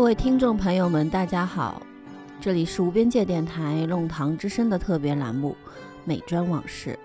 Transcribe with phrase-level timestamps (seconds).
[0.00, 1.82] 各位听众朋友们，大家好，
[2.40, 5.54] 这里是无边界电台《弄堂之声》的特别栏目
[6.06, 6.98] 《美专往事》。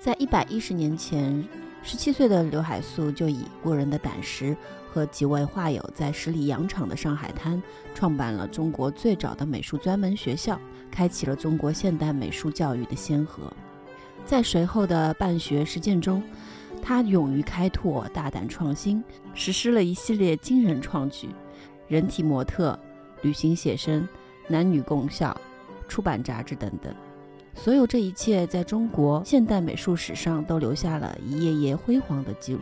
[0.00, 1.46] 在一百一十年前，
[1.82, 4.56] 十七岁的刘海粟就以过人的胆识
[4.90, 7.62] 和几位画友，在十里洋场的上海滩
[7.94, 10.58] 创办了中国最早的美术专门学校，
[10.90, 13.52] 开启了中国现代美术教育的先河。
[14.24, 16.22] 在随后的办学实践中，
[16.82, 19.02] 他勇于开拓、大胆创新，
[19.34, 21.28] 实施了一系列惊人创举：
[21.88, 22.78] 人体模特、
[23.22, 24.06] 旅行写生、
[24.48, 25.38] 男女共校、
[25.88, 26.94] 出版杂志等等。
[27.54, 32.60] 所有这一切，在中国现代美术史上都留下了一页页辉煌的记录。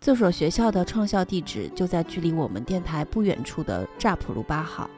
[0.00, 4.88] 这所学校的创校地址就在距离我们电台不远处的乍浦路八号。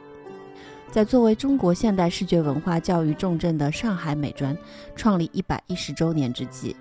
[0.91, 4.55] 在作为中国现代视觉文化教育重镇的上海美专
[4.93, 6.75] 创立一百一十周年之际，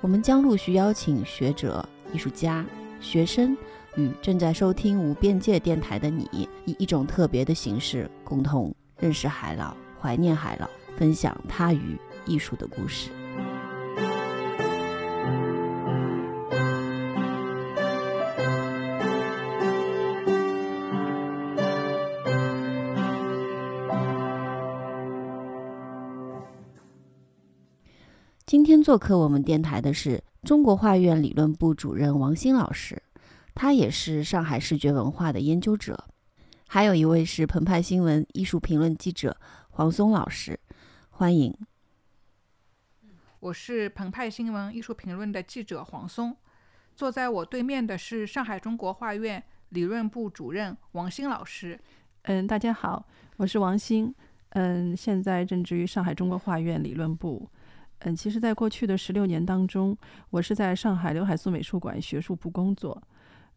[0.00, 2.66] 我们将陆续邀请学者、艺术家、
[3.00, 3.56] 学生
[3.94, 13.08] 与正在收听无边界电台的你，以一种特别的形式，共同认识海老、怀念海老，分享他与艺术的故事。
[28.46, 33.02] 今天做客我们电台的是中国画院理论部主任王鑫老师，
[33.54, 36.04] 他也是上海视觉文化的研究者。
[36.68, 39.34] 还有一位是澎湃新闻艺术评论记者
[39.70, 40.60] 黄松老师，
[41.08, 41.56] 欢迎。
[43.40, 46.36] 我是澎湃新闻艺术评论的记者黄松，
[46.94, 51.80] 坐在我对面的是上海中国画院理论部主任王鑫老师。
[52.24, 53.06] 嗯，大家好，
[53.38, 54.14] 我是王鑫，
[54.50, 57.48] 嗯，现在任职于上海中国画院理论部。
[58.00, 59.96] 嗯，其实，在过去的十六年当中，
[60.30, 63.02] 我是在上海刘海粟美术馆学术部工作。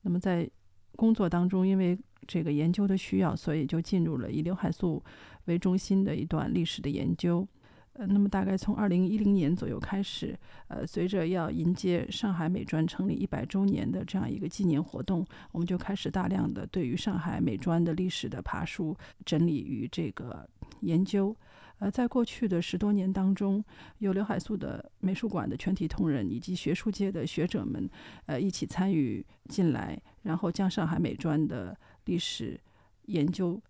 [0.03, 0.50] 那么，在
[0.96, 5.03] 工作当中，因为这个研究的需要，所以就进入了以刘海粟
[5.46, 7.46] 为中心的一段历史的研究。
[7.94, 10.38] 呃，那么大概从二零一零年左右开始，
[10.68, 20.48] 呃，随着要迎接上海美专成立一百周年的这样一个纪念活动，我们就开始大量的对于上海美专的历史的爬书、整理与这个
[20.81, 21.36] 研究。
[21.80, 23.64] 呃，在过去的十多年当中，
[24.00, 27.88] 有刘海粟的美术馆的全体同仁以及学术界的学者们，
[28.26, 32.60] 呃，一起参与进来，然后将上海美专的历史
[33.06, 33.62] 研究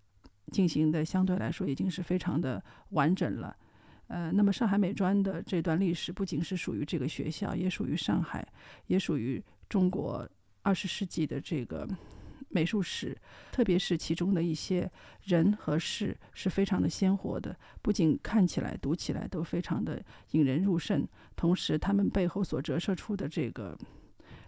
[0.51, 3.55] 进行的相对来说已经是非常的完整了。
[4.07, 8.47] 呃，那么上海美专的这段历史不仅是属于这个学校，也属于上海，
[8.85, 10.25] 也属于中国
[10.61, 11.85] 二十世纪的这个。
[12.57, 13.15] 美术史，
[13.51, 14.89] 特别是其中的一些
[15.25, 17.55] 人和事，是非常的鲜活的。
[17.83, 23.77] 不仅看起来、读起来都非常的引人入胜，同时他们背后所折射出的这个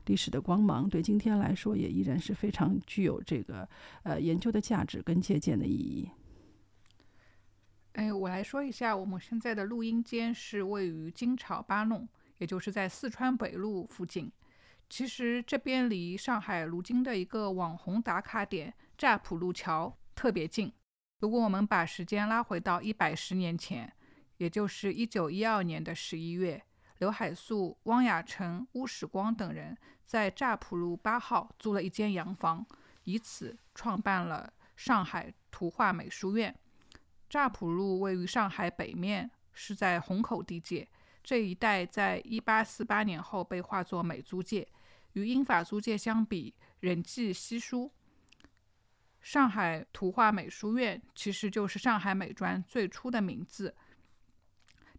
[0.08, 3.70] 历史的光芒，对今天来说也依然是非常具有这个
[4.02, 6.10] 呃研究的价值跟借鉴的意义。
[7.92, 12.10] 哎，我来说一下，我们现在的录音间是位于金朝八弄，
[12.40, 14.32] 也就是在四川北路附近。
[14.90, 20.74] 其实这边离上海如今的一个网红打卡点乍浦路桥特别近。
[21.20, 23.94] 如果我们把时间拉回到一百十年前，
[24.38, 26.62] 也就是一九一二年的十一月，
[26.98, 32.66] 刘海粟、汪亚成、乌史光等人在乍浦路八号租了一间洋房，
[33.04, 36.56] 以此创办了上海图画美术院。
[37.30, 40.88] 乍浦路位于上海北面，是在虹口地界
[41.22, 44.68] 这一带，在一八四八年后被划作美租界。
[45.14, 47.92] 与英法租界相比，人迹稀疏。
[49.22, 53.76] 上海图画美术院其实就是上海美专最初的名字。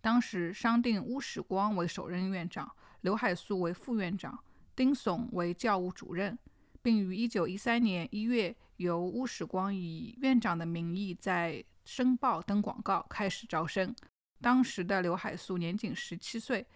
[0.01, 2.71] 当时商定乌史光为首任院长，
[3.01, 4.39] 刘海粟为副院长，
[4.77, 6.39] 丁悚为教务主任，
[6.83, 13.95] 并于1913年1月由乌史光以院长的名义在《申报》登广告，开始招生。
[14.41, 16.67] 当时的刘海粟年仅17岁。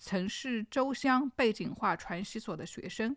[0.00, 3.14] 曾是周湘背景画传习所的学生，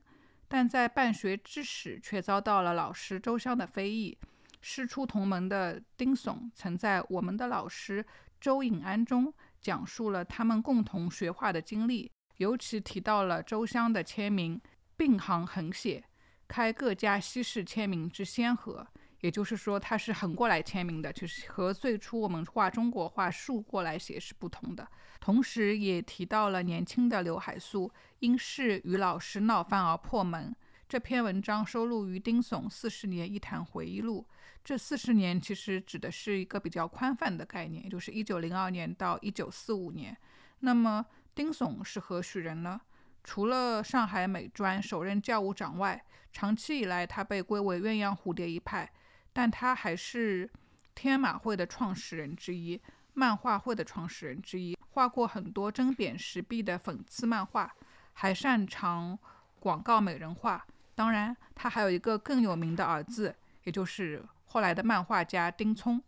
[0.50, 4.18] 但在办学之时却遭到了老师周湘的非议。
[4.62, 8.06] 师出同门的丁悚曾在《我们的老师
[8.40, 14.62] 周颖安》中讲述了他们共同学画的经历，尤其提到了周湘的签名
[14.96, 16.04] 并行横写，
[16.48, 18.86] 开各家西式签名之先河。
[19.24, 24.86] 也就是说，他是横过来签名的，就是和最初我们画中国画竖过来写是不同的。
[25.22, 27.90] 同时，也提到了年轻的刘海粟
[28.20, 30.54] 因事与老师闹翻而破门。
[30.90, 34.28] 这篇文章收录于丁悚四十年一谈回忆录。
[34.62, 40.16] 这四十年其实指的是一个比较宽泛的概念，就是一九零二年到一九四五年。
[40.60, 42.82] 那么，丁悚是何许人呢？
[43.24, 46.04] 除了上海美专首任教务长外，
[46.34, 48.92] 长期以来他被归为鸳鸯蝴蝶一派，
[49.34, 50.50] 但他还是
[50.96, 52.80] 天马会的创始人之一，
[53.14, 57.76] 漫画会的创始人之一，画过很多针砭时弊的讽刺漫画，
[58.14, 59.18] 还擅长
[59.60, 60.66] 广告美人画。
[60.96, 66.02] 当然，他还有一个更有名的儿子，也就是后来的漫画家丁聪。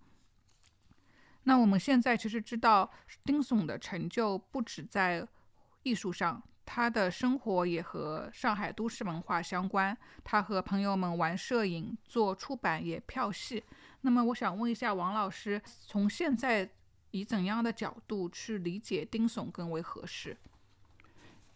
[1.44, 2.92] 那我们现在其实知道，
[3.24, 5.27] 丁悚的成就不止在
[5.81, 9.95] 艺术上，他的生活也和上海都市文化相关。
[10.23, 13.63] 他和朋友们玩摄影、做出版，也票戏。
[14.01, 16.69] 那么，我想问一下王老师，从现在
[17.12, 20.35] 以怎样的角度去理解丁悚更为合适？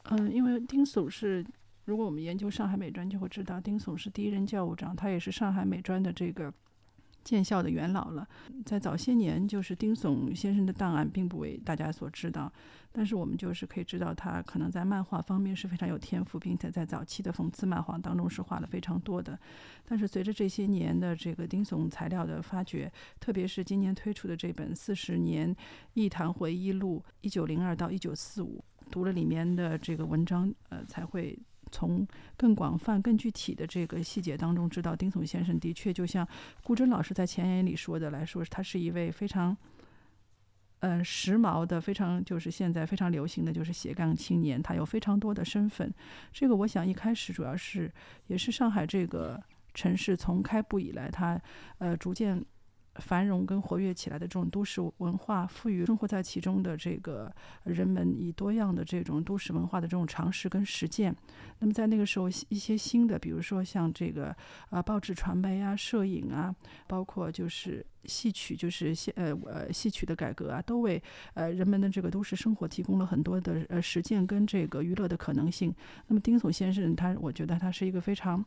[0.03, 1.45] 嗯，因为丁悚是，
[1.85, 6.53] 如果我们研究上海美专，就会知道丁悚是第一任教务长，他也是上海美专的这个。
[7.29, 8.27] 建校的元老了，
[8.65, 12.51] 在早些年，就是丁悚先生的档案并不为大家所知道，
[12.91, 19.37] 但是我们就是可以知道，他可能在漫画方面是非常有天赋，并且在早期的讽刺漫画当中是画了非常多的。
[19.85, 25.55] 但是随着这些年的这个丁悚材料的发掘，特别是今年推出的这本《四十年
[25.93, 31.37] 一谈回忆录》（一九零二到一九四五），读了里面的这个文章，呃，才会。
[31.71, 36.27] 从更广泛、更具体的这个细节当中，知道丁悚先生的确就像
[36.63, 39.55] 顾真老师在前言里说的来说，他是一位非常，
[40.79, 45.93] 嗯，时髦的，非常就是现在非常流行的就是斜杠青年，他有非常多的身份。
[46.31, 47.91] 这个我想一开始主要是
[48.27, 49.41] 也是上海这个
[49.73, 51.41] 城市从开埠以来，它
[51.77, 52.43] 呃逐渐。
[52.99, 57.31] 繁荣跟活跃起来的这种都市文化，赋予生活在其中的这个
[57.63, 61.15] 人们以多样的这种都市文化的这种尝试跟实践。
[61.59, 64.35] 那么在那个时候，一些新的，比如说像这个
[64.69, 66.53] 呃报纸传媒啊、摄影啊，
[66.87, 71.01] 包括就是戏曲，就是戏呃呃戏曲的改革啊，都为
[71.33, 75.73] 呃人们的这个都市生活提供了很多的呃实践跟这个娱乐的可能性。
[76.07, 78.43] 那么丁悚先生他，我觉得他是一个非常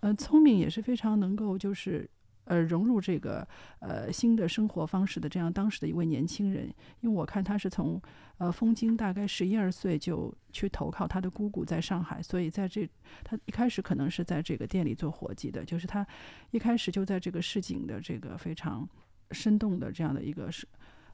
[0.00, 2.08] 呃聪明，也是非常能够就是。
[2.44, 3.46] 呃，融入这个
[3.78, 6.66] 呃新的生活方式的这样当时的一位年轻人，
[7.00, 8.00] 因为我看他是从
[8.38, 12.88] 呃封京大概十一二岁就去投靠他的姑姑在上海，所以在这
[13.22, 16.04] 他一开始可能是在这个店里做伙计的，就是他
[16.50, 18.88] 一开始就在这个市井的这个非常
[19.30, 20.66] 生动的这样的一个是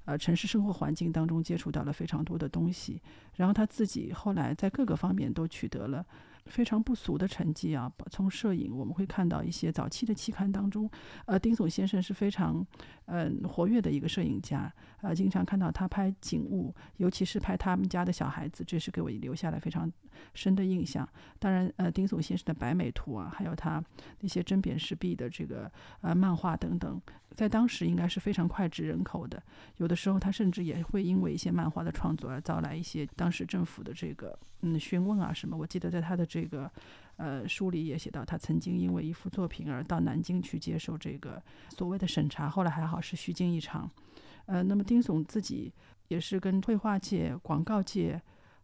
[0.06, 3.02] 呃城市生活环境当中接触到了非常多的东西，
[3.36, 6.04] 然后他自己后来在各个方面都取得了。
[6.48, 7.90] 非常不俗的成绩啊！
[8.10, 10.90] 从摄影我们会看到一些早期的期刊当中，
[11.26, 12.66] 呃，丁悚先生是非常
[13.06, 14.72] 嗯活跃的一个摄影家，
[15.02, 19.90] 呃，经常看到他拍景物，尤其是拍他们家的小孩子，这是给我留下了非常
[20.34, 21.08] 深的印象。
[21.38, 23.82] 当然，呃，丁悚先生的白美图啊，还有他
[24.20, 27.00] 那些针砭时弊的这个呃漫画等等。
[27.38, 29.40] 在当时应该是非常脍炙人口的，
[29.76, 35.56] 有的时候他甚至也会因为一些漫画的创作而招来一些当时政府的这个嗯询问啊什么。
[35.56, 36.68] 我记得在他的这个
[37.16, 43.88] 呃书里也写到，他曾经因为一幅作品而到南京去接受这个所谓的审查，后来还好是虚惊一场。
[44.46, 45.72] 呃，那么丁悚自己
[46.08, 48.20] 也是跟绘画界、广告界。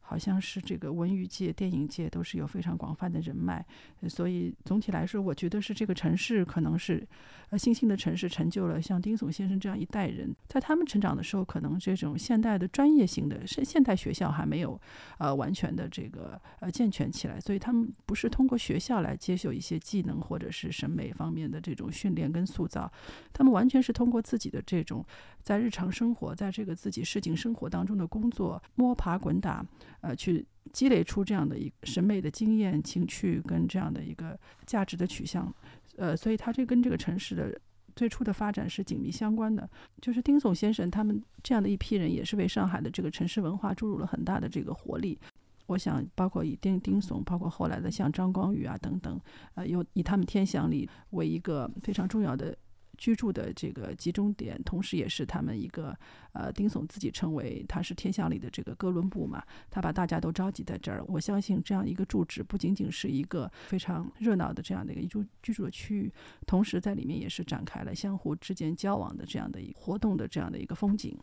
[0.07, 3.65] 好像是这个文娱界、电影界都是有非常广泛的人脉，
[4.07, 7.05] 所以总体来说，我觉得是这个城市可能是，
[7.49, 14.79] 呃，新兴的城市成就了像丁悚先生这样一代人，在他们成长的时候，可能这种现代的专业性的现现代学校还没有，
[15.17, 22.93] 呃，完全的这个呃健全起来，所以他们不是通过学校来接受一些技能或者是审美方面的这种训练跟塑造，
[23.33, 25.03] 他们完全是通过自己的这种
[25.41, 29.65] 在日常生活，在这个自己市井生活当中的工作摸爬滚打。
[30.05, 35.51] 呃，去积累出这样的一个审美的经验、情趣跟这样的一个价值的取向，
[35.97, 37.59] 呃，所以他这跟这个城市的
[37.97, 39.67] 最初的发展是紧密相关的。
[40.03, 45.19] 就是丁悚先生他们这样的一批人，也是为上海的这个城市文化注入了很大的这个活力。
[45.67, 49.19] 我想，包括以丁丁悚，包括后来的像张光宇啊等等，
[49.55, 52.55] 呃，有以他们天祥里为一个非常重要的。
[52.97, 55.97] 居住的这个集中点，同时也是他们一个
[56.33, 61.03] 呃，丁悚自己称为他是天祥里的这个哥伦布嘛，他把大家都召集在这儿。
[61.07, 66.13] 我相信这样一个住址不仅仅是一个非常热闹的这样的一个住居住的区域，
[66.47, 71.19] 同时在里面也是展开了相互之间交往的这样的一活动的这样的一个风景。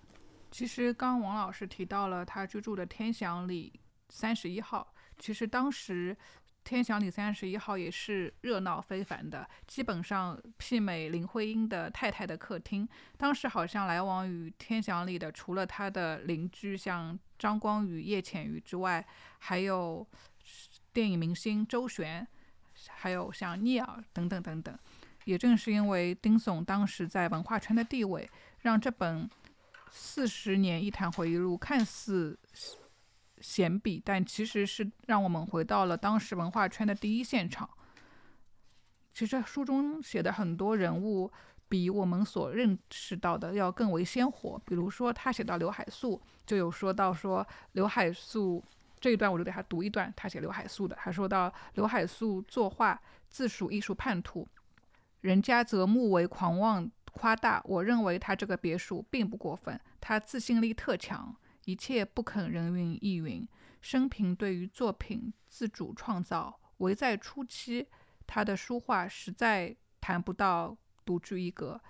[0.52, 3.72] 其实刚王老师提到了他居住的天祥里
[4.10, 6.16] 三十一号，其实当时。
[6.64, 12.88] 天祥里三十一号也是热闹非凡的，基本上媲美林徽因的太太的客厅。
[13.18, 19.06] 当时好像来往于天祥里的，除了他的邻居像张光宇、叶浅予之外，
[19.40, 20.08] 还有
[20.94, 22.26] 电影明星周璇，
[22.88, 24.78] 还有像聂耳等等等等。
[25.26, 28.30] 也正是因为丁悚当时在文化圈的地位，
[28.62, 29.30] 让这本
[29.92, 32.40] 四十年一谈回忆录看似。
[33.42, 37.70] 闲笔，但其实是让我们回到了当时文化圈的第一现场。
[39.14, 41.30] 其实书中写的很多人物，
[41.68, 44.62] 比我们所认识到的要更为鲜活。
[44.66, 48.64] 比如说，他写到刘海粟，就有说到说刘海粟
[49.00, 50.96] 这一段，我就给他读一段，他写刘海粟的。
[50.98, 54.48] 他说到刘海粟作画自属艺术叛徒，
[55.22, 57.62] 人家则目为狂妄夸大。
[57.66, 63.48] 我认为他这个别墅并不过分，他自信力特强，一切不肯人云亦云。
[63.82, 67.88] 生平对于作品自主创造，唯在初期。
[68.28, 71.82] 他的书画实在谈不到独具一格，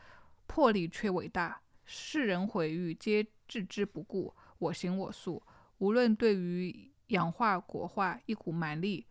[0.48, 1.62] 魄力却伟大。
[1.86, 5.44] 世人毁誉皆置之不顾，我行我素。
[5.80, 9.06] 无论对于洋画、国画，一股蛮力。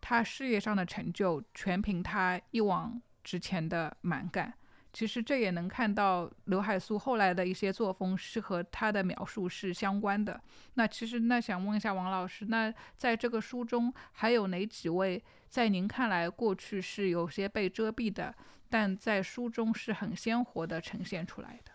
[0.00, 4.54] 他事业上的成就，全凭他一往直前的蛮干。
[4.96, 10.40] 其实这也能看到刘海粟后来的一些作风是和他的描述是相关的。
[10.72, 18.34] 那其实那想问一下王老师，那在这个书中还有哪几位在您看来过去是有些被遮蔽的，
[18.70, 21.72] 但在书中是很鲜活的呈现出来的？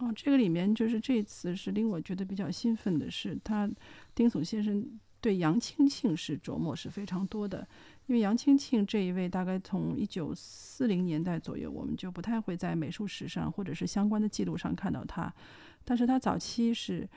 [0.00, 3.70] 哦，这个里面就是这次是令我觉得比较兴奋的是，他
[4.16, 7.68] 丁悚先生对杨清庆是琢磨是非常多的。
[8.06, 15.32] 因为杨清庆这一位，大概从一九四零年代左右，我们就不太会在美术史上或者是相关的记录上看到他。
[15.84, 17.08] 但是他早期是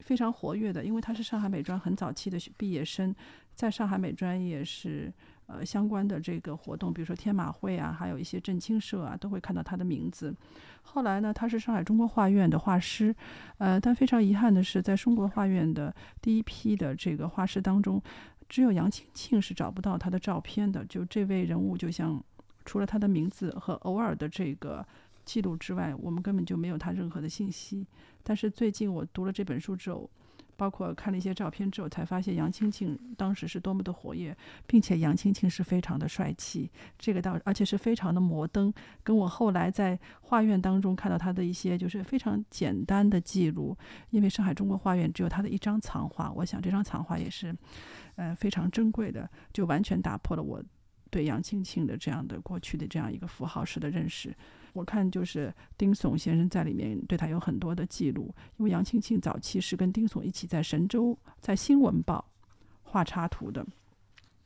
[0.00, 3.14] 非常活跃的，因为他是上海美专很早期的毕业生，
[3.54, 5.12] 在上海美专也是
[5.46, 10.34] 呃相关的这个活动，比如说天马会啊，还有一些振青社啊，都会看到他的名字。
[10.82, 13.14] 后来呢，他是上海中国画院的画师，
[13.58, 18.02] 呃，但非常遗憾的是，在中国画院的第一批的这个画师当中。
[18.48, 20.84] 只有杨清庆是找不到他的照片的。
[20.84, 22.22] 就这位人物，就像
[22.64, 24.86] 除了他的名字和偶尔的这个
[25.24, 27.86] 记录之外，我们根本就没有他任何的信息。
[28.22, 30.08] 但是最近我读了这本书之后，
[30.56, 34.36] 包括看了一些照片之后，才发现杨清庆当时是多么的活跃，
[34.66, 38.72] 并且杨清庆是非常的帅气，这个倒而且是非常的摩登。
[39.02, 43.76] 跟我后来在画院当中看到他的一些就是非常简单的记录，
[44.10, 47.54] 因为上海中国画院只有他的一张藏画，我想这张藏画也是。
[48.16, 50.64] 呃，非常珍贵的，就完全打破了我
[51.10, 54.34] 对杨青青的这样的过去的这样一个符号式的认识。
[54.76, 62.22] 我看就是丁悚先生在里面对他有很多的记录，因为杨庆庆早期是跟丁悚一起在神州在新闻报
[62.82, 63.66] 画插图的，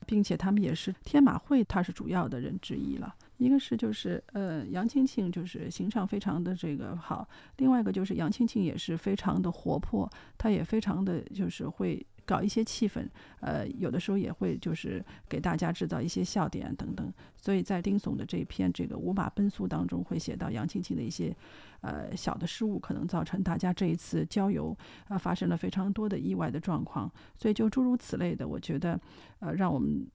[0.05, 3.13] 并且他们也是天马会他是主要的人之一了。
[3.37, 12.05] 一个是就是呃杨庆庆就是形象非常的这个好，另外一个就是杨庆庆也是非常的活泼，他也非常的就是会。
[12.31, 13.05] 搞一些气氛，
[13.41, 17.11] 呃，有的时候也会就是给大家制造一些笑点等等。
[17.35, 21.35] 所以在丁悚的这一篇这个《五马奔苏》当中，会写到杨青青的一些
[21.81, 24.73] 呃小的失误，可能造成大家这一次郊游
[25.09, 27.11] 啊发生了非常多的意外的状况。
[27.35, 28.97] 所以就诸如此类的，我觉得
[29.39, 30.07] 呃让我们。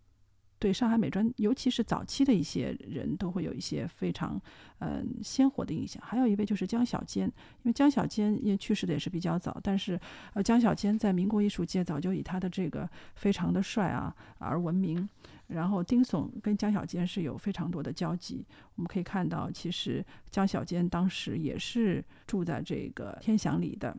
[0.66, 4.40] 对上海美专，尤其是早期的一些人都会有一些非常
[4.80, 6.02] 嗯鲜活的印象。
[6.04, 9.96] 还有一位就是江小坚，因为江小坚因为去世的也是比较早，但是
[10.34, 15.08] 呃江小坚在民国艺术界早就以他的这个非常的帅啊而闻名。
[15.46, 18.44] 然后丁悚跟江小坚是有非常多的交集，
[18.74, 23.96] 我们可以看到，其实江小坚当时也是住在这个天祥里的。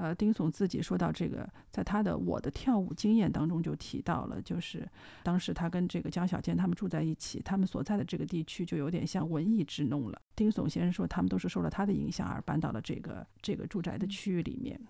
[0.00, 4.88] 呃，丁悚自己说到这个，在他的我的跳舞经验当中就提到了，就是
[5.22, 10.18] 当时他跟这个江小健他们住在一起，他们所在的这个地区就有点像文艺之弄了。
[10.34, 14.80] 丁悚先生说，他们都是受了他的影响而搬到了这个这个住宅的区域里面。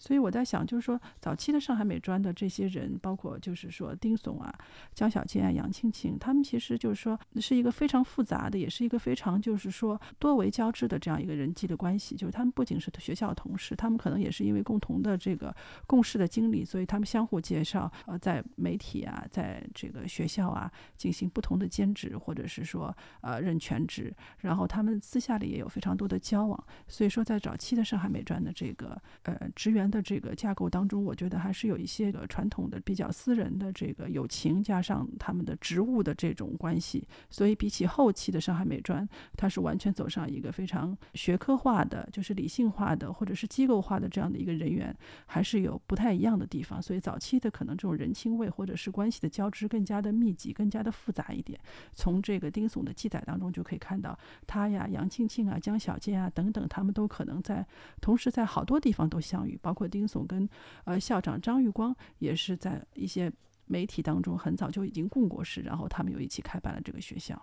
[0.00, 4.50] 所以我在想，就是说，早期的上海美专的这些人，包括就是说丁悚啊、
[4.94, 12.16] 江小坚啊、杨庆庆，他们其实就是说是一个非常复杂的，也是一个非常就是说多维交织的这样一个人际的关系。
[12.16, 15.54] 就是他们不仅是学校同事，他们可能也是因为共同的这个
[15.86, 26.64] 共事的经历，所以他们相互介绍，呃，在媒体啊，在这个学校啊进行不同的兼职，或者是说呃任全职，然后他们私下里也有非常多的交往。
[26.88, 29.89] 所以说，在早期的上海美专的这个呃职员。
[29.90, 39.06] 的这个架构当中，我觉得还是有一些个传统的比较私人的这个友情，加上他们的职务的这种关系，所以比起后期的上海美专，
[39.36, 46.80] 它是完全走上一个非常学科化的，就是理性化的，或者是机构化的这样的一个人员，还是有不太一样的地方。
[46.80, 51.58] 所以早期的可能这种人情味或者是关系的交织更加的密集，更加的复杂一点。
[51.94, 54.16] 从这个丁悚的记载当中就可以看到，
[54.46, 57.66] 他呀、杨庆庆啊、江小坚啊等等，他们都可能在
[58.00, 59.79] 同时在好多地方都相遇，包括。
[59.80, 60.46] 或丁悚跟
[60.84, 63.32] 呃校长张玉光也是在一些
[63.64, 67.40] 媒体当中很早就已经共过事，然后他们又一起开办了这个学校。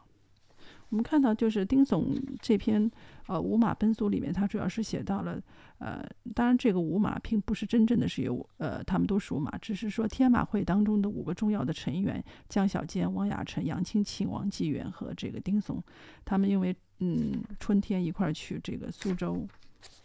[0.89, 2.89] 我们看到就是丁总这篇
[3.25, 5.41] 呃《五马奔俗》里面，他主要是写到了
[5.79, 15.84] 呃，当然这个五马并不是真正的是有呃他们都属马，只是说天马会当中的五个重要的成员江小坚、汪亚尘、杨清庆、王继元和这个丁总，
[16.24, 19.46] 他们因为嗯春天一块儿去这个苏州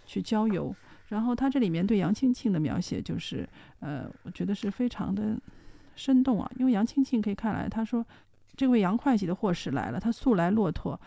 [0.05, 0.75] 去郊游，
[1.13, 3.49] 然后他这里面对杨清庆的描写就是
[3.81, 5.39] 呃，我觉得是非常的
[5.95, 8.05] 生动啊，因为杨清庆可以看来他说。
[8.55, 11.01] 这位杨会计的货使来了，他素来骆驼，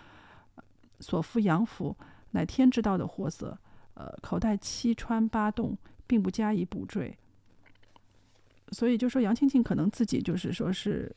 [1.00, 1.95] 所服洋服
[2.31, 3.55] 乃天之道的货色，
[3.93, 7.15] 呃，口袋七穿八洞，并不加以补缀。
[8.71, 11.15] 所以就说杨庆庆可能自己就是说是。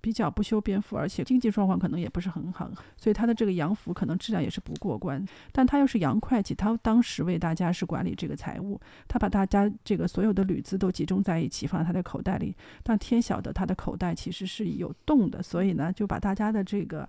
[0.00, 5.24] 比较不修边幅，而且经济状况可能也不是很好，所以他的这个洋服可能质量也是不过关。
[5.52, 12.54] 但他又是洋会计，他当时为大家是管理这个财务，他把大家这个所有的铝资都集中在一起放在他的口袋里。
[12.82, 17.08] 但天晓得他的口袋其实是有洞的，所以呢就把大家的这个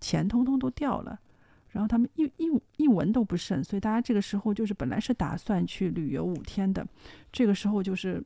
[0.00, 1.18] 钱通通都掉了，
[1.70, 3.62] 然后他们一一一文都不剩。
[3.62, 6.86] 所以大家这个时候就是本来是打算去旅游五天的，
[7.32, 8.22] 这个时候就是。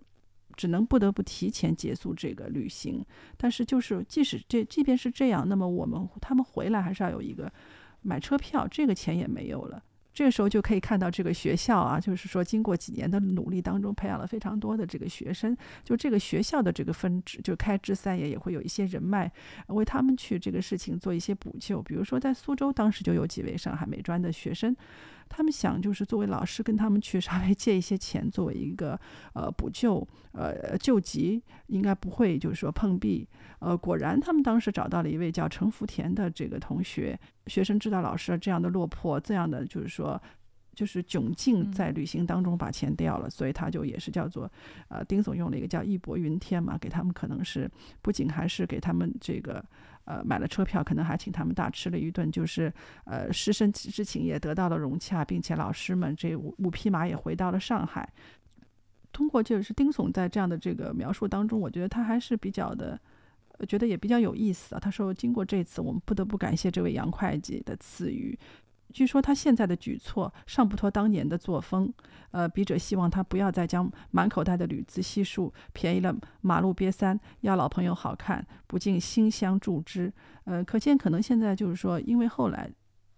[0.57, 3.05] 只能不得不提前结束这个旅行，
[3.37, 7.53] 但是就是即使这即便是这样，那么我们他们回来还是要有一个
[8.03, 9.83] 买车票，这个钱也没有了。
[10.13, 15.57] 这个时候就可以看到这个学校啊，就是说经过几年的努力当中，培养了非常多的这个学生。
[15.83, 19.29] 就这个学校的这个分支，就开支三爷也会有一些人脉，
[19.67, 21.83] 为他们去这个事情做一些补救。
[21.83, 24.77] 比如说在苏州，当时就有几位上海美专的学生。
[25.29, 28.99] 他们想就是作为老师跟他们去稍微借一些钱，作为一个
[29.33, 33.29] 呃补救呃救急，应该不会就是说碰壁。
[33.59, 40.21] 呃，果然他们当时找到了一位叫陈福田的这个同学，学生知道老师这样的落魄，这样的就是说
[40.75, 44.51] 就是窘境，在旅行当中把钱掉了，所以他就也是叫做
[44.89, 47.71] 呃丁总用了一个叫义薄云天嘛，给他们可能是
[48.03, 49.65] 不仅还是给他们这个。
[50.05, 52.73] 呃，买了车票，可能还请他们大吃了一顿，就是
[53.05, 58.13] 呃，师生之情也得到了融洽，并且老师们这五五匹马也回到了上海。
[59.13, 63.01] 通过就是丁总在这样的这个描述当中，我觉得他还是比较的，
[63.69, 64.79] 觉得也比较有意思啊。
[64.81, 68.37] 他说，经过这次，我们不得不感谢这位杨会计的赐予。
[68.95, 71.93] 据说他现在的举措尚不脱当年的作风，
[72.31, 80.13] 呃，笔者希望他不要再将满口袋的铝资悉数便宜了马路瘪三，要老朋友好看，不禁馨香助之。
[80.45, 82.71] 呃，可见可能现在就是说，因为后来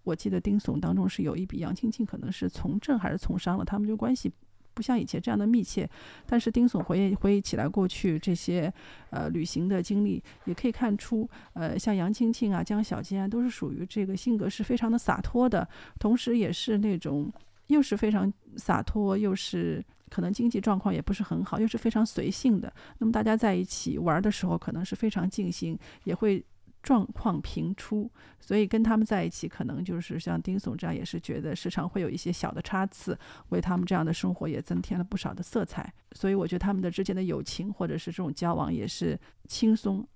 [0.03, 4.33] 我记得丁悚当中是有一笔杨庆庆可能是从政还是从商了，他们就关系。
[4.77, 5.89] 不像以前这样的密切，
[6.27, 8.71] 但是丁总回忆回忆起来过去这些
[9.09, 17.33] 呃旅行的经历，也可以看出，呃，像杨青青啊、江小坚啊，都是属于这个性格是非常的洒脱的，同时也是那种
[17.65, 22.71] 又是非常洒脱，又是可能经济状况也不是很好，又是非常随性的。
[22.99, 26.45] 那么大家在一起玩的时候，可能是非常尽兴，也会。
[26.83, 28.09] 状况频出，
[28.39, 33.17] 所以跟他们在一起，可能就是像丁总这样，也是觉得时常会有一些小的差次，
[33.49, 35.93] 为他们这样的生活也增添了不少的色彩。
[36.13, 40.07] 所以我觉得他们的之间的友情或者是这种交往也是轻松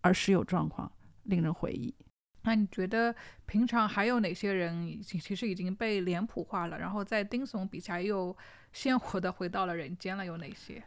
[0.00, 0.90] 而时有状况，
[1.24, 1.94] 令人回忆。
[2.42, 3.12] 那你觉得
[3.44, 8.36] 平常还有哪些人其实已经被脸谱化了，然后在丁总笔下又
[8.72, 10.24] 鲜活的回到了人间了？
[10.24, 10.80] 有哪些？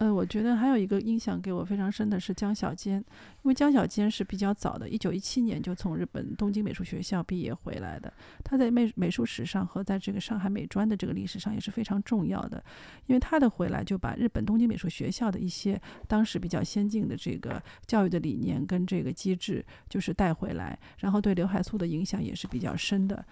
[0.00, 3.04] 呃，我觉得还有一个印象给我非常深的是江小坚，因
[3.42, 8.10] 为江小坚是比较早的，一九一七年就从日本东京美术学校毕业回来的。
[8.42, 12.64] 他在美美术史上和在这个上海美专的这个历史上也是非常重要的，
[13.08, 23.22] 因为他的回来就把日本东京美术学校的一些当时比较先进的这个教育的理念跟这个机制就是带回来，然后对刘海粟的影响也是比较深的。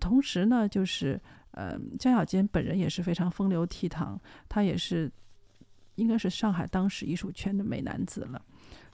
[0.00, 1.20] 同时呢，就是
[1.52, 4.18] 呃，江小坚本人也是非常风流倜傥，
[4.48, 5.08] 他也是。
[6.00, 8.42] 应该是上海当时艺术圈的美男子了。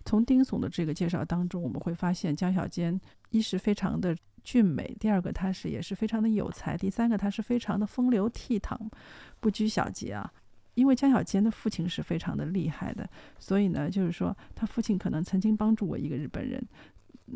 [0.05, 8.79] 从丁总的这个介绍当中，我们会发现江小坚一是非常的俊美，第二个他是也是非常的有才，第三个他是非常的风流倜傥，
[9.41, 10.33] 不拘小节啊。
[10.75, 16.63] 因为江小坚的父亲是非常的厉害的，所以呢，就是说他父亲可能曾经帮助过一个日本人。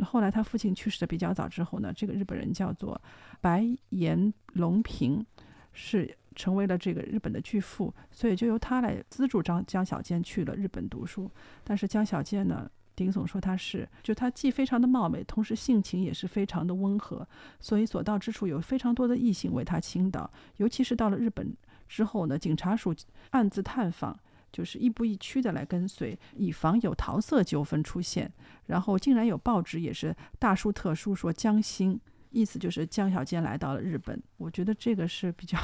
[0.05, 3.01] 后来他父亲去世的比较早之后呢，这个日本人叫做
[3.41, 5.25] 白岩龙平，
[5.73, 6.17] 是。
[6.37, 11.31] 成为了这个日本的巨富，所以就由他来资助张江小健去了日本读书。
[11.65, 17.27] 但是江小健呢，丁总说他是，就他既非常的貌美，同时性情也是非常的温和，
[17.59, 20.31] 所以所到之处有非常多的异性为他倾倒。
[20.59, 21.55] 尤其是到了日本
[21.89, 22.95] 之后呢，警察署
[23.31, 24.19] 暗自探访，
[24.53, 28.33] 就是亦步亦趋的来跟随，以防有桃色纠纷出现。
[28.67, 34.23] 然后竟然有报纸也是大书特书说江心，意思就是江小健来到了日本。
[34.37, 35.59] 我觉得这个是比较。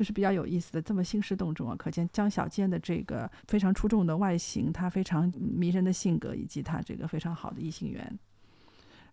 [0.00, 1.76] 这是比较有意思的，这么兴师动众啊！
[1.76, 8.18] 可见江小坚的这个非常出众的外形，他非常迷人的性格，以及他这个非常好的异性缘。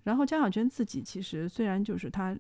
[0.03, 2.33] 然后江小娟自己其实虽然就是她，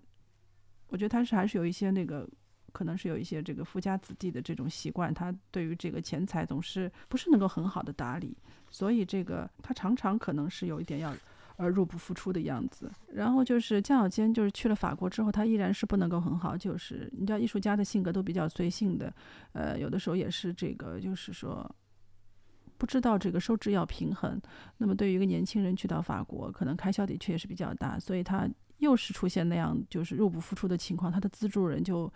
[0.87, 2.25] 我觉得她是还是有一些那个。
[2.73, 8.37] 可能是有一些这个富家子弟的这种习惯，他对于这个钱财总是不是能够很好的打理，
[8.69, 11.11] 所以这个他常常可能是有一点要
[11.57, 12.89] 而入不敷出的样子。
[13.13, 19.13] 然后就是江小坚，就是去了法国之后，他依然是不能够很好，就是你知道艺术家的性格都比较随性的，
[19.51, 21.69] 呃，有的时候也是这个就是说
[22.77, 24.41] 不知道这个收支要平衡。
[24.77, 32.11] 那么对于一个年轻人去到法国，可能开销的确也是比较大，所以他又是出现那样就是入不敷出的情况，他的资助人就。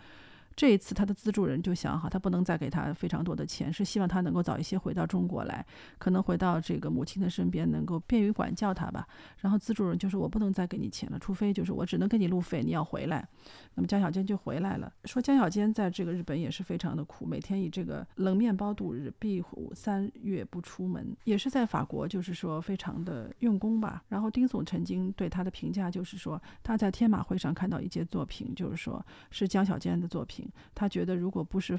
[0.54, 5.64] 这一次，他的资助人就想好，他不能再给他非常多的钱，是希望他能够早一些回到中国来，
[5.98, 9.06] 可能回到这个母亲的身边，能够便于管教他吧。
[9.38, 13.26] 然后资助人就说：“我不能再给你钱了，除非就是我只能给你路费，你要回来。”
[13.74, 24.02] 那么江小坚就回来了，说江小坚在这个日本也是非常的苦，每天以这个冷面包度日，壁虎三月不出门，也是在法国就是说非常的用功吧。
[24.08, 30.41] 然后丁总曾经对他的评价就是说，他在天马会上看到一件作品，就是说是江小坚的作品。
[30.74, 31.78] 他觉得，如果不是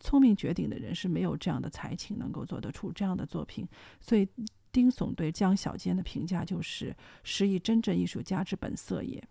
[0.00, 3.66] 聪明绝顶的人，是没有这样的才情能够做得出这样的作品。
[4.00, 4.28] 所以，
[4.72, 9.22] 丁悚对江小坚的评价就是“实以真正艺术家之本色也”。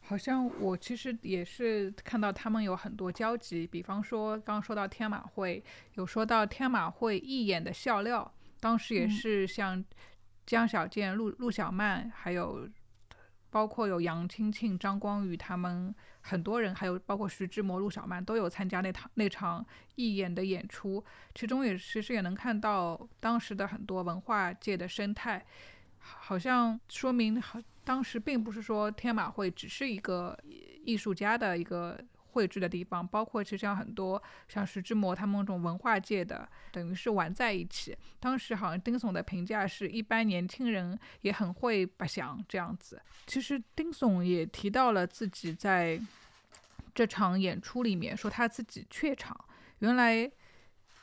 [0.00, 5.62] 好像我其实也是看到他们有很多交集，比方说刚刚说到天马会，
[5.94, 9.84] 有说到天马会一演的笑料，当时也是像
[10.46, 12.68] 江小坚、陆陆小曼还有。
[13.56, 19.64] 包括有杨青青、张光宇他们很多人，还有包括徐志摩、陆小曼都有参加那场那场
[19.94, 21.02] 义演的演出，
[21.34, 25.42] 其中也其实也能看到当时的很多文化界的生态，
[26.00, 30.38] 好像说明好当时并不是说天马会只是一个
[30.84, 31.98] 艺术家的一个。
[32.36, 37.96] 汇聚的地方，包括其实像很多像徐志摩他们那种文化界的，等于是玩在一起。
[38.20, 43.00] 当时好像丁悚的评价是一般年轻人也很会白相这样子。
[43.26, 45.98] 其实丁悚也提到了自己在
[46.94, 49.34] 这场演出里面说他自己怯场，
[49.78, 50.30] 原来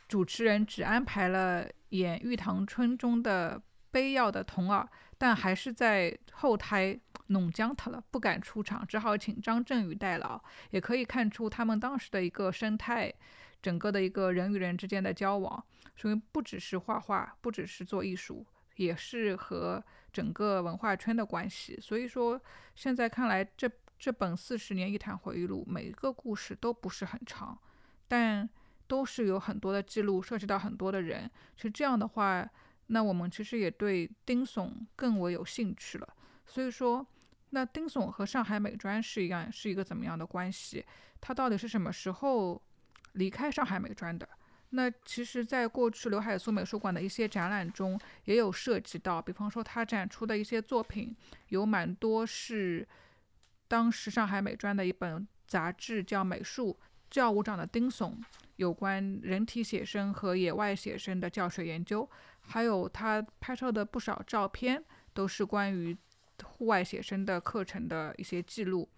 [0.07, 6.99] 主持人只安排了演《玉堂春》中的悲药的童儿，但还是在后台。
[7.27, 10.41] 弄僵他了，不敢出场，只好请张振宇代劳。
[10.71, 13.13] 也可以看出他们当时的一个生态，
[13.61, 15.63] 整个的一个人与人之间的交往，
[15.95, 21.79] 所以不只是画画，不只是做艺术，也是和整个文化圈的关系。
[21.79, 22.39] 所以说，
[22.75, 27.57] 现在看来，这这本四十年一谈回忆录，每一个故事都不是很长，
[28.07, 28.49] 但
[28.85, 31.31] 都是有很多的记录，涉及到很多的人。
[31.55, 32.47] 其实这样的话，
[32.87, 36.07] 那我们其实也对丁悚更为有兴趣了。
[36.45, 37.05] 所以说。
[37.55, 40.83] 那丁悚和上海美专是一样，是一个怎么样的关系？
[41.21, 42.59] 他到底是什么时候
[43.11, 44.27] 离开上海美专的？
[44.71, 51.15] 那其实，在过去刘海粟美术馆的一些展览中，也有涉及到，比方说他展出的一些作品，
[51.49, 52.87] 有蛮多是
[53.67, 56.79] 当时上海美专的一本杂志叫《美术
[57.11, 58.13] 教务长的丁悚》，
[58.55, 62.09] 有关人体写生和野外写生的教学研究，
[62.41, 65.95] 还有他拍摄的不少照片，都是关于。
[66.43, 68.89] 户外写生的课程的一些记录，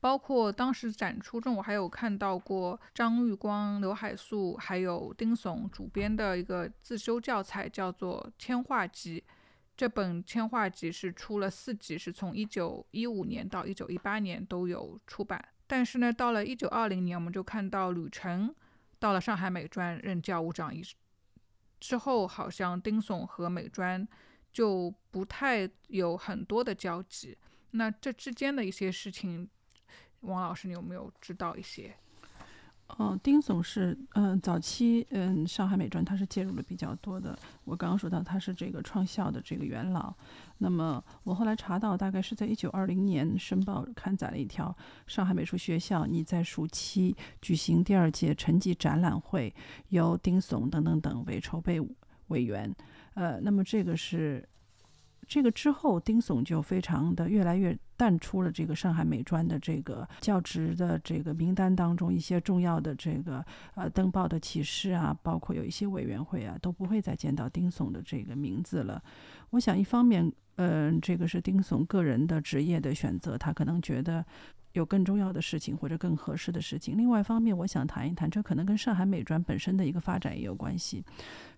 [0.00, 9.24] 包括当时展出中，我还有看到过张玉光、刘海粟还有丁悚主编的一个自修教材，叫做《铅画集》。
[9.76, 15.42] 这本铅画集是出了四集，是从一九一五年到一九一八年都有出版。
[15.66, 18.54] 但是呢，到了一九二零年，我们就看到吕程
[18.98, 20.82] 到了上海美专任教务长一
[21.80, 24.06] 之后，好像丁悚和美专。
[24.54, 27.36] 就不太有很多的交集，
[27.72, 29.50] 那这之间的一些事情，
[30.20, 31.92] 王老师你有没有知道一些？
[32.98, 37.36] 嗯，丁总是嗯早期嗯上海美专他是介入的比较多的。
[37.64, 40.14] 我刚刚说到他是这个创校的这个元老，
[40.58, 44.76] 那么我后来查到，大概是在一九二零年，《申报》刊载了一条
[45.08, 49.52] 上海美术学校拟在暑期举行第二届成绩展览会，
[49.88, 51.80] 由丁悚等等等为筹备
[52.28, 52.72] 委员。
[53.14, 54.46] 呃，那么这个是
[55.26, 69.02] 这个之后，丁悚就非常的越来越淡出了这个上海美专的这个教职的这个名单当中，一些重要的这个呃登报的启事啊，包括有一些委员会啊，都不会再见到丁悚的这个名字了。
[69.50, 74.24] 我想，一方面，嗯，这个是丁悚个人的职业的选择，他可能觉得。
[74.74, 76.96] 有更重要的事情或者更合适的事情。
[76.96, 81.02] 另外一方面，我想谈一谈，这可能跟上海美专本身的一个发展也有关系。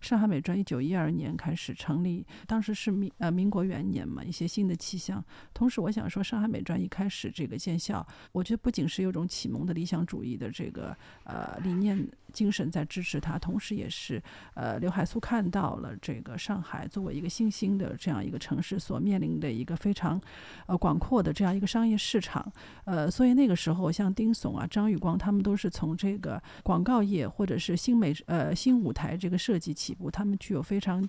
[0.00, 5.24] 上海美专一九一二年开始成立，当时是民呃民国元年嘛，一些新的气象。
[5.52, 11.98] 同时，我想说，上海美专一开始这个建校，我觉得不仅是有种启蒙的理想主义的这个呃理念
[12.32, 14.22] 精神在支持他，同时也是
[14.54, 20.20] 呃刘海粟看到了这个上海作为一个新兴的这样一个城市所面临的一个非常
[20.66, 22.52] 呃广阔的这样一个商业市场，
[22.84, 31.08] 呃，所以那个时候像丁悚啊、张玉光他们都是从这个广告业或者是新美呃新舞台这个设计起步，他们具有非常。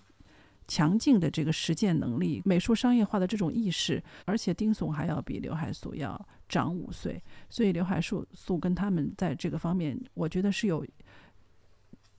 [0.69, 10.85] 强劲的这个实践能力，美术商业化的这种意识，而且丁悚还要比刘海粟要长五岁，所以刘海粟粟跟他们在这个方面，我觉得是有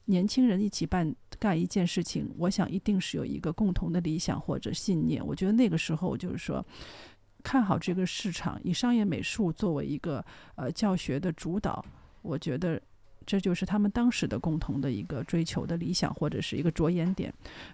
[0.09, 5.25] 年轻人一起办干一件事情，我想一定是有一个共同的理想或者信念。
[5.25, 6.65] 我觉得那个时候就是说，
[7.43, 10.25] 看好这个市场，以商业美术作为一个
[10.57, 11.85] 呃教学的主导，
[12.23, 12.81] 我觉得。
[13.29, 17.31] 这就是他们当时的共同的一个追求的理想，或者是一个着眼点。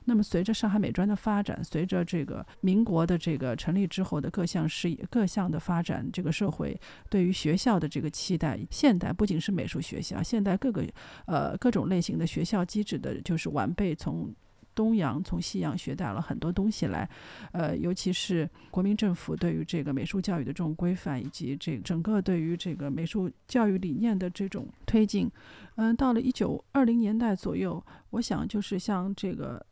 [0.06, 6.76] 那么，随着上海美专的发展，随着这个民国的这个成立之后的各项事业、各项的发展，这个社会
[7.08, 10.84] 对于学校的这个期待，现代不仅是美术学校，现代各个
[11.26, 14.34] 呃各种类型的学校机制的，就是完备从。
[14.74, 17.08] 东洋从西洋学带了很多东西来，
[17.52, 25.30] 呃，尤其是国民政府对于这个美术教育的这种规范，以及这整个对于这个美术教育理念的这种推进，
[25.76, 29.64] 嗯，到了一九二零年代左右，我想就是像这个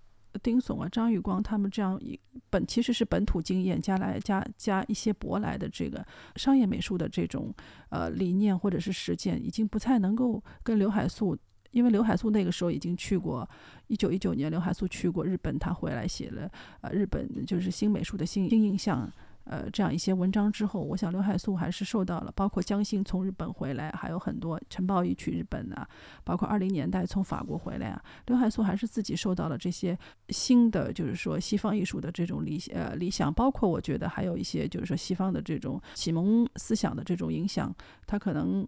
[0.43, 7.53] 丁悚啊、张玉光他们这样一本其实是本土经验加来加加一些舶来的这个商业美术的这种
[7.91, 11.37] 呃理念或者是实践，已经不太能够跟刘海粟。
[11.73, 13.49] 因为刘海粟那个时候已经去过，
[13.89, 19.11] 一九一九年刘海粟去过日本，他回来写了呃日本就是新美术的新新印象，
[19.45, 25.89] 呃这样一些文章之后，我想刘海粟还是受到了，包括江心从日本回来，还有很多陈抱义去日本啊，
[26.25, 37.75] 包括二零年代从法国回来啊，刘海粟还是自己受到了这些新的就是说西方艺术的这种理呃理想，包括我觉得还有一些就是说西方的这种启蒙思想的这种影响，
[38.07, 38.67] 他可能。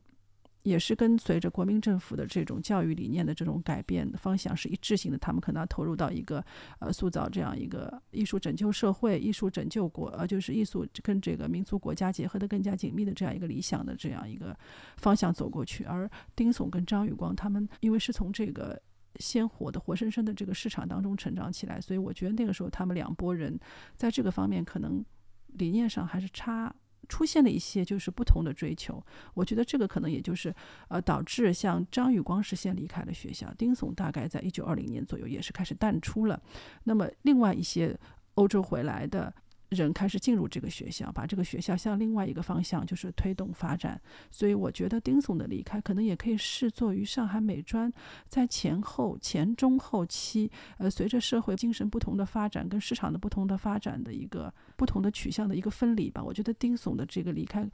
[0.64, 6.44] 也是跟随着国民政府的这种教育理念的这种改变的方向是一致性的，他们可能要投入到一个
[6.79, 14.57] 呃塑造这样一个艺术拯救社会、艺术拯救国呃就是艺术跟这个民族国家结合的更加紧密的这样一个理想的这样一个
[14.96, 15.85] 方向走过去。
[15.85, 18.81] 而丁悚跟张玉光他们因为是从这个
[19.20, 23.57] 鲜活的活生生的这个市场当中成长起来，所以我觉得那个时候他们两拨人
[23.96, 25.05] 在这个方面可能
[25.48, 26.74] 理念上还是差。
[27.09, 30.55] 出现了一些就是不同的追求，我觉得这个可能也就是
[30.88, 36.43] 呃导致像张玉光是先离开了学校，丁悚大概在一九二零年左右也是开始淡出了，
[36.85, 37.99] 那么另外一些
[38.35, 39.33] 欧洲回来的。
[39.70, 44.00] 人开始进入这个学校，把这个学校向另外一个方向就是推动发展。
[44.31, 47.92] 所以我觉得丁总的离开可能也可以视作于上海美专
[48.29, 56.22] 在前后前中后期，呃，随着社会精神不同的发展跟市场的不同的发展的一个不同的取向的一个分离吧。
[56.22, 57.68] 我觉得丁总的这个离开，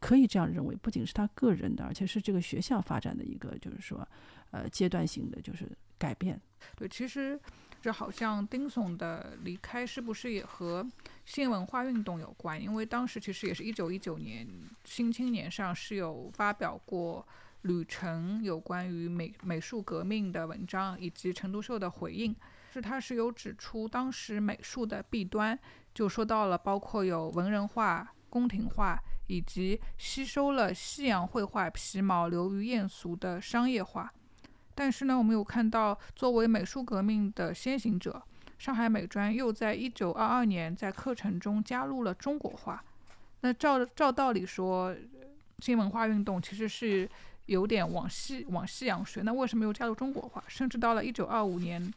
[0.00, 4.06] 可以这样认为，不仅是他个人的，而且是这个学校发展的一个，就是说，
[4.50, 6.40] 呃，阶段性的就是改变。
[6.76, 7.40] 对，其实。
[7.80, 10.86] 这好像丁悚的离开是不是也和
[11.24, 12.60] 新文化运动有关？
[12.60, 14.46] 因为当时其实也是一九一九年，
[14.84, 17.26] 《新青年》上是有发表过
[17.62, 22.34] 吕程有关于美美术革命的文章，以及陈独秀的回应。
[22.72, 25.58] 是他是有指出当时美术的弊端，
[25.94, 34.12] 就说到了包括有文人画、宫廷画，以及吸收了西洋绘画皮毛、流于艳俗的商业化。
[34.78, 38.22] 但是呢，我们有看到，作为美术革命的先行者，
[38.60, 42.80] 上海美专又在一九二二年在课程中加入了中国画。
[43.40, 44.94] 那照照道理说，
[45.58, 47.10] 新文化运动其实是
[47.46, 50.44] 有点往西往西洋学，那为什么又加入中国画？
[50.46, 51.92] 甚至到了一九二五年，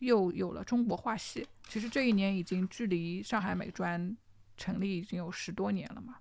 [0.00, 1.46] 又有了中国画系。
[1.68, 4.16] 其实这一年已经距离上海美专
[4.56, 6.16] 成立已经有十多年了嘛。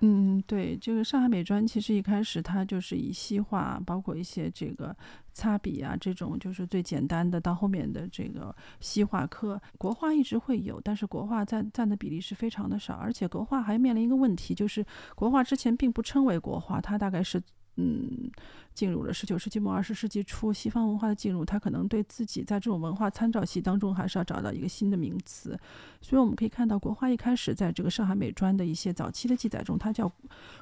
[0.00, 4.96] 嗯，对，这个上海美专其实一开始它就是以西画，包括一些这个
[5.32, 7.40] 擦笔啊这种，就是最简单的。
[7.40, 12.94] 到后面的这个西画科，国画一直会有，但是国画占占的比例是非常的少。
[12.94, 17.42] 而且国画还面临一个问题，就是国画之前并不称为国画，它大概是。
[17.80, 18.28] 嗯，
[18.74, 25.58] 进入了十九世纪末二十世纪初，西方文化的进入，他可能对自己在这种文化参照系当中，还是要找到一个新的名词。
[26.00, 30.10] 所以我们可以看到，国画一开始在这个上海美专的一些早期的记载中，它叫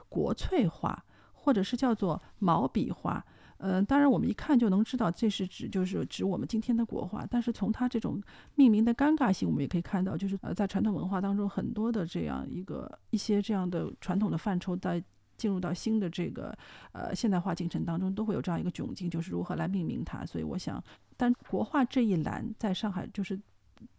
[0.09, 3.23] 国粹画，或者是叫做毛笔画。
[3.59, 7.27] 呃，当然我们一看就能知道，这是指就是指我们今天的国画。
[7.31, 8.19] 但是从它这种
[8.55, 15.05] 命名的尴尬性，我们也可以看到，就是呃，在传统文化当中，很多的这样一个一些这样的传统的范畴在。
[15.37, 16.57] 进入到新的这个
[16.93, 20.25] 呃现代化进程当中，都会有这样一个窘境，就是如何来命名它。
[20.27, 20.83] 所以我想，
[21.17, 23.39] 但国画这一栏在上海就是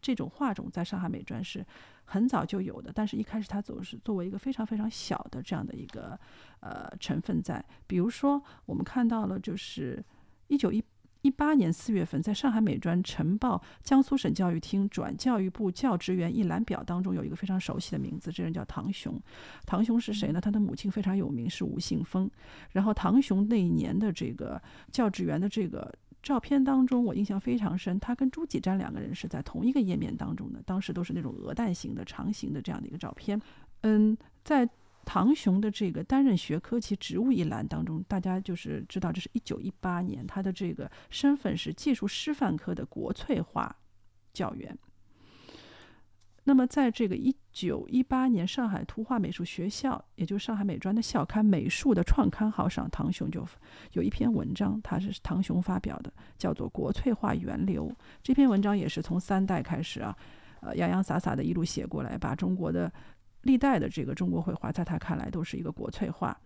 [0.02, 1.66] 这种画种在上海美专是
[2.04, 6.20] 很早就有的，但是一开始它总是作为一个非常非常小的这样的一个
[6.60, 7.64] 呃成分在。
[7.86, 10.04] 比如说，我们看到了就是
[10.48, 10.84] 一九一。
[11.22, 19.20] 一八年四月份，在上海美专晨报江苏省教育厅转教育部教职员一览表当中，有一个非常熟悉的名字，这人叫唐雄。
[19.66, 20.40] 唐雄是谁呢？
[20.40, 22.30] 他的母亲非常有名，是吴信峰。
[22.72, 28.00] 然后唐雄那一年的这个教职员的这个照片当中，我印象非常深。
[28.00, 33.42] 他跟朱启瞻两个人是在同一个页面当中的，当时都是那种鹅蛋型的长形的这样的一个照片。
[33.82, 34.70] 嗯，在。
[35.10, 43.74] 唐雄的这个担任学科及职务一栏当中，大家就是知道，这是一九一八年，他的这个身份是技术师范科的国粹化
[44.34, 44.78] 教员。
[46.44, 53.48] 那么，在这个一九一八年上海图画美术学校，也就是上海美专的校刊《美术》的创刊号上，唐雄就
[53.94, 57.88] 有一篇文章，他是唐雄发表的，叫做《国粹化源流》。
[58.22, 60.14] 这篇文章也是从三代开始啊，
[60.60, 62.92] 呃，洋洋洒洒的一路写过来，把中国的。
[63.42, 66.38] 历代的这个中国绘画，在他看来都是一个国粹画。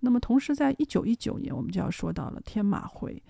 [0.00, 3.22] 那么，同时在一九一九年，我们就要说到了天马会。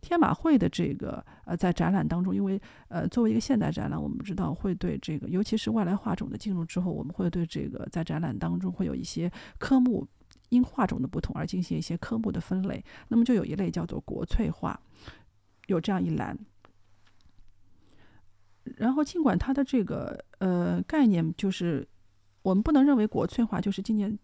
[0.00, 10.06] 天马会的这个呃，在展览当中，因为呃，作为一个现代展览，我们知道会对这个，尤其是外来画种的进入之后，我们会对这个在展览当中会有一些科目，
[10.48, 12.82] 因画种的不同而进行一些科目的分类。
[13.08, 14.80] 那么，就有一类叫做国粹画，
[15.66, 16.38] 有这样一栏。
[18.76, 21.86] 然后，尽管它的这个呃概念就是。
[22.42, 24.18] 我们不能认为国粹化就是今年，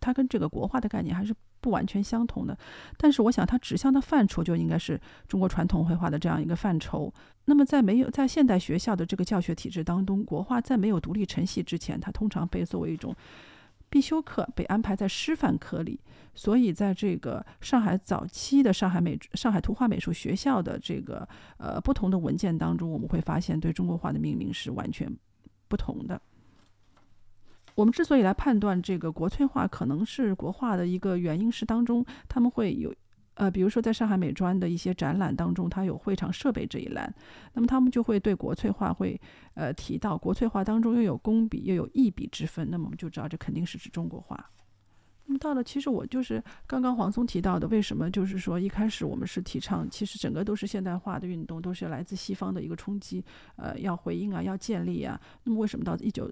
[0.00, 2.56] 它跟这个国画的概念还是不完全相同的。
[2.96, 7.12] 但是，我想它指向的范畴就应该是中国传统绘画的这样一个范畴。
[7.44, 13.14] 那么，在没有在现代学校的这个教学体制当中，国画在没有独立成系之前，它通常被作为一种
[13.88, 16.00] 必修课，被安排在师范科里。
[16.34, 21.28] 所以，在这个上海早期的上海美上海图画美术学校的这个
[21.58, 25.12] 呃不同的文件当中，我们会发现对中国画的命名是完全
[25.68, 26.20] 不同的。
[27.74, 32.94] 我们之所以来判断这个国粹化可能是国画的一个原因，是当中他们会有，
[33.34, 37.12] 呃，比如说在上海美专的一些展览当中，它有会场设备这一栏，
[37.54, 39.18] 那么他们就会对国粹画会，
[39.54, 44.50] 呃，提到国粹画当中又有工笔又有意笔之分，那么我们就知道这肯定是指中国画。
[45.26, 56.28] 那么到了，其实我就是刚刚黄松提到的，为什么就是说一开始我们是提倡，其实整个都是现代化的运动，都是来自西方的一个冲击，呃，要回应啊，要建立啊，那么为什么到一九？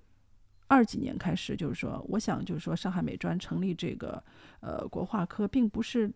[0.68, 4.22] 二几年开始，就是说，我想就是说，上海美专成立这个
[4.60, 6.08] 呃国画科，并不是，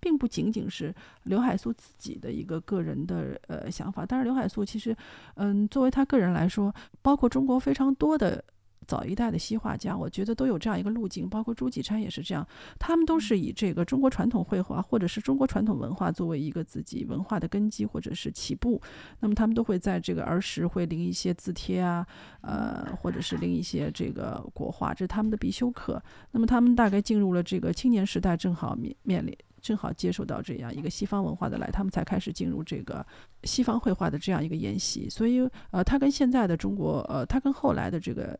[0.00, 4.04] 并不仅仅是刘海粟自己的一个个人的呃想法。
[4.04, 4.96] 但是刘海粟其实，
[5.34, 8.42] 嗯，作为他个人来说，包括中国非常多的。
[8.88, 12.44] 早一代的西画家，我觉得都有这样一个路径，包括朱启瞻也是这样，
[12.78, 18.80] 他们都是以这个中国传统绘画或者是中国传统文化作为一个自己文化的根基或者是起步，
[19.20, 22.06] 那么他们都会在这个儿时会临一些字帖啊，
[22.40, 26.02] 呃，或者是临一些这个国画，这是他们的必修课。
[26.30, 33.04] 那么他们大概进入了这个青年时代，正好面面临，正好接受到这样一个西方文化的来，他们才开始进入这个
[33.44, 35.10] 西方绘画的这样一个研习。
[35.10, 38.38] 所以，呃，他跟现在的中国，呃，他跟后来的这个。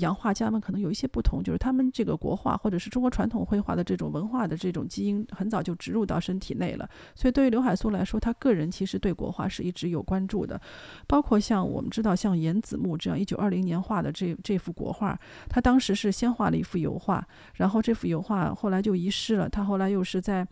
[0.00, 6.88] 洋画家们可能有一些不同，就是他们这个国画或者是中国传统绘画的这种文化的这种基因很早就植入到身体内了。
[7.14, 10.60] 所以对于刘海粟来说，他个人其实对国画是一直有关注的。
[11.06, 19.48] 包括像我们知道，像颜子木这样一九二零年画的这这幅国画，他当时是先画了一幅油画，然后这幅油画后来就遗失了。
[19.48, 20.46] 他后来又是在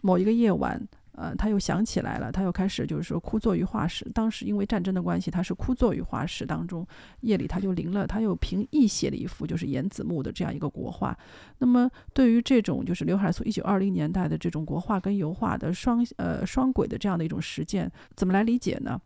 [0.00, 0.80] 某一个夜晚。
[1.14, 4.10] 呃，他又想起来了，他又开始就是说枯坐于画室。
[4.14, 6.86] 当时因为战争的关系，他是枯坐于画室当中。
[7.20, 11.16] 夜里他就临了，他又凭意写了一幅就是严子木的这样一个国画。
[11.58, 18.98] 那么对于这种就是刘海粟一九二零年代的这种国画跟油画的双呃双轨的这样的一种实践，怎么来理解呢？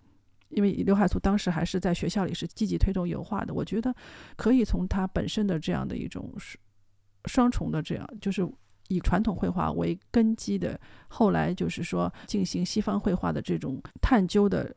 [0.51, 3.93] 因为刘海粟当时还是在学校里是积极推动油画的，我觉得
[4.37, 6.33] 可以从他本身的这样的一种
[7.25, 8.49] 双重的这样就是。
[8.89, 14.75] 以传统绘画为根基的，后来就是说进行西方绘画的这种探究的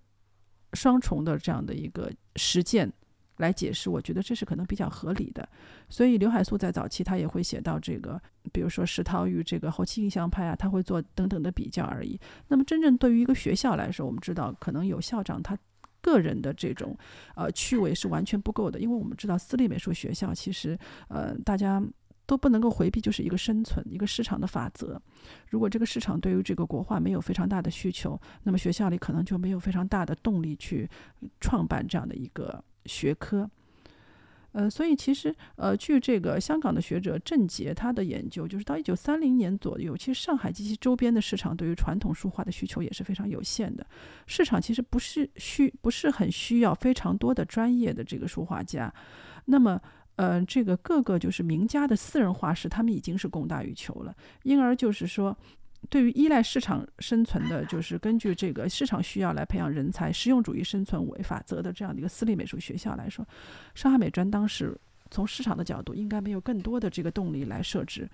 [0.74, 2.92] 双重的这样的一个实践
[3.38, 5.48] 来解释，我觉得这是可能比较合理的。
[5.90, 8.20] 所以刘海粟在早期他也会写到这个，
[8.52, 12.20] 比如说石涛与这个后期印象派啊，他会做等等的比较而已。
[12.48, 15.58] 那么真正对于一个学校来说，我们知道可能有校长他
[16.02, 16.98] 个人的这种
[17.36, 20.78] 呃趣味是完全不够的，因为我们知道私立美术学校其实
[21.10, 21.84] 呃大家。
[22.30, 25.02] 都不能够回避，就是一个生存，一个市场的法则。
[25.48, 30.88] 如果这个市场对于这个国画没有非常大的需求，那么学校里可能就没有非常大的动力去
[31.42, 33.50] 创办这样的一个学科。
[34.52, 43.86] 呃，所以其实，呃，据这个香港的学者郑杰他的研究，就是到一九三零年左右，其实上海及其周边的市场对于传统书画的需求也是非常有限的。
[44.28, 48.94] 市场其实不是需不是很需要非常多的专业的这个书画家。
[49.46, 49.82] 那么，
[50.20, 54.14] 呃，这个各个就是名家的私人画室，他们已经是供大于求了。
[54.44, 55.34] 因而就是说，
[55.90, 63.26] 对于依赖市场生存的，就是根据这个市场需要来培养人才、实用主义生存为法则的这样的一个私立美术学校来说，
[63.76, 64.78] 上海美专当时
[65.10, 68.06] 从市场的角度应该没有更多的这个动力来设置。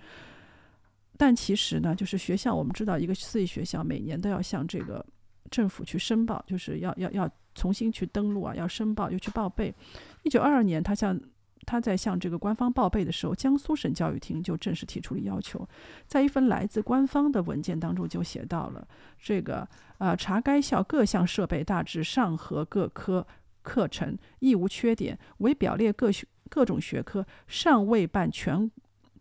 [1.16, 5.04] 但其实呢，就是学校，我们知道一个私立学校每年都要向这个
[5.50, 9.74] 政府去申报，就是要要要重新去登录啊，要申报又去报备。
[10.22, 11.18] 一九二二年，他向
[11.66, 15.68] 他在向这个官方报备的时候，江苏省教育厅就正式提出了要求，
[16.06, 18.86] 在一份来自官方的文件当中就写到了
[19.20, 23.26] 这个呃，查该校各项设备大致上合各科
[23.62, 28.70] 课程亦无缺点，唯表列各学各种学科尚未办全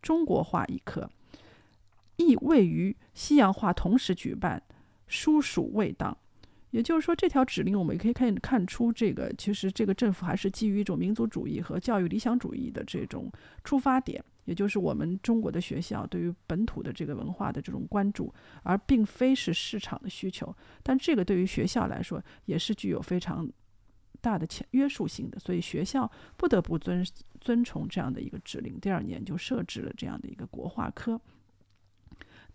[0.01, 1.09] 中国化一科，
[2.17, 4.61] 亦未与西洋画同时举办，
[5.07, 6.15] 殊属未当。
[6.75, 13.31] 也就是说，这条指令我们也可以看看出，这个其实这个政府还是基于一种民族主义和教育理想主义的这种
[13.63, 20.53] 出发点，也就是我们中国的学校对于本土的这个文化的这种关注，而并非是市场的需求。
[20.83, 23.49] 但这个对于学校来说也是具有非常
[24.19, 27.01] 大的约约束性的，所以学校不得不遵
[27.39, 28.77] 遵从这样的一个指令。
[28.81, 31.21] 第二年就设置了这样的一个国画科。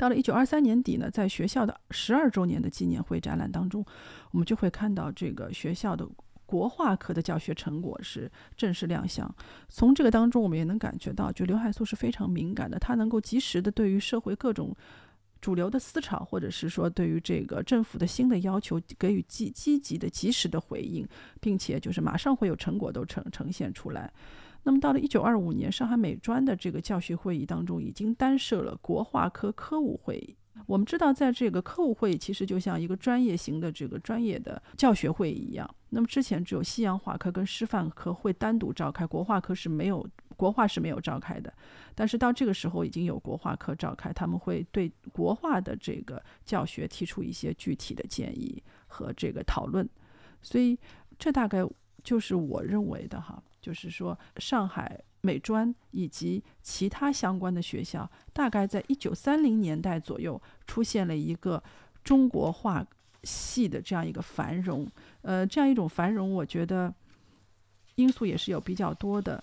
[0.00, 3.84] 到了一九二三年底呢，在学校的十二周年的纪念会展览当中，
[4.30, 6.08] 我们就会看到这个学校的
[6.46, 9.30] 国画科的教学成果是正式亮相。
[9.68, 14.74] 从这个当中，我们也能感觉到，就刘海粟是非常敏感的，他能够及时的对于社会各种
[15.38, 21.06] 主流的思潮，或者是说对于这个政府的新的要求，给予积积极的、及时的回应，
[21.42, 24.10] 并且就是马上会有成果都呈呈现出来。
[24.62, 30.36] 那么到了一九二五年，上海美专的这个教学会议当中，已经单设了国画科科务会议。
[30.66, 35.68] 我们知道，在这个科务会议，其实就像一个专业型的这个专业的教学会议一样。
[35.88, 40.06] 那么之前只有西洋画科跟师范科会单独召开，国画科是没有
[40.36, 41.52] 国画是没有召开的。
[41.94, 49.88] 但是到这个时候，已经有国画科召开，他们会对国画的这个教学提出一些具体的建议和这个讨论。
[50.42, 50.78] 所以
[51.18, 51.66] 这大概
[52.04, 53.42] 就是我认为的哈。
[53.60, 61.62] 就是说，上海美专以及其他相关的学校，大概在一九三零年代左右出现了一个
[62.02, 62.86] 中国画
[63.22, 64.88] 系的这样一个繁荣。
[65.22, 66.92] 呃，这样一种繁荣，我觉得
[67.96, 69.42] 因素也是有比较多的。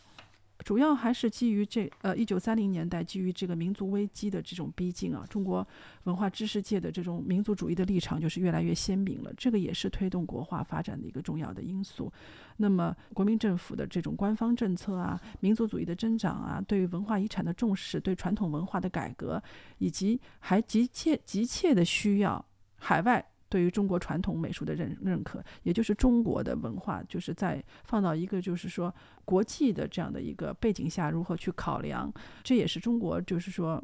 [0.63, 5.65] 主要还是基于这呃一九三零年代基于这个民族危机的这种逼近啊，中国
[6.03, 12.11] 文化知识界的这种民族主义的立场就是越来越鲜明了，这个也是推动国画发展的一个重要的因素。
[12.57, 19.41] 那么国民政府的这种官方政策啊，民族主义的增长啊，对于文化遗产的重视，对传统文化的改革，
[19.77, 22.43] 以及还急切急切的需要
[22.77, 23.23] 海外。
[23.49, 28.93] 对于中国传统美术的认认可，也就是中国的文化，就是在放到一个就是说
[29.23, 32.11] 国际的这样的一个背景下，如何去考量，
[32.43, 33.81] 这也是中国就是说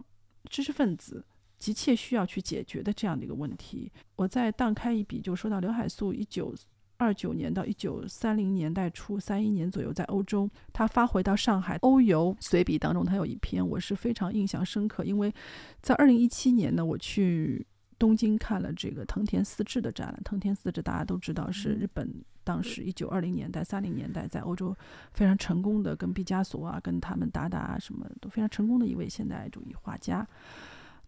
[0.49, 1.25] 知识分子
[1.57, 3.89] 急切需要去解决的这样的一个问题。
[4.17, 6.53] 我再荡开一笔，就说到刘海粟一九
[6.97, 15.33] 二九年到一九三零年代初三一年左右在欧洲，他发回到上海欧游随笔当中，他有一篇我是非常印象深刻，因为
[15.81, 17.65] 在二零一七年呢，我去。
[17.99, 20.21] 东京看了这个藤田四治的展览。
[20.23, 22.09] 藤田四治大家都知道是日本
[22.43, 24.75] 当时一九二零年代、三零年代在欧洲
[25.13, 30.27] 非常成功的，跟毕加索啊、跟他们达达啊什么都非常成功的一位现代主义画家。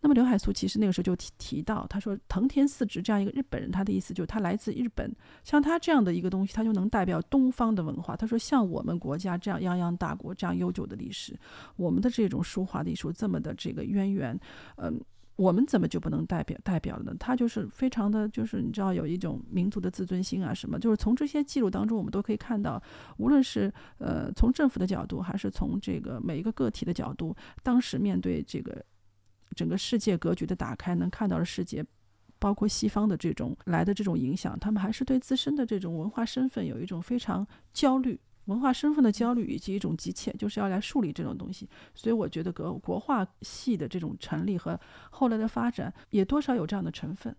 [0.01, 5.11] 那么刘海粟其实那个时候就提提到，他说藤田四治这样一个日本人，他的意思就是他来自日本，
[5.43, 8.15] 像他这样的一个东西，他就能代表东方的文化。
[8.15, 11.35] 他说像我们国家这样泱泱大国，这样悠久的历史，
[11.75, 14.39] 我们的这种书画艺术这么的这个渊源，
[14.77, 15.01] 嗯。
[15.35, 17.13] 我们怎么就不能代表代表了呢？
[17.19, 22.81] 他就是非常的就是你知道有一种民族的自尊心啊什么，就是从这些记录当中我们都可以看到，
[23.17, 28.83] 无论是呃从政府的角度，还是从这个每一个个体的角度，当时面对这个
[29.55, 31.85] 整个世界格局的打开，能看到的世界，
[32.39, 38.17] 包括西方的这种来的这种影响，他们还是对自身的这种文化身份有一种非常焦虑。
[38.45, 41.69] 文化身份的焦虑以及一种急切，就是要来树立这种东西。
[41.93, 44.79] 所以我觉得国国画系的这种成立和
[45.09, 47.35] 后来的发展，也多少有这样的成分。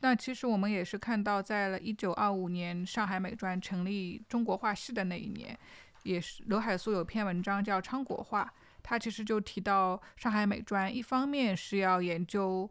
[0.00, 5.58] 那其实我们也是看到，在了一九二五年上海美专成立中国画系的那一年，
[6.02, 8.44] 也是刘海粟有篇文章叫《昌国画》，
[8.82, 12.70] 他其实就提到上海美专一方面是要研究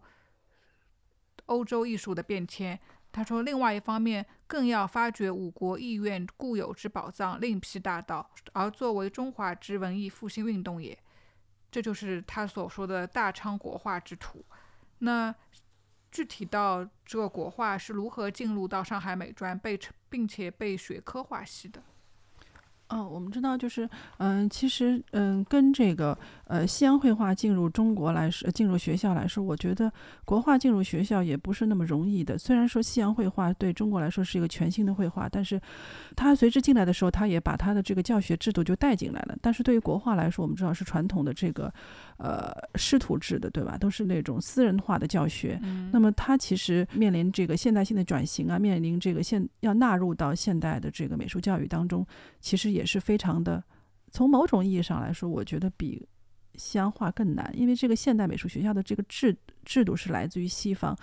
[1.48, 2.80] 欧洲艺术的变迁。
[3.16, 10.98] 他说，另外一方面，更要发掘五国意愿固有之宝藏，另辟大道，而作为中华之文艺复兴运动也。
[11.72, 14.44] 这就是他所说的大昌国画之图。
[15.00, 15.34] 那
[16.12, 21.82] 具体到这个国画是如何进入到上海美专，被并且被学科化系的？
[22.90, 26.16] 哦，我们知道，就是，嗯，其实，嗯，跟这个，
[26.46, 29.92] 呃，西洋绘画进入中国来说，进入学校来说，我觉得
[30.24, 32.38] 国画进入学校也不是那么容易的。
[32.38, 35.60] 虽然说西洋绘画对中国来说是一个全新的绘画，但是
[36.16, 39.36] 它随之进来的时候，它也把它的这个教学制度就带进来了。
[39.42, 41.74] 但是对于国画来说，我们知道是传统的这个，
[42.18, 43.78] 呃，师徒制的，对吧？
[43.78, 45.60] 都是那种私人化的教学。
[45.92, 52.06] 那么它其实面临这个现代性的转型啊，面临这个现要纳入到现代的这个美术教育当中，
[52.42, 52.76] 其实。
[52.76, 53.64] 也是非常的，
[54.12, 56.06] 从某种意义上来说，我觉得比
[56.56, 60.94] 西洋画更难，因为这个现代美术学校的这个制制度是来自于西方，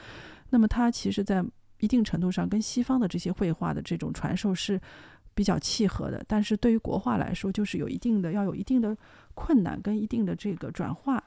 [0.51, 1.43] 那么它其实，在
[1.79, 4.79] 一定程度上跟西方的这些绘画的这种传授是
[5.35, 8.95] 比较契合的，但是对于国画来说，就是有一定的要有一定的
[9.35, 11.23] 困难跟一定的这个转化。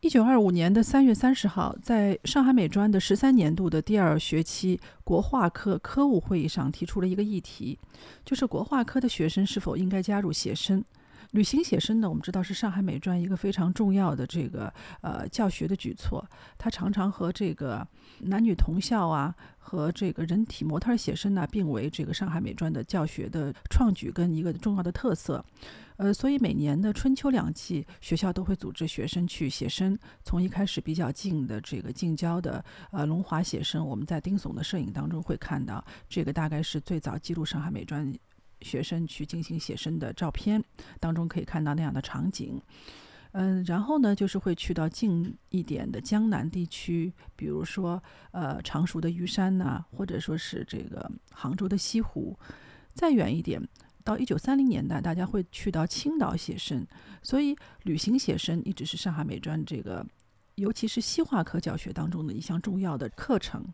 [0.00, 7.78] 一九二五年的三月三十号，在上海美专的十三年度的第二学期国画科科务会议上，提出了一个议题，
[8.22, 10.84] 就是国画科的学生是否应该加入写生。
[11.34, 16.24] 旅行写生呢，我们知道是上海美专一个非常重要的这个呃教学的举措，
[16.56, 17.84] 它常常和这个
[18.20, 25.44] 男女同校啊，和这个人体模特写生呢，并为这个上海美专的教学的创举跟一个重要的特色。
[25.96, 29.98] 呃，所以每年的春秋两季，学校都会组织学生去写生。
[30.22, 38.12] 从一开始比较近的这个近郊的呃龙华写生，我们在丁悚的摄影当中会看到，这个大概是最早记录上海美专
[38.64, 40.60] 学生去进行写生的照片
[40.98, 42.60] 当中可以看到那样的场景。
[43.36, 52.38] 嗯，然后呢，就是会去到近一点的江南地区，比如说呃常熟的虞山呐，或者说是这个杭州的西湖，
[52.92, 53.60] 再远一点。
[54.04, 56.86] 到一九三零年代，大家会去到青岛写生，
[57.22, 60.06] 所以旅行写生一直是上海美专这个，
[60.56, 63.64] 尤其是西画科教学当中的一项重要的课程。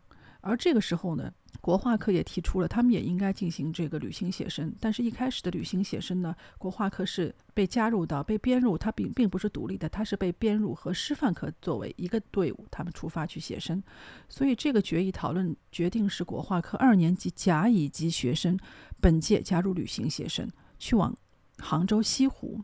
[0.41, 1.31] 而这个时候呢，
[1.61, 4.73] 国画课也提出了，他们也应该进行这个旅行写生。
[4.79, 13.81] 但是，一开始的旅行写生呢，国画课是被加入到、被编入，它并并不是独立的，它是被编入和师范课作为一个队伍，他们出发去写生。
[14.27, 18.57] 所以，这个决议讨论决定是国画课二年级甲乙级学生
[18.99, 21.15] 本届加入旅行写生，去往
[21.59, 22.59] 杭州西湖。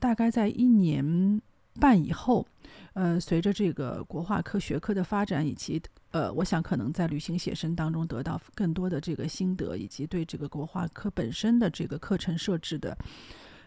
[0.00, 1.40] 大概在一年
[1.78, 2.46] 半以后，
[2.94, 5.80] 呃，随着这个国画科学科的发展以及
[6.12, 12.98] 呃，我想可能在旅行写生当中得到更多的这个心得，以及对这个国画科本身的这个课程设置的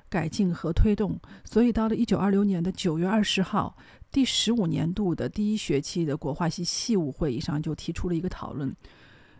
[0.10, 1.18] 改进和推动。
[1.46, 3.78] 所以到了一九二六年的九月二十号，
[4.12, 8.76] 第十五年度的第一学期的国画系系务会议上就提出了一个讨论。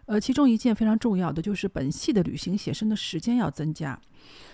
[0.06, 4.00] 呃，其中一件非常重要的就是本系的旅行写生的时间要增加，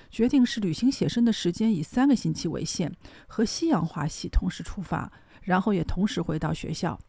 [0.09, 2.91] 决定是旅行写生的时间以三个星期为限，
[3.27, 6.99] 和西洋画系同时出发，然后也同时回到学校。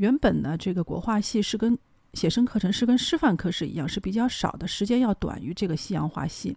[0.00, 1.78] 原本呢，这个国画系是跟
[2.14, 6.56] 写生课程是跟师范课是一样，是比较少的，时间要短于这个西洋画系。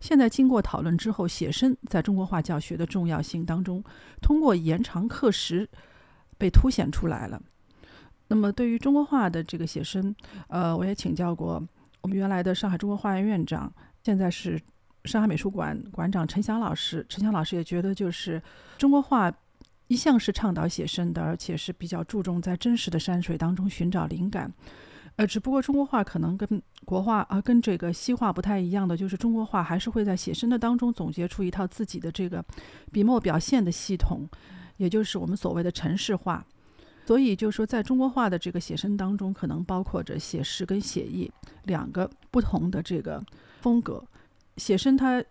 [0.00, 3.84] 现在经过讨论之后，写生在中国画教学的重要性当中，
[4.22, 5.68] 通过延长课时
[6.38, 7.38] 被凸显出来了。
[8.28, 10.14] 那么对于中国画的这个写生，
[10.48, 11.62] 呃，我也请教过
[12.00, 13.70] 我们原来的上海中国画院院长，
[14.02, 14.58] 现在是
[15.04, 17.04] 上海美术馆馆长陈翔老师。
[17.10, 18.42] 陈翔老师也觉得，就是
[18.78, 19.30] 中国画。
[19.88, 24.52] 一向是倡导写生的，而且是比较注重在真实的山水当中寻找灵感。
[25.16, 32.44] 呃，只不过中国画可能跟国画啊，跟这个西画不太一样的，就是中国画还是会在写生的当中总结出一套自己的这个
[32.92, 34.28] 笔墨表现的系统，
[34.76, 36.46] 也就是我们所谓的程式画。
[37.04, 41.28] 所以就是说，在中国画的这个写生当中，可能包括着写实跟写意
[41.64, 43.20] 两个不同的这个
[43.60, 44.04] 风格。
[44.58, 45.24] 写生它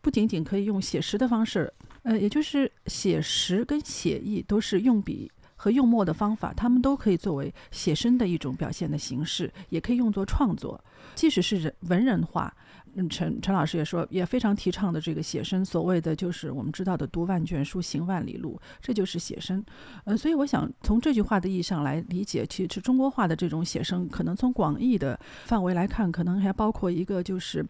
[0.00, 1.72] 不仅仅可以用写实的方式。
[2.02, 10.80] 呃，也就是写实跟写意都是用笔和用墨的方法，他们都可以作为写生的一种表现的形式，也可以用作创作。
[11.16, 12.54] 即使是人文人画，
[12.94, 19.64] 嗯，陈陈老师也说，也非常提倡的这个写生，所谓的就是我们知道的“读万卷书，行万里路”，这就是写生。
[20.04, 27.66] 呃，所以我想从这句话的意义上来理解，其实中国画的这种写生，可能从广义的范围来看，可能还包括一个就是。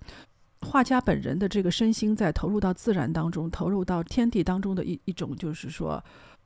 [0.66, 6.02] 画家本人的这个身心在投入到自然当中，投入到天地当中的一一种，就是说，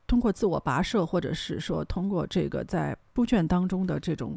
[0.06, 4.36] 通过自我跋涉，或者是说通过这个在书卷当中的这种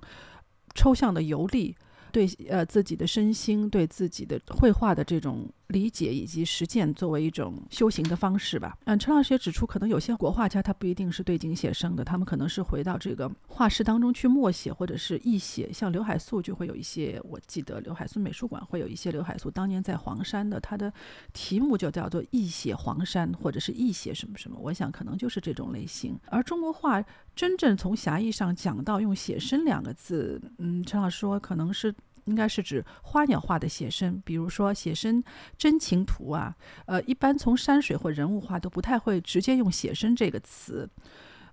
[0.74, 1.76] 抽象的游历，
[2.12, 8.78] 对呃自己的身心，对自己的绘画的这种理解以及实践作为一种修行的方式吧。
[8.86, 15.74] 嗯，陈老师也指出，可能有些国画家他不一定是对景写生的，他们可能是回到这个画室当中去默写或者是译写。
[15.74, 20.94] 像刘海粟就会有一些，我记得刘海粟美术馆会有一些刘海粟当年在黄山的，他的
[21.34, 24.58] 题目就叫做译写黄山或者是译写什么什么。
[24.62, 26.18] 我想可能就是这种类型。
[26.28, 27.04] 而中国画
[27.36, 31.94] 真正从狭义上讲到用写生两个字，嗯，陈老师说可能是。
[32.26, 35.24] 应该是指花鸟画的写生，比如说写生
[35.58, 36.56] 真情图啊，
[36.86, 40.90] 呃，一般从山水或人物画都不太会直接用写生这个词，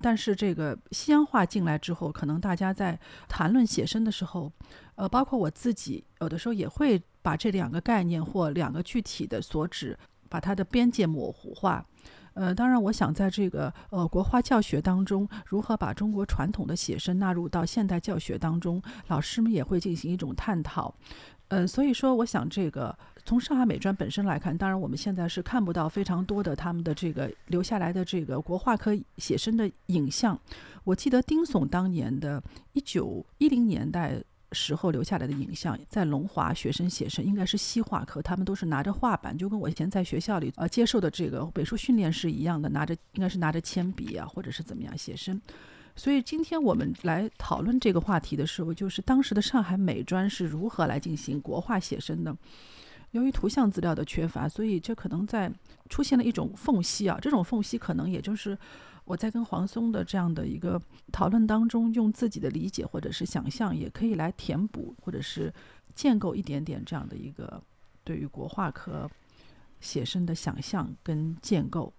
[0.00, 2.98] 但是这个西洋画进来之后，可能大家在
[3.28, 4.52] 谈论写生的时候，
[4.94, 9.98] 呃，包括我自己，有的时候也会把这两个概念或两个具体的所指，
[10.28, 11.84] 把它的边界模糊化。
[12.40, 20.94] 呃，当然，我想在这个呃国画教学当中，如何把中国传统的写生纳入到现代教学当中，老师们也会进行一种探讨。
[21.48, 30.40] 嗯，所以说，我想这个从上海美专本身来看，当然我们现在是看不到非常多的他们的这个留下来的这个国画科写生的影像。
[30.84, 34.24] 我记得丁悚当年的一九一零年代。
[34.52, 45.40] 时候留下来的影像，在龙华学生写生应该是西画科，他们都是拿着画板，就跟我以前在学校里呃接受的这个美术训练是一样的，拿着应该是拿着铅笔啊，或者是怎么样写生。
[45.94, 52.36] 所以今天我们来讨论这个话题的时候，就是当时的上海美专是如何来进行国画写生的。
[53.12, 55.52] 由于图像资料的缺乏，所以这可能在
[55.88, 58.58] 出现了一种缝隙啊，这种缝隙可能也就是。
[59.04, 60.80] 我在跟黄松的这样的一个
[61.10, 65.52] 讨论当中，用自己的理解或者是想象，也可以来填补或者是
[65.94, 67.62] 建构一点点这样的一个
[68.04, 69.10] 对于国画科
[69.80, 71.92] 写生的想象跟建构。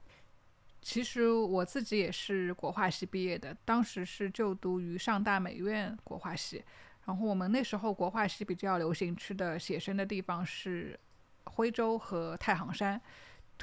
[0.81, 6.63] 其实我自己也是国画系毕业的，当时是就读于上大美院国画系。
[7.05, 10.99] 然后我们那时候国画系比较流行去的写生的地方是
[11.45, 12.99] 徽州和太行山。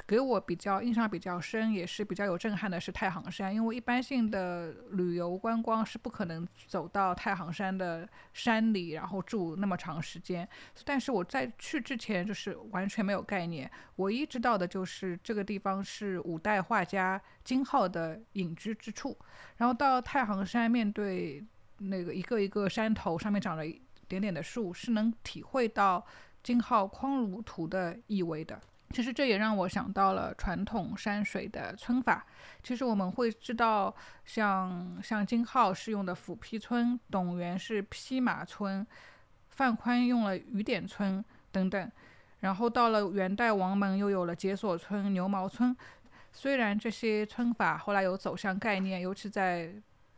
[0.07, 10.47] 给我比较印象比较深，也是比较有震撼的是太行山，因为一般性的旅游观光是不可能走到太行山的山里，然后住那么长时间。
[10.83, 19.17] 但是我在去之前就是完全没有概念，唯一知道的就是这个地方是五代画家金浩的隐居之处。
[19.57, 21.45] 然后到太行山，面对
[21.77, 26.05] 那个一个一个山头上面长着一点点的树，是能体会到
[26.41, 28.59] 金浩匡庐图的意味的。
[28.91, 32.25] 其实这也让我想到了传统山水的皴法。
[32.63, 38.85] 其实我们会知道，像像金浩是用的斧劈皴，董源是披马皴，
[39.49, 41.91] 范宽用了雨点皴等等。
[42.39, 45.75] 然后到了元代，王蒙又有了解锁皴、牛毛皴。
[46.31, 49.71] 虽然这些皴法后来有走向概念，尤其在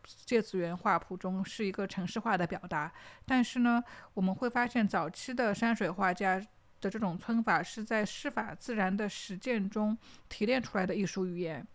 [0.03, 2.91] 芥子园画谱中是一个城市化的表达，
[3.25, 6.41] 但是呢，我们会发现早期的山水画家。
[6.81, 11.65] 的这种皴法是在师法自然的实践中提炼出来的艺术语言。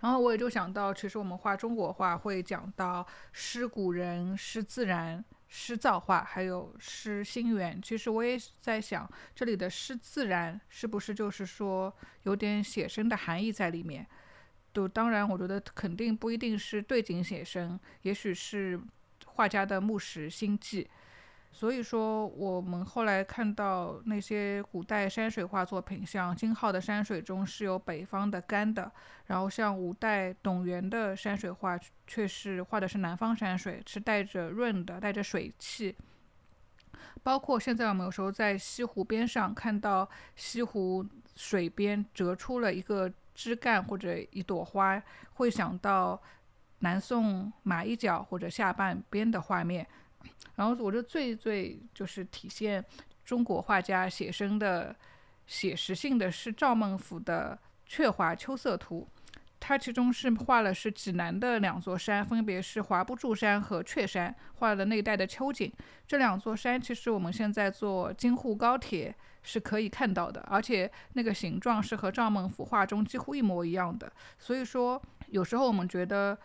[0.00, 7.82] 然后我也就想到，其实我们画中国画会讲到诗古人、诗自然、诗造化，还有诗心源。
[7.82, 11.92] 其实我也在想，这里的诗自然是不是就是说
[12.22, 14.06] 有点写生的含义在里面？
[14.72, 18.80] 就当然，我觉得肯定不一定是对景写生，也许是
[19.26, 20.88] 画家的目识心迹。
[21.54, 28.90] 所以说，我们后来看到那些古代山水画作品，像金浩的山水中是有北方的干的，
[29.26, 31.78] 然后像五代董源的山水画
[32.08, 35.94] 却是画的是南方山水，是带着润的，带着水气。
[37.22, 45.00] 包括现在我们有时候在西湖边上看到西湖水边折出了一个枝干或者一朵花，
[45.34, 46.20] 会想到
[46.80, 49.86] 南宋马一角或者下半边的画面。
[50.56, 52.84] 然后我觉得最最就是体现
[53.24, 54.94] 中国画家写生的
[55.46, 57.58] 写实性的是赵孟俯的
[57.90, 59.08] 《鹊华秋色图》，
[59.58, 65.72] 他其中是画了是济南的两座山，分别是华不注山和鹊山，画了那一带的秋景。
[66.06, 74.12] 这两座山其实我们现在坐京沪高铁是可以看到的，而且那个形状是和赵孟俯画中几乎一模一样的。
[74.38, 76.38] 所以说，有时候我们觉得。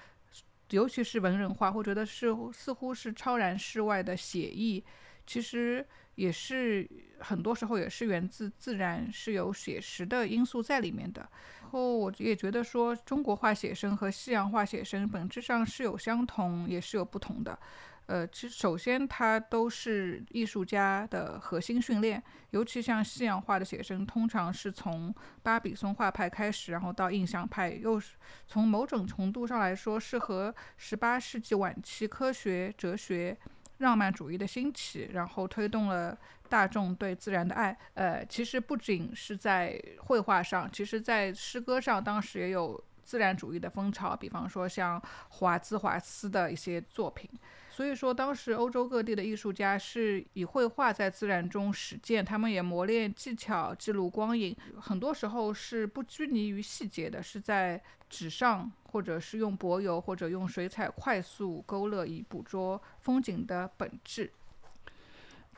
[0.72, 4.84] 尤其是文人画，会觉得是似乎是超然世外的写意，
[5.26, 6.90] 其实也是
[7.20, 11.28] 很多时候也是源自自然，是有写实的因素在里面的。
[11.62, 17.58] 然后我也觉得说，中国画写生和西洋画写生本质上是有相同，也是有不同的。
[18.10, 28.16] 呃，其实首先它都是艺术家的核心训练，尤其像西洋画的写生，通常是从巴比松画派开始，然后到印象派，又是
[28.47, 33.38] 从某种程度上来说是和十八世纪晚期科学、哲学
[33.78, 36.18] 浪漫主义的兴起，然后推动了
[36.49, 37.78] 大众对自然的爱。
[37.93, 44.99] 呃，其实不仅是在绘画上，其实在诗歌上，当时也有自然主义的风潮，比方说像
[45.30, 47.30] 华兹华斯的一些作品。
[47.80, 64.30] 所以说，当时欧洲各地的艺术家是以绘画在自然中实践，他们也磨练技巧，记录光影，很多时候是不拘泥于细节的，是在纸上，或者是用柏油，或者用水彩快速勾勒，以捕捉风景的本质。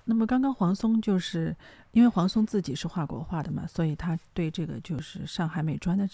[0.04, 1.56] 那么，刚刚黄松就是
[1.90, 6.08] 因为黄松自己是画国画的嘛，所以他对这个就是上海美专的，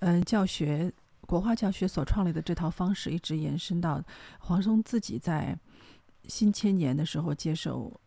[0.00, 0.92] 嗯，教学。
[1.26, 4.02] 国画教学所创立的这套方式，一直延伸到
[4.38, 5.58] 黄松自己在
[6.24, 8.00] 新千年的时候接受。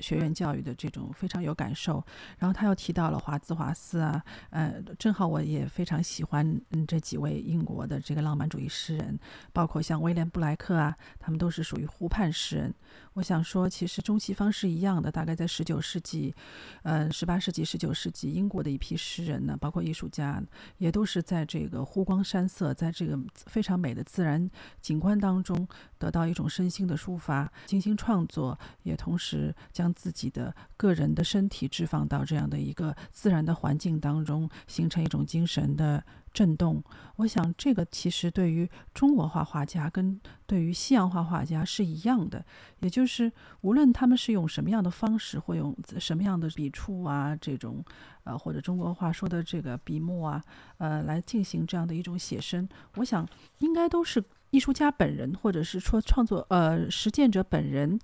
[0.00, 2.04] 学院教育的这种非常有感受，
[2.38, 9.18] 然后他又提到了华兹华斯啊，呃，正好我也非常喜欢嗯这几位英国的这个浪漫主义诗人，
[9.52, 12.74] 包括像威廉布莱克啊，他们都是属于湖畔诗人。
[13.12, 16.34] 我想说，其实中西方是一样的，大概在十九世纪，
[16.82, 20.42] 呃，十八世纪、十九世纪，英国的一批诗人呢，包括艺术家，
[20.78, 23.16] 也都是在这个湖光山色，在这个
[23.46, 25.68] 非常美的自然景观当中，
[25.98, 29.83] 得到一种身心的抒发，精心创作，也同时将。
[29.84, 36.82] 将自己的个人的身体置放到这样的一个自然的环境当中，形成一种精神的震动。
[37.16, 42.42] 我想，这个其实对于中国画画家跟对于西洋画画家是一样的，
[42.80, 43.30] 也就是
[43.60, 47.84] 无论他们是用什么样的方式，或用什么样的笔触啊，这种
[48.22, 50.42] 呃，或者中国话说的这个笔墨啊，
[50.78, 52.66] 呃，来进行这样的一种写生，
[52.96, 53.28] 我想
[53.58, 58.00] 应该都是艺术家本人，或者是说创作呃实践者本人。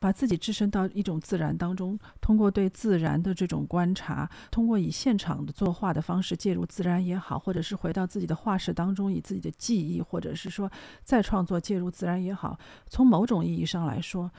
[0.00, 10.68] 把自己置身到一种自然当中，通过对自然的这种观察，通过以现场的作画的方式介入自然也好，或者是回到自己的画室当中，以自己的记忆，或者是说
[11.04, 14.30] 再创作介入自然也好，从某种意义上来说，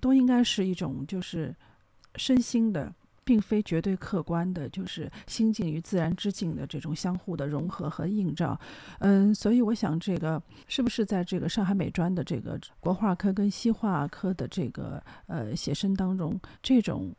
[0.00, 1.54] 都应该是一种就是
[2.16, 2.92] 身心的。
[3.24, 8.58] 并非绝对客观的，就是心境与自然之境的这种相互的融合和映照。
[8.98, 17.14] 嗯，所以我想，这个是不是在这个上海美专的这个国画科跟西画科的这个呃写生当中，这种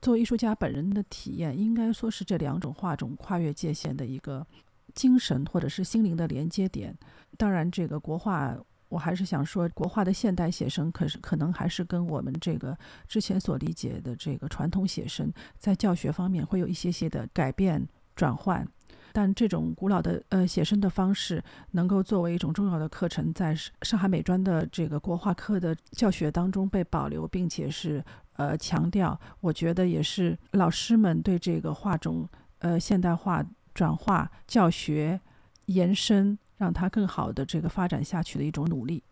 [0.00, 4.46] 做艺术家本人的体验，应该说是这两种画种跨越界限的一个
[4.94, 6.96] 精神或者是心灵的连接点。
[7.36, 8.56] 当然，这个国画。
[8.94, 12.78] 我还是想说，国画的现代写生，可是可能还是跟我们这个
[13.08, 17.84] 之前所理解的这个传统写生，在教学方面会有一些些的改变
[18.14, 18.64] 转换。
[19.12, 21.42] 但这种古老的呃写生的方式，
[21.72, 32.28] 能够作为一种重要的课程，在上海美专的这个国画课的教学当中被保留，并且是呃强调，我觉得也是老师们对这个画种
[32.60, 35.20] 呃现代化转化教学
[35.66, 36.38] 延伸。
[36.56, 39.02] 让它更好的这个发展下去的一种努力。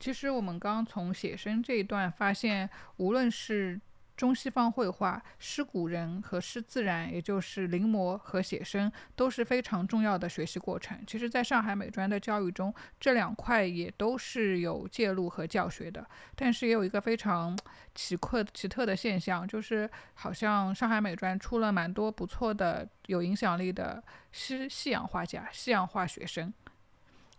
[0.00, 3.80] 其实我们刚从写生这一段发现，无论是
[4.16, 10.98] 中西方绘画、诗古人和诗自然，也就是临摹和写生，都是非常重要的学习过程。
[11.06, 16.04] 其实，在上海美专的教育中，这两块也都是有介入和教学的。
[16.34, 17.56] 但是，也有一个非常
[17.94, 24.02] 奇特奇特的现象，就是好像上海美专出了蛮多不错的、有影响力的
[24.32, 26.52] 西西洋画家、西洋画学生，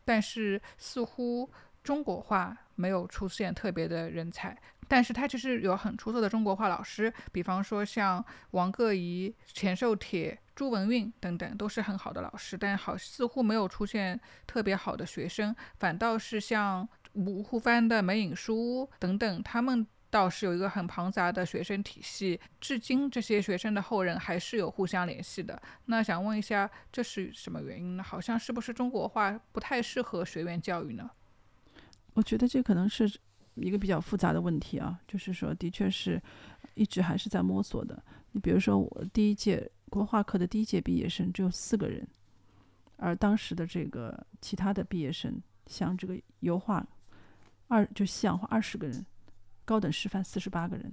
[0.09, 1.47] 但是似乎
[1.83, 4.57] 中国画没有出现特别的人才。
[4.87, 12.57] 但是他其实有很出色的中国画老师，比方说像王各仪、钱寿铁、朱文运等等，都是很好的老师。
[12.57, 22.39] 但好似乎没有出现特别好的学生，反倒是像吴湖帆的美影书屋等等，他们倒是有一个很庞杂的学生体系。
[22.59, 25.61] 至今这些学生的后人还是有互相联系的。
[25.85, 28.03] 那想问一下，这是什么原因呢？
[28.03, 31.09] 好像是不是中国画不太适合学院教育呢？
[32.13, 33.19] 我觉得这可能是。
[33.55, 36.21] 一个比较复杂的问题啊，就是说，的确是
[36.75, 38.01] 一直还是在摸索的。
[38.31, 42.07] 你比如说，我第一届国画课的第一届毕业生只有四个人，
[42.95, 46.87] 而当时的这个其他的毕业生，像这个油画
[47.67, 49.05] 二就西洋画二十个人，
[49.69, 50.91] 高等师范四十八个人。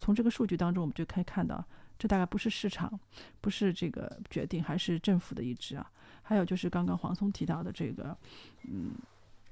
[0.00, 1.62] 从这个数据当中，我们就可以看到，
[1.98, 2.98] 这大概不是市场，
[3.40, 5.90] 不是这个决定，还是政府的意志啊。
[6.22, 8.16] 还有就是刚刚黄松提到的这个，
[8.62, 8.92] 嗯。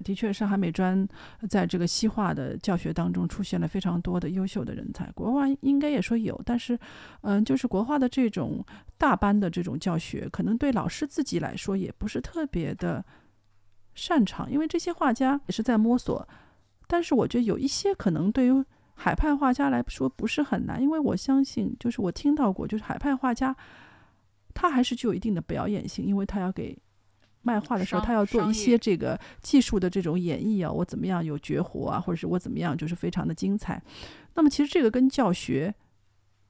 [0.04, 1.06] 的确，上海美专
[1.48, 5.08] 在这个西画的教学当中出现了非常多的优秀的人才。
[5.12, 6.76] 国画应该也说有，但是，
[7.20, 8.64] 嗯，就是国画的这种
[8.98, 13.04] 大班的这种教学，可能对老师自己来说也不是特别的
[13.94, 16.26] 擅长，因为这些画家也是在摸索。
[16.92, 23.56] 但是，我觉得有一些可能对于海派画家来说不是很难，因为我相信，就是我听到过，就是海派画家
[24.52, 26.78] 他还是具有一定的表演性，因为他要给
[27.40, 33.82] 卖画的时候，他要做一些这个技术的这种演绎啊，我怎么样有绝活啊，或者是我怎么样就是非常的精彩。
[34.34, 35.74] 那么其实这个跟教学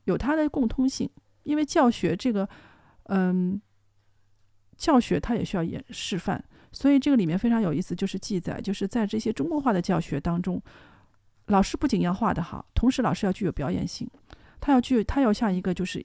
[0.06, 1.08] 有它的共通性，
[1.44, 2.48] 因为教学这个，
[3.04, 3.62] 嗯，
[4.76, 10.60] 教学它也需要演示范，所以这个里面非常有意思，就是记载，就是在这些中国画的教学当中，
[11.46, 14.10] 老师不仅要画得好，同时老师要具有表演性，
[14.60, 16.04] 他要具他要像一个就是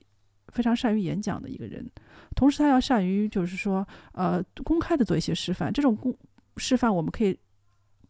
[0.49, 1.89] 非常善于演讲的一个人，
[2.36, 6.15] 同时他要善于就是说呃公开的做一些示范，这种公
[6.57, 7.39] 示范我们可以。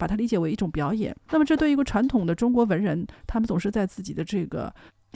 [0.00, 4.72] 把它理解为一种表演，那么这对于一个传统的中国文人，他们总是在自己的这个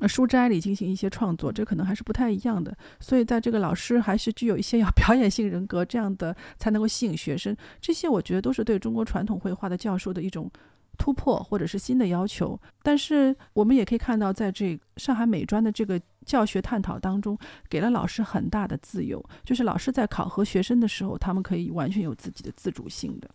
[0.08, 2.76] 书斋里进行一些创作，这可能还是不太一样的。
[3.00, 7.56] 所以在这个老师还是具有一些要 表演性人格，这样的才能够吸引学生。
[7.80, 10.50] 这些我觉得都是对中国传统绘画的教授的一种
[10.98, 12.58] 突破或者是新的要求。
[12.82, 17.38] 但是我们也可以看到，在这上海美专的这个教学探讨当中，
[17.68, 23.30] 给了老师很大的自由，就是老师在考核学生的时候，他们可以完全有自己的自主性的。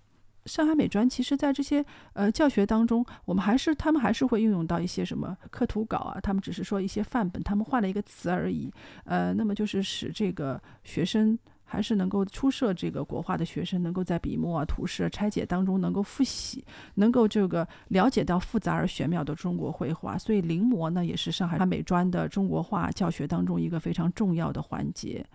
[0.47, 8.71] 上海美专其实，在这些呃教学当中，我们还是他们还是会运用到一些什么刻图稿啊，他们只是说一些范本，他们换了一个词而已。
[9.03, 16.63] 呃，那么就是使这个学生还是能够初涉这个国画的学生，能够在笔墨啊、图示、拆解当中能够复习，
[16.95, 20.17] 能够这个了解到复杂而玄妙的中国绘画。
[20.17, 25.25] 所以临摹呢，也是上海美专的中国画教学当中一个非常重要的环节。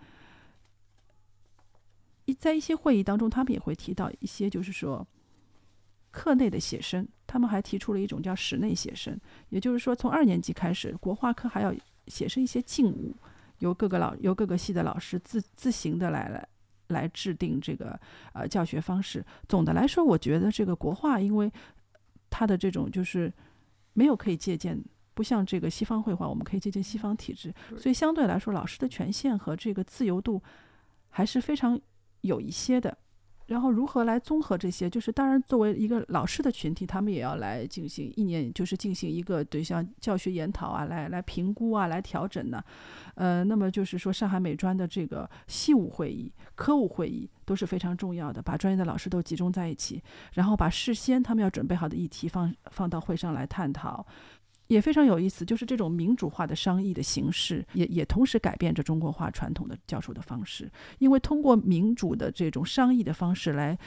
[2.25, 5.05] 一在一些会议当中，他们也会提到一些，就是说
[6.11, 9.19] 课内的写生，他们还提出了一种叫室内写生，
[9.49, 11.73] 也就是说，从二年级开始，国画课还要
[12.07, 13.15] 写生一些静物，
[13.59, 16.47] 由各个老由各个系的老师自自行的来来
[16.87, 17.99] 来制定这个
[18.33, 19.25] 呃教学方式。
[19.47, 21.51] 总的来说，我觉得这个国画，因为
[22.29, 23.33] 它的这种就是
[23.93, 24.81] 没有可以借鉴。
[25.15, 30.41] 不像这个西方绘画，我们可以借鉴西方体制，所以相对来说，老师的权限和这个自由度
[31.11, 31.79] 还是非常
[32.23, 32.97] 有一些的。
[33.47, 34.89] 然后如何来综合这些？
[34.89, 42.63] 就是当然，作为一个老师的群体，他们也要来进行一年，就是进行一个对像教学研讨啊，来来评估啊，来调整呢。
[43.15, 50.01] 呃，那么就是说，上海美专的这个系务会议、科务会议都是非常重要的，把专业的老师都集中在一起，
[50.35, 54.07] 然后把事先他们要准备好的议题放放到会上来探讨。
[54.67, 60.71] 也非常有意思，就是这种民主化的商议的形式，也也同时改变着中国化传统的教授的方式。
[60.99, 63.77] 因为通过民主的这种商议的方式来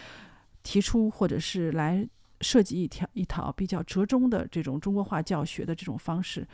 [0.62, 2.06] 提出，或者是来
[2.42, 6.46] 设计一条一套比较折中的这种中国化教学的这种方式，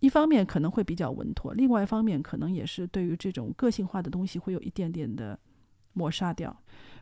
[0.00, 5.38] 一方面可能会比较稳妥，另外一方面可能也是对于这种个性化的东西会有一点点的
[5.92, 6.54] 抹杀掉。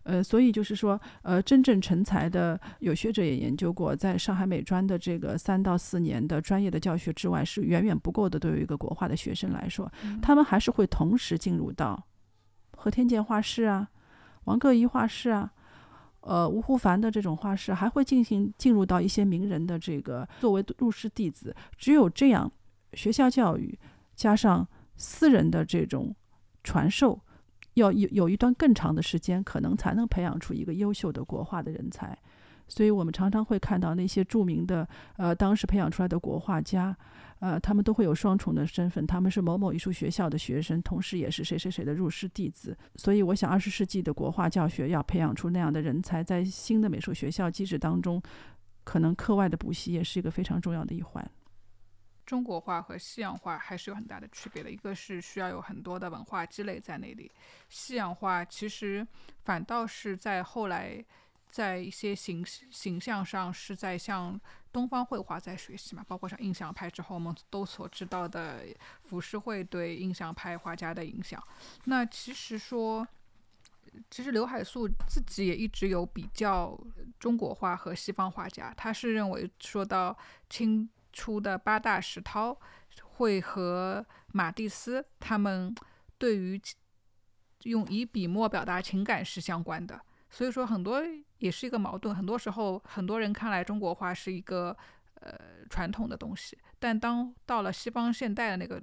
[0.05, 8.38] 呃，所以就是说，呃，真正成才的，有学者也研究过，在上海美专的这个三到四年的专业的教学之外，是远远不够的。
[8.38, 9.90] 对于一个国画的学生来说，
[10.22, 12.02] 他们还是会同时进入到
[12.76, 13.88] 何天健画室啊、
[14.44, 15.50] 王各一画室啊、
[16.20, 21.57] 呃吴湖凡的这种画室，还会进行进入到一些名人的这个作为入室弟子。
[21.78, 22.52] 只有这样，
[22.92, 23.78] 学校教育
[24.14, 26.14] 加上私人的这种
[26.62, 27.18] 传授。
[27.75, 32.16] 要有有一段更长的时间，可能才能培养出一个优秀的国画的人才。
[32.66, 36.97] 所以我们常常会看到那些著名的呃当时培养出来的国画家，
[37.41, 42.75] 呃，他们都会有双重的身份，他们是某某艺术学校的学生，同时也是谁谁谁的入室弟子。
[42.97, 48.20] 所以我想，二十世纪的国画教学要培养出那样的人才，在新的美术学校机制当中，
[48.83, 51.31] 可能课外的补习也是一个非常重要的一环。
[52.27, 57.31] 中国画和西洋画还是有很大的区别的，一个是需要有很多的文化积累在那里，
[57.68, 59.07] 西洋画其实
[59.45, 61.05] 反倒是在后来
[61.49, 64.41] 在一些形形象上是在向
[64.72, 68.64] 东方绘画在学习嘛，包括像印象派之后我们都所知道的
[69.03, 71.43] 浮世绘对印象派画家的影响。
[71.85, 73.07] 那其实说，
[74.11, 76.77] 其实刘海粟自己也一直有比较
[77.20, 80.16] 中国画和西方画家，他是认为说到
[80.49, 80.89] 清。
[81.14, 82.58] 出的八大石涛
[83.02, 85.74] 会和马蒂斯他们
[86.18, 86.60] 对于
[87.62, 89.98] 用以笔墨表达情感是相关的，
[90.28, 91.02] 所以说很多
[91.38, 92.14] 也是一个矛盾。
[92.14, 94.76] 很多时候，很多人看来中国画是一个
[95.20, 95.32] 呃
[95.70, 98.82] 传统的东西，但当到了西方现代的那个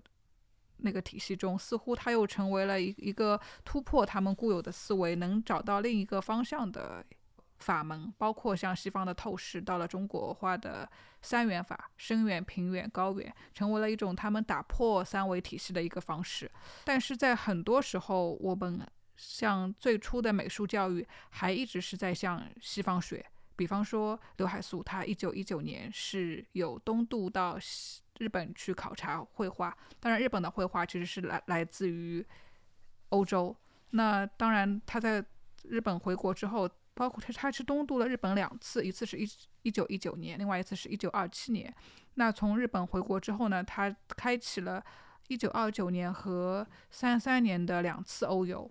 [0.77, 7.05] 那个体系中，似乎它又成为了一一个突破他们固有的思维，能找到另一个方向的。
[7.61, 10.89] 法门包括像西方的透视，到了中国画的
[11.21, 16.51] 三元法，深远、平远、高远，成为了一种他们打破三维体系的一个方式。
[16.83, 18.85] 但是在很多时候，我们
[19.15, 23.23] 像最初的美术教育，还一直是在向西方学。
[23.55, 27.59] 比方说刘海粟，他一九一九年是有东渡到
[28.17, 32.25] 日本去考察绘画，当然日本的绘画其实是来来自于
[33.09, 33.55] 欧洲。
[33.91, 35.23] 那当然他在
[35.63, 39.27] 日本回国之后，包括他他是东渡了日本两次，一次是一
[39.63, 41.73] 一九一九年，另外一次是一九二七年。
[42.15, 44.83] 那从日本回国之后呢，他开启了
[45.27, 48.69] 一九二九年和三三年的两次欧游，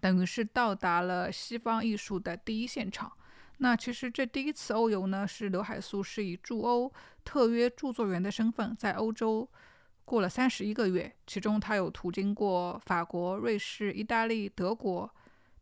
[0.00, 3.10] 等于是到达了西方艺术的第一现场。
[3.58, 6.92] 那其实这第一次欧游呢，是刘海粟是以驻欧
[7.24, 9.48] 特约著作员的身份在欧洲。
[10.02, 15.08] 过了三十一个月，其中他有途经过法国、瑞士、意大利、德国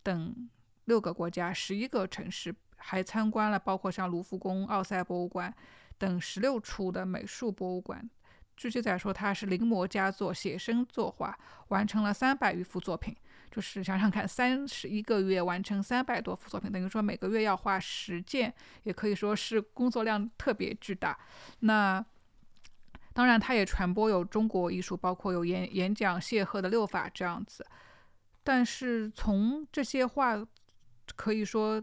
[0.02, 0.48] 等
[0.88, 5.54] 六个国家、十一个城市，还参观了包括像卢浮宫、奥赛博物馆
[5.96, 8.10] 等十六处的美术博物馆。
[8.56, 13.16] 据记载说，他是临摹佳作，写生作画，完成了三百余幅作品。
[13.50, 21.16] 就是想想看，三十一个月完成三百多幅作品，等于说每个月要画十件，也可以说是工作量特别巨大。
[21.60, 22.04] 那。
[23.14, 27.66] 当然，他也传播有中国艺术，包括有演演讲、谢赫的六法这样子。
[28.44, 30.36] 但是从这些画
[31.18, 31.82] 可以说，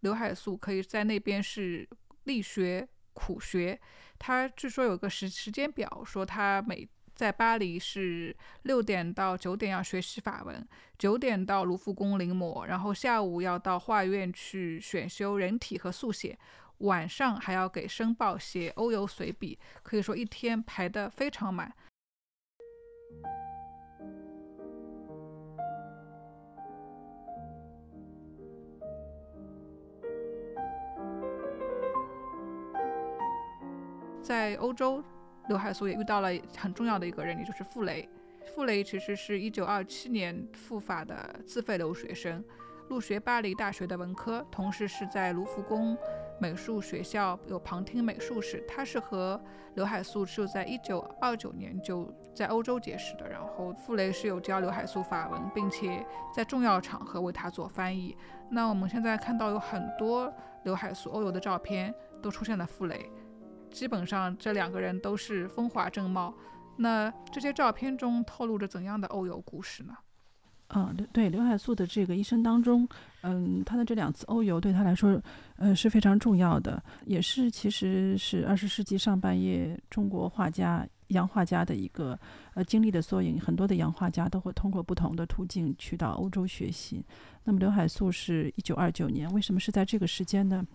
[0.00, 1.88] 刘海粟可以在那边是
[2.24, 3.80] 力学苦学。
[4.18, 10.68] 他据说有个时时间表，说他每在巴黎是六点到九点要学习法文，
[10.98, 16.38] 九点到卢浮宫临摹，然后下午要到画院去选修人体和速写。
[16.80, 21.74] 晚上还要给《申报》写欧游随笔，可以说一天排得非常满。
[34.26, 35.00] 在欧洲，
[35.46, 38.08] 刘海粟也遇到了很重要的一个人，也就是傅雷。
[38.44, 42.42] 傅雷其实是一九二七年赴法的自费留学生，
[42.88, 45.96] 入学巴黎大学的文科，同时是在卢浮宫。
[46.40, 49.40] 美术学校有旁听美术史，他是和
[49.74, 53.28] 刘海粟是在一九二九年就在欧洲结识的。
[53.28, 56.04] 然后傅雷是有教刘海粟法文，并且
[56.34, 58.16] 在重要场合为他做翻译。
[58.50, 60.32] 那我们现在看到有很多
[60.64, 63.08] 刘海粟欧游的照片都出现了傅雷，
[63.76, 66.32] 基本上这两个人都是风华正茂。
[66.78, 69.94] 那这些照片中透露着怎样的欧游故事呢？
[70.68, 72.88] 嗯，对对，刘海粟的这个一生当中，
[73.20, 75.20] 嗯，他的这两次欧游对他来说，
[75.58, 82.18] 呃，是非常重要的，也是其实是二十世纪上半叶中国画家、洋画家的一个
[82.54, 83.40] 呃经历的缩影。
[83.40, 87.04] 很多的洋画家都会通过不同的途径去到欧洲学习。
[87.44, 90.66] 那么刘海粟是一九二九年，为什么是在这个时间呢？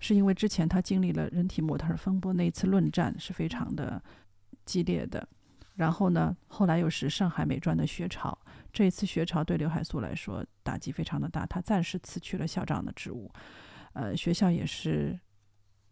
[0.00, 4.02] 是因为之前他经历了人体模特风波那一次论战是非常的
[4.64, 5.28] 激烈的，
[5.74, 8.36] 然后呢，后来又是上海美专的学潮。
[8.72, 13.30] 这一次学潮对刘海粟来说打击非常的大，他暂时辞去了校长的职务，
[13.92, 15.18] 呃，学校也是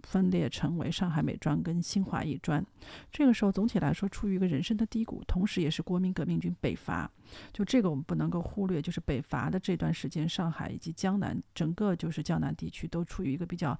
[0.02, 2.64] 分裂成为上海美专跟新华艺专。
[3.10, 7.10] 这个时候总体来说处于一个人生的低谷，同时也是国民革命军北伐，
[7.52, 13.78] 就这个我们不能够忽略，就是北伐的这段时间，上海以及江南整个就是江南地区都处于一个比较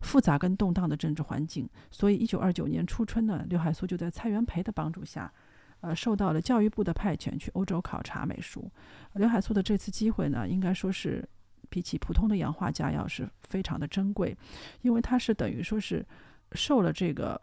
[0.00, 1.68] 复杂跟动荡的政治环境。
[1.90, 5.32] 所以一九二九年初春呢，刘海粟就在蔡元培的帮助下。
[5.80, 8.68] 呃，受到了教育部的派遣去欧洲考察美术。
[9.14, 11.24] 刘海粟的这次机会呢，应该说是
[11.68, 14.36] 比起普通的洋画家要是非常的珍贵，
[14.82, 16.04] 因为他是等于说是
[16.52, 17.40] 受了这个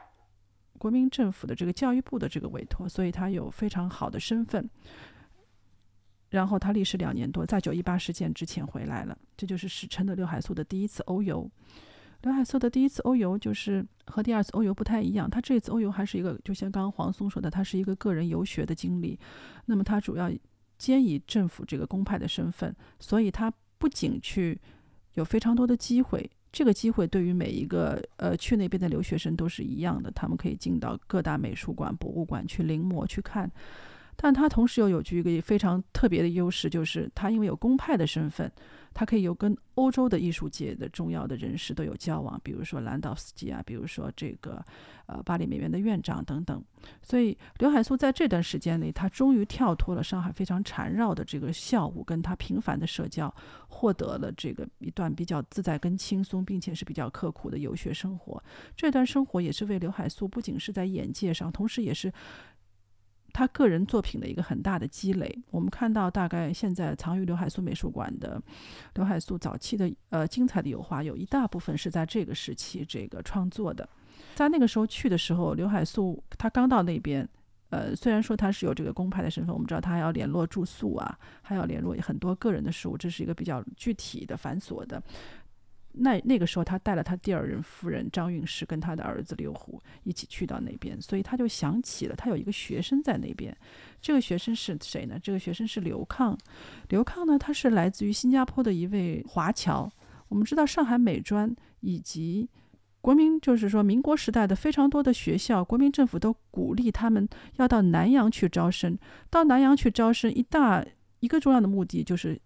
[0.78, 4.70] 国民政府的这个教育部的这个委托，所以他有非常好的身份。
[6.30, 11.50] 然后他历时两年多，在九一八事件之前回来了，这就是史称的刘海粟的第一次欧游。
[12.22, 19.18] 刘海粟的第一次欧游就是和第二次欧游不太一样，他这次欧游还是一个，就像刚刚黄松说的，他是一个个人游学的经历。
[19.66, 20.30] 那么他主要
[20.78, 24.60] 兼以政府这个公派的身份，所以他不仅去
[25.14, 33.52] 有非常多的机会，这个机会对于每一个呃去那边的留学生都是一样的，他们可以进到各大美术馆、博物馆去临摹去看。
[34.16, 38.52] 但他同时又有具一个非常特别的优势，就是他因为有公派的身份。
[38.98, 44.64] 他可以有跟欧洲的艺术界的重要的人士都有交往，比如说兰道斯基啊，比如说这个
[45.06, 46.64] 呃巴黎美院的院长等等。
[47.02, 53.30] 所以刘海粟在这段时间里，他终于跳脱了上海非常缠绕的这个校务，跟他频繁的社交，
[53.68, 58.42] 获得了这个一段比较自在跟轻松，并且是比较刻苦的游学生活。
[58.78, 62.10] 这段生活也是为刘海粟不仅是在眼界上，同时也是。
[63.36, 68.42] 他个人作品的一个很大的积累，我们看到大概现在藏于刘海粟美术馆的
[68.94, 73.88] 刘海粟早期的呃精彩的油画，有一大部分是在这个时期这个创作的。
[74.36, 77.28] 在那个时候去的时候，刘海粟他刚到那边，
[77.72, 85.04] 呃，虽然说他是有这个公派的身份，我们知道他还要联络住宿啊，还要联络很多个人的事务，这是一个比较具体的繁琐的。
[85.98, 93.56] 那那个时候，他带了他第二任夫人张韵诗跟他的儿子刘胡一起去到那边，所以他就想起了他有一个学生在那边。
[94.02, 95.18] 这个学生是谁呢？
[95.24, 96.38] 这个学生是刘抗。
[96.90, 99.90] 刘抗呢，他是来自于新加坡的一位华侨。
[100.28, 102.50] 我们知道上海美专以及
[103.00, 108.98] 国民，就是说民国时代的非常多的学校，国民政府都鼓励他们要到南洋去招生。
[109.30, 110.86] 到南洋去招生，一大
[111.20, 112.42] 一个重要的目的就是。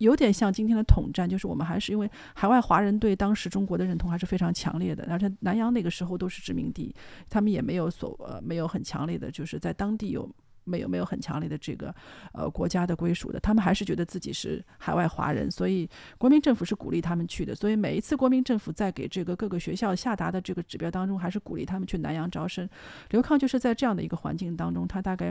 [0.00, 6.94] 有点像今天的统战，就是我们还是因为海外华人对当时中国的认同还是非常强烈的，而且南洋那个时候都是殖民地，
[7.28, 10.26] 他们也没有所呃没有很强烈的，就是在当地有
[10.64, 11.94] 没有没有很强烈的这个
[12.32, 15.86] 呃国家的归属的，他们还是觉得自己是海外华人，所以
[16.16, 22.66] 国民政府是鼓励他们去的，所以每一次国民政府在给这个各个学校下达的这个指标当中，还是鼓励他们去南洋招生。
[23.10, 25.30] 刘康就是在这样的一个环境当中，他大概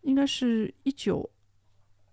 [0.00, 1.30] 应该是一九。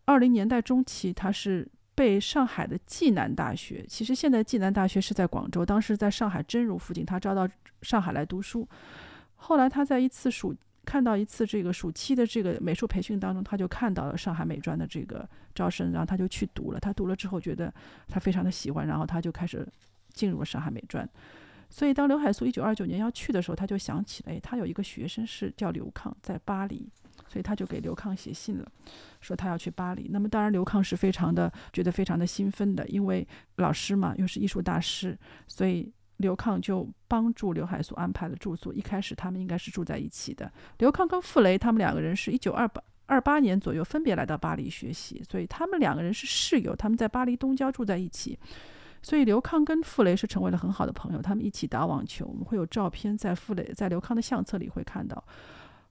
[0.10, 7.48] 二零年代中期，他是被上海的暨南大学，其实现在暨南大学是在广州，当时在上海真如附近，他招到
[7.84, 8.68] 上海来读书。
[9.36, 16.80] 后来他在一次暑看到一次这个暑期的这个美术培训当中，他就看到了上海美专的这个招生，然后他就去读了。
[16.80, 17.72] 他读了之后觉得
[18.08, 19.64] 他非常的喜欢，然后他就开始
[20.14, 21.08] 进入了上海美专。
[21.70, 26.90] 所以当刘海粟一九二九年要去的时候，他就想起了，哎，他有一个学生是叫刘抗，在巴黎。
[27.30, 28.70] 所以他就给刘康写信了，
[29.22, 30.10] 说他要去巴黎。
[30.12, 33.26] 那么当然，刘康是非常的觉得非常的兴奋的，因为
[33.58, 35.18] 老师嘛，又是艺术大师，
[35.48, 38.74] 所以刘康就帮助刘海粟安排了住宿。
[38.74, 40.52] 一开始他们应该是住在一起的。
[40.80, 48.38] 刘康跟傅雷他们两个人是一九二八二八年左右分别来到巴黎学习，所以他们两个人是室友，他们在巴黎东郊住在一起。
[49.02, 52.26] 所以刘康跟傅雷是成为了很好的朋友，他们一起打网球。
[52.26, 55.24] 我们会有照片在傅雷在刘康的相册里会看到。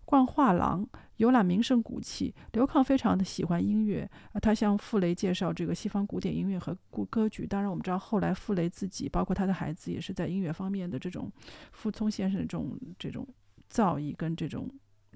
[0.09, 2.35] 逛画廊，游览名胜古迹。
[2.53, 7.47] 刘抗非常的喜欢音乐，啊，他向傅雷介绍这个西方古典音乐和古歌剧。
[7.47, 11.31] 当然，我们知道后来傅雷自己，包括他的孩子，也是在音乐方面的这种
[11.73, 13.29] 傅聪先生这种这种
[13.69, 14.67] 造诣跟这种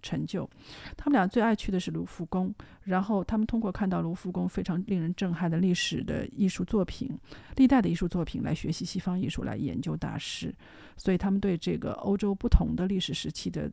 [0.03, 0.47] 成就。
[0.95, 7.09] 他们俩最爱去的是卢浮宫，然后他们通过看到卢浮宫非常令人震撼的历史的艺术作品、
[7.57, 10.55] 历代的艺术作品来学习西方艺术，来研究大师。
[10.99, 13.73] 所以他们对这个欧洲不同的历史时期的。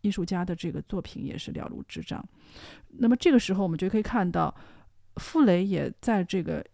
[0.00, 2.24] 艺术家的这个作品也是了如指掌。
[2.88, 4.54] 那么这个时候，我们就可以看到，
[5.16, 6.64] 傅雷也在这个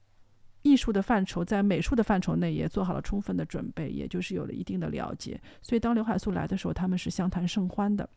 [0.62, 5.40] 艺术的范畴，在美术的范畴内也做好了充分的准备，也就是有了一定的了解。
[5.62, 8.08] 所以当刘海粟来的时候，他们是相谈甚欢的。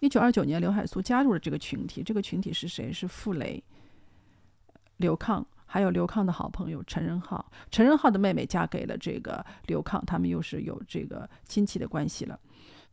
[0.00, 2.02] 一九二九年，刘海粟加入了这个群体。
[2.02, 2.92] 这个群体是谁？
[2.92, 3.62] 是傅雷、
[4.98, 7.50] 刘抗，还有刘抗的好朋友陈仁浩。
[7.70, 12.38] 陈仁浩的妹妹嫁给了这个刘抗，他们又是有这个亲戚的关系了。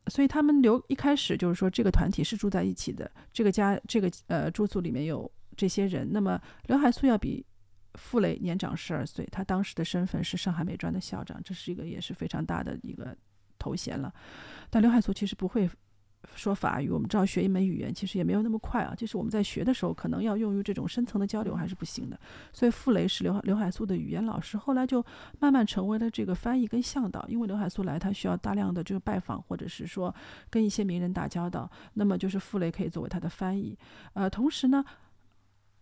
[0.07, 6.09] 所以他们留一开始就是说这个团体是住在一起的，这个家这个呃住宿里面有这些人。
[6.11, 7.45] 那么刘海粟要比
[7.95, 13.15] 傅雷年长十二岁，他当时的身份是上海美专的校长，这是一个也是非常大的一个
[13.57, 14.13] 头衔了。
[14.69, 15.69] 但刘海粟其实不会。
[16.35, 18.93] 说法语，我们知道学一门语言其实也没有那么快啊。
[18.95, 22.19] 就是我们在学的时候，可能要用于这种深层的交流还是不行的。
[22.51, 25.05] 所以傅雷是刘刘海粟的语言老师，后来就
[25.39, 27.23] 慢慢成为了这个翻译跟向导。
[27.27, 30.13] 因为刘海粟来，他需要大量的这个拜访，或者是说
[30.49, 33.77] 跟一些名人打交道，那么就是傅雷可以作为他的翻译。
[34.13, 34.83] 呃，同时呢，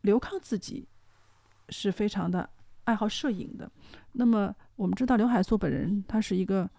[0.01, 0.87] 刘康自己
[1.69, 2.49] 是非常的
[2.83, 3.71] 爱好摄影的。
[4.11, 6.69] 那么我们知道刘海粟本人，他是一个。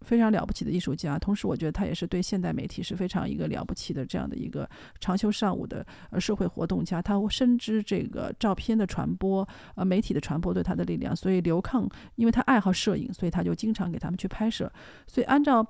[0.00, 4.68] 非常了不起的艺术家，同时我觉得他也是对现代媒体是非常一个了不起的这样的一个
[5.00, 7.02] 长袖善舞的呃社会活动家。
[7.02, 11.14] 他深知这个照片的传播，呃媒体的传播对他的力量。
[11.14, 14.72] 所以刘抗因为他爱好摄影，所以他就经常给他们去拍摄。
[15.06, 15.66] 所以按照。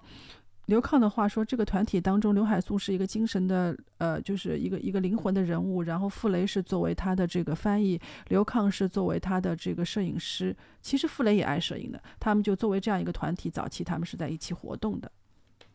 [0.68, 5.82] 刘抗的话说，这个团体当中，刘海粟是一个精神的，呃，就是一个一个灵魂的人物。
[5.82, 7.98] 然后傅雷是作为他的这个翻译，
[8.28, 10.54] 刘抗是作为他的这个摄影师。
[10.82, 15.10] 其实傅雷也爱摄影的，他们就作为这样一个团体，早期他们是在一起活动的。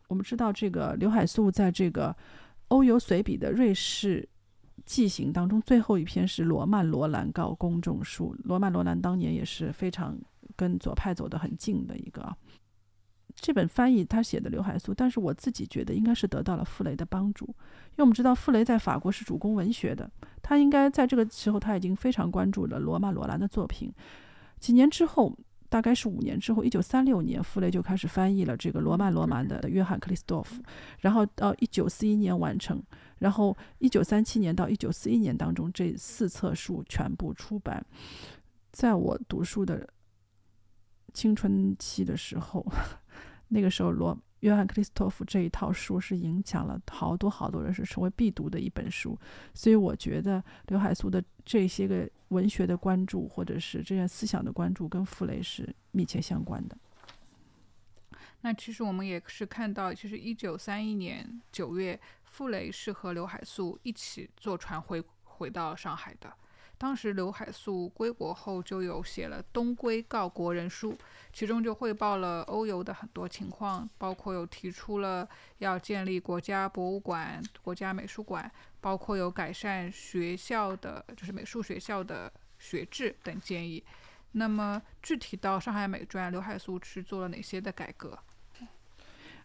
[0.06, 2.14] 我们知道，这个刘海粟在这个
[2.68, 4.28] 欧游随笔的瑞士
[4.86, 8.32] 记行当中，最后一篇是罗曼·罗兰告公众书。
[8.44, 10.16] 罗曼·罗兰当年也是非常
[10.54, 12.32] 跟左派走得很近的一个。
[13.36, 20.10] 这本翻译他写的刘海粟，但是我自己觉得应该是得到了傅雷的帮助，因为我们知道傅雷在法国是主攻文学的，
[20.40, 23.92] 他应该在这个时候他已经非常关注了罗曼·罗兰的作品。
[24.58, 25.36] 几年之后，
[25.68, 30.62] 大概是五年之后，一九三六年，傅雷就开始翻译了这个罗曼·罗兰的约翰·克里斯多夫，
[31.00, 32.82] 然后到一九四一年完成，
[33.18, 37.84] 然后一九三七年到一九四一年当中，这四册书全部出版。
[38.72, 39.86] 在我读书的
[41.12, 42.64] 青春期的时候。
[43.48, 49.18] 那个时候，罗约翰克里斯托弗这一套书是影响了好多好多人，是成为必读的一本书。
[49.54, 56.76] 所以我觉得刘海粟的这些个文学的关注，或者是这些思想的关注，跟傅雷是密切相关的。
[58.42, 66.30] 那其实我们也是看到，其实一九三一年九月，傅雷是和刘海粟一起坐船回回到上海的。
[66.76, 70.92] 当时刘海粟归国后，就有写了《东归告国人书》，
[71.32, 75.26] 其中就汇报了欧游的很多情况，包括有提出了
[75.58, 83.82] 要建立国家博物馆、国家美术馆，包括有改善学校的就是美术学校的学制等建议。
[84.32, 88.18] 那么具体到上海美专，刘海粟是做了哪些的改革？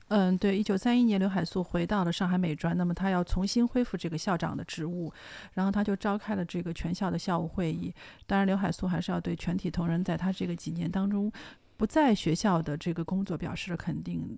[0.10, 5.14] 嗯，对，一九三一年，刘海粟回到了上海美专，那么他要重新恢复这个校长的职务，
[5.54, 7.94] 然后他就召开了这个全校的校务会议。
[8.26, 11.32] 当然，刘海粟还是要对全体同仁在他这个几年当中
[11.78, 14.38] 不在学校的这个工作表示了肯定。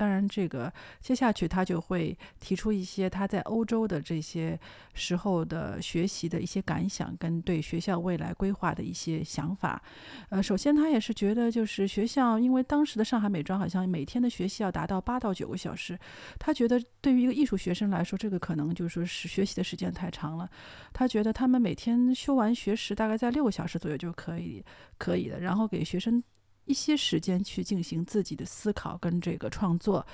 [0.00, 4.58] 当然，这个接下去他就会提出一些他在欧洲的这些
[4.94, 9.82] 时候的学习的一些感想，跟对学校未来规划的一些想法。
[10.30, 15.98] 呃，首先他也是觉得，就是学校，因为当时的上海美专好像每天的学习要达到八到九个小时，
[16.38, 20.48] 他觉得对于一个艺术学生来说，这个可能就是说是学习的时间太长了。
[20.94, 24.64] 他觉得他们每天修完学时，大概在六个小时左右就可以
[24.96, 26.24] 可以的，然后给学生。
[26.70, 30.06] 一些时间去进行自己的思考跟这个创作。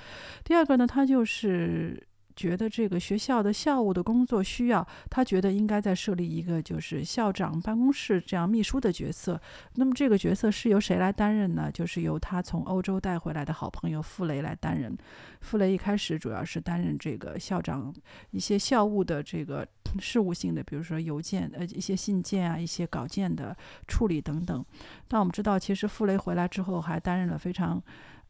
[0.43, 2.01] 第二个呢，它就是
[2.37, 9.41] 觉得这个学校的校务的工作需要，他觉得应该再设立一个就是校长办公室这样秘书的角色。
[9.75, 11.69] 那么这个角色是由谁来担任呢？
[11.69, 14.95] 就是由他从欧洲带回来的好朋友傅雷来担任。
[15.41, 17.93] 傅雷一开始主要是担任这个校长
[18.31, 19.67] 一些校务的这个。
[20.01, 23.55] 事务性的，比如说邮件，呃，一些信件啊，一些稿件的
[23.87, 24.63] 处理等等。
[25.07, 27.81] 但我们知道，其实傅雷回来之后，还担任了非常，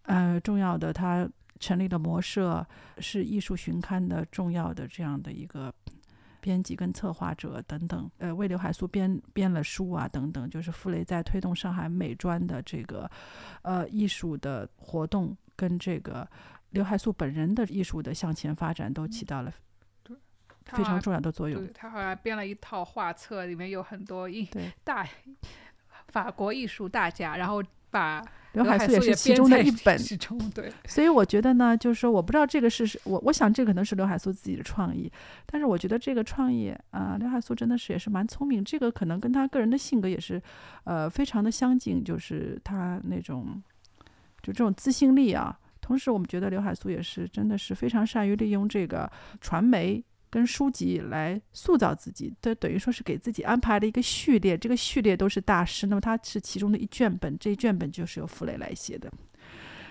[0.04, 1.28] 呃，重要的，他
[1.60, 2.66] 成立了模社，
[3.00, 5.74] 是艺术巡刊的重要的这样的一个
[6.40, 8.10] 编辑跟策划者等等。
[8.18, 10.50] 呃，为刘海粟编编了书啊，等等。
[10.50, 13.10] 就是傅雷在推动上海美专的这个，
[13.62, 16.28] 呃，艺术的活动跟这个
[16.70, 19.54] 刘海粟本人的艺术的向前发展，都起到了。
[20.66, 21.64] 非常重要的作用。
[21.64, 24.46] 对他好像编了一套画册，里面有很多艺
[24.84, 25.08] 大
[26.12, 28.24] 法国艺术大家，然后把
[28.54, 29.98] 刘海粟也是其中的一本。
[30.54, 35.12] 对，所以我觉得呢，就是说，我不知道这个是我，我想这可能是刘海粟自己的创意，
[35.46, 40.42] 但是我觉得这个创意啊，刘海粟真的是也是蛮聪明，这个可能跟他个人的性格也是
[40.86, 43.62] 呃非常的相近，就是他那种
[44.42, 45.58] 就这种自信力啊。
[45.80, 49.10] 同时，我们觉得刘海粟也是真的是非常善于利用这个
[49.40, 50.04] 传媒。
[50.30, 59.12] 跟书籍来塑造自己，这等于说是给自己安排了一个序列，这个序列都是大师，那么他是其中的一卷本，这一卷本就是由傅雷来写的。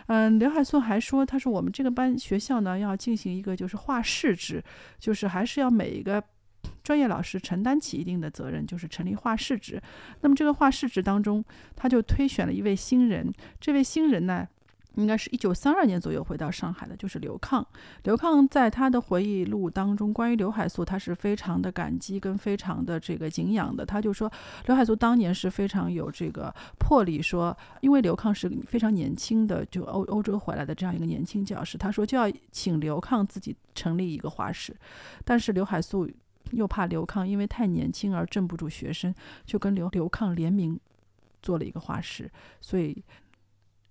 [0.08, 4.62] 嗯，刘海粟还说，他说我们这个班学校呢要进行一个就是画室制，
[4.98, 6.22] 就是还是要每一个
[6.84, 9.82] 专业老师承担起一定的责任，就是成立画室制。
[10.20, 11.44] 那么这个画室制当中，
[11.74, 14.46] 他就推选了一位新人，这位新人呢。
[14.96, 17.64] 应该是一九三二年左右回到上海的，就是刘抗。
[18.04, 23.84] 刘抗在他的回忆录当中，关于刘海粟，他是非常的感激跟非常的这个敬仰的。
[23.84, 24.30] 他就说，
[24.66, 34.74] 刘海粟当年是非常有这个魄力，说因为刘抗是非常年轻的，就欧欧洲回来的这样一个年轻教师，他说就要请刘抗自己成立一个画室，
[35.24, 36.10] 但是刘海粟
[36.52, 39.14] 又怕刘抗因为太年轻而镇不住学生，
[39.44, 40.80] 就跟刘刘抗联名
[41.42, 43.04] 做了一个画室，所以。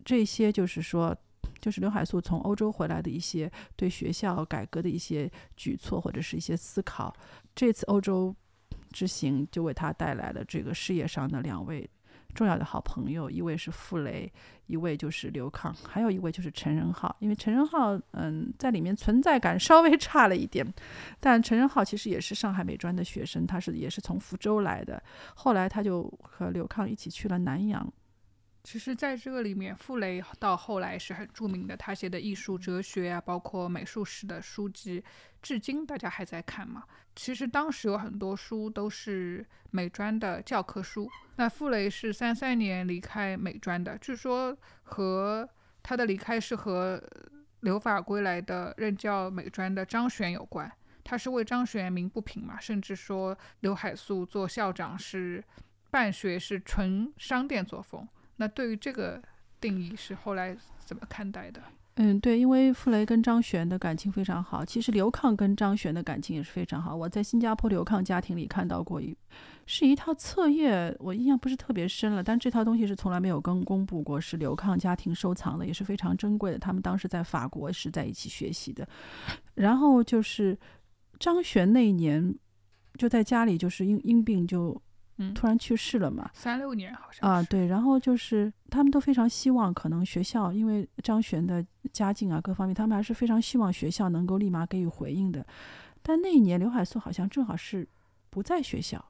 [0.06, 1.18] 这些就是说，
[1.60, 7.14] 就是刘海粟从欧洲回来的一些对学校改革的一些举措或者是一些思考。
[7.56, 8.34] 这次欧洲
[8.92, 11.90] 之行就为他带来了这个事业上的两位
[12.36, 14.32] 重要的好朋友，一位是傅雷，
[14.68, 17.16] 一位就是刘抗，还有一位就是陈仁浩。
[17.20, 20.66] 因为陈仁浩，嗯，在里面存在感稍微差了一点，
[21.20, 25.02] 但陈仁浩其实也是上海美专的学生，他是也是从福州来的。
[25.34, 27.92] 后来他就和刘抗一起去了南洋。
[28.66, 31.78] 其实，在这个里面，傅雷到后来是很著名的。
[31.78, 35.04] 他写的艺术哲学啊，包括美术史的书籍，
[35.40, 36.84] 至今大家还在看嘛。
[37.16, 41.08] 其实当时有很多书都是美专的教科书。
[41.36, 45.48] 那傅雷是三三年离开美专的，据说和
[45.84, 47.00] 他的离开是和
[47.60, 50.70] 留法归来的任教美专的张璇有关。
[51.04, 55.44] 他是为张璇鸣不平嘛，甚至说刘海粟做校长是
[55.92, 58.08] 办学是纯商店作风。
[58.38, 59.22] 那对于这个
[59.60, 60.56] 定义是后来
[60.86, 61.62] 怎么看待的？
[61.98, 66.94] 嗯，对，因为傅雷跟张璇的感情非常好，其实刘抗跟张璇的感情也是非常好。
[66.94, 69.16] 我在新加坡刘抗家庭里看到过一
[69.66, 76.60] 是一套册页，我印象不是特别深了，但这套东西是从来没有跟公布过，是刘抗家庭收藏的，也是非常珍贵的。
[76.60, 78.86] 他们当时在法国是在一起学习的，
[79.54, 80.60] 然后就是
[81.18, 82.36] 张悬那一年
[82.98, 84.80] 就在家里就是因因病就
[85.18, 86.30] 嗯，突然去世了嘛。
[86.34, 95.46] 三六年好像啊，对，然后就是他们都非常希望，可能学校因为张悬的家境啊各方面，他们还是非常希望学校能够立马给予回应的。
[96.02, 97.88] 但那一年刘海粟好像正好是
[98.30, 99.04] 不在学校，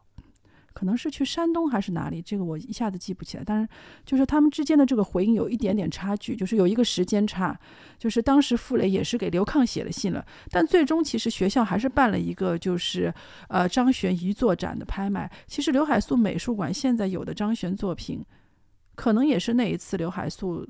[0.75, 3.43] 可能是去山东还是哪里，这个我一下子记不起来。
[3.45, 3.69] 但是
[4.05, 7.57] 就是他们之间的这个回应有一点点差距，就是有一个时间差。
[7.97, 13.11] 就是当时傅雷也是给刘抗写了信了，但最终其实学校还是办了一个就是
[13.47, 15.31] 呃张悬遗作展的拍卖。
[15.47, 18.21] 其实刘海粟美术馆现在有的张悬作品，
[18.95, 20.67] 可能也是那一次刘海粟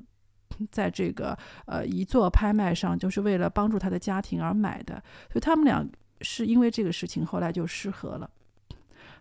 [0.70, 5.02] 在这个呃遗作拍卖上，就是为了帮助他的家庭而买的。
[5.32, 5.84] 所以他们俩
[6.20, 8.30] 是因为这个事情后来就失和了，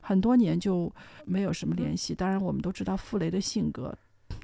[0.05, 0.93] 很多年就
[1.25, 2.13] 没有什么联系。
[2.13, 3.91] 当然，我们都知道傅雷的性格，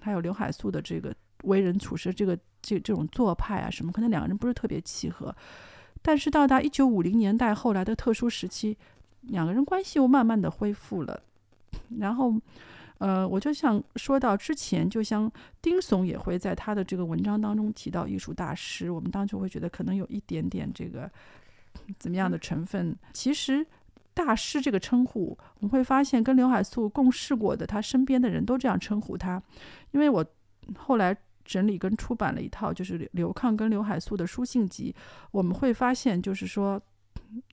[0.02, 1.14] 还有刘海粟的这个
[1.44, 5.36] 为人处事，这个这这种做派啊什么，可能两个人不是特别契合。
[6.02, 8.76] 但是到达一九五零年代后来的特殊时期，
[9.22, 11.22] 两个人关系又慢慢的恢复了。
[12.00, 12.34] 然后，
[12.98, 15.32] 呃，我就想说到之前，就像
[15.62, 21.08] 丁悚也会在他的这个文章当中提到艺术大师，我们当时会觉得可能有一点点这个
[22.00, 22.98] 怎么样的成分。
[23.14, 23.64] 其实
[24.14, 29.42] 大师这个称呼，我们会发现跟刘海粟共事过的他身边的人都这样称呼他，
[29.92, 30.26] 因为我
[30.78, 31.16] 后来。
[31.44, 34.96] 整理跟出版了一套，就是刘刘抗跟刘海粟的书信集。
[35.32, 36.80] 我们会发现，就是说，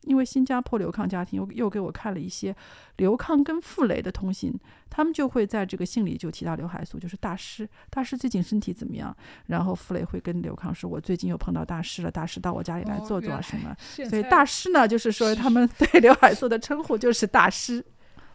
[0.03, 2.55] 因为新加坡刘抗家庭又又给我看了一些
[2.97, 4.53] 刘抗跟傅雷的通信，
[4.91, 9.17] 他们就会在这个信里就提到刘海粟，就是大师，大师最近身体怎么样？
[9.47, 13.77] 然后傅雷会跟刘抗说：“我最近又碰到大师了，大师到我家里来哦坐坐啊什么。
[13.79, 17.85] 现所以大师呢，就是说他们 对刘海粟的称呼就是大师。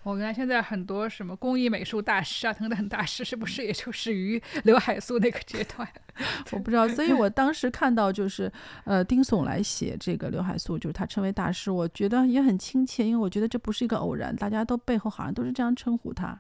[0.03, 5.87] 我原来现在很多什么工艺美术大师啊等等大师，是不是也就是于刘海粟那个阶段？
[6.51, 8.51] 我不知道，所以我当时看到就是
[8.85, 16.39] 呃丁悚来写这个刘海粟，就是他称为大师，我觉得也很亲切，因为我觉得这不是一个偶然，大家都背后好像都是这样称呼他。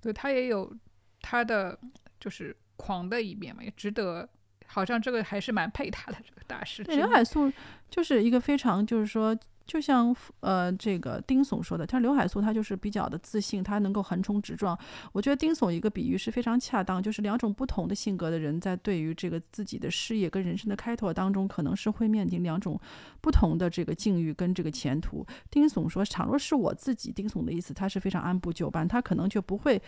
[0.00, 0.74] 对他也有
[1.20, 1.78] 他的
[2.18, 4.28] 就是狂的一面嘛，也值得。
[4.64, 7.52] 好像这个还是蛮配他的这个大师刘海粟
[7.90, 9.36] 就是一个非常，就是说，
[9.66, 14.78] 就像呃这个丁悚说的，他刘海粟他就是比较的自信，他能够横冲直撞。
[15.12, 22.78] 我觉得丁悚一个比喻是非常恰当，就是两种不同的性格的人在对于这个自己的事业跟人生的开拓当中，可能是会面临两种
[23.20, 25.26] 不同的这个境遇跟这个前途。
[25.50, 29.80] 丁悚说，倘若是我自己，丁悚的意思，他是非常按部就班，他可能就不会。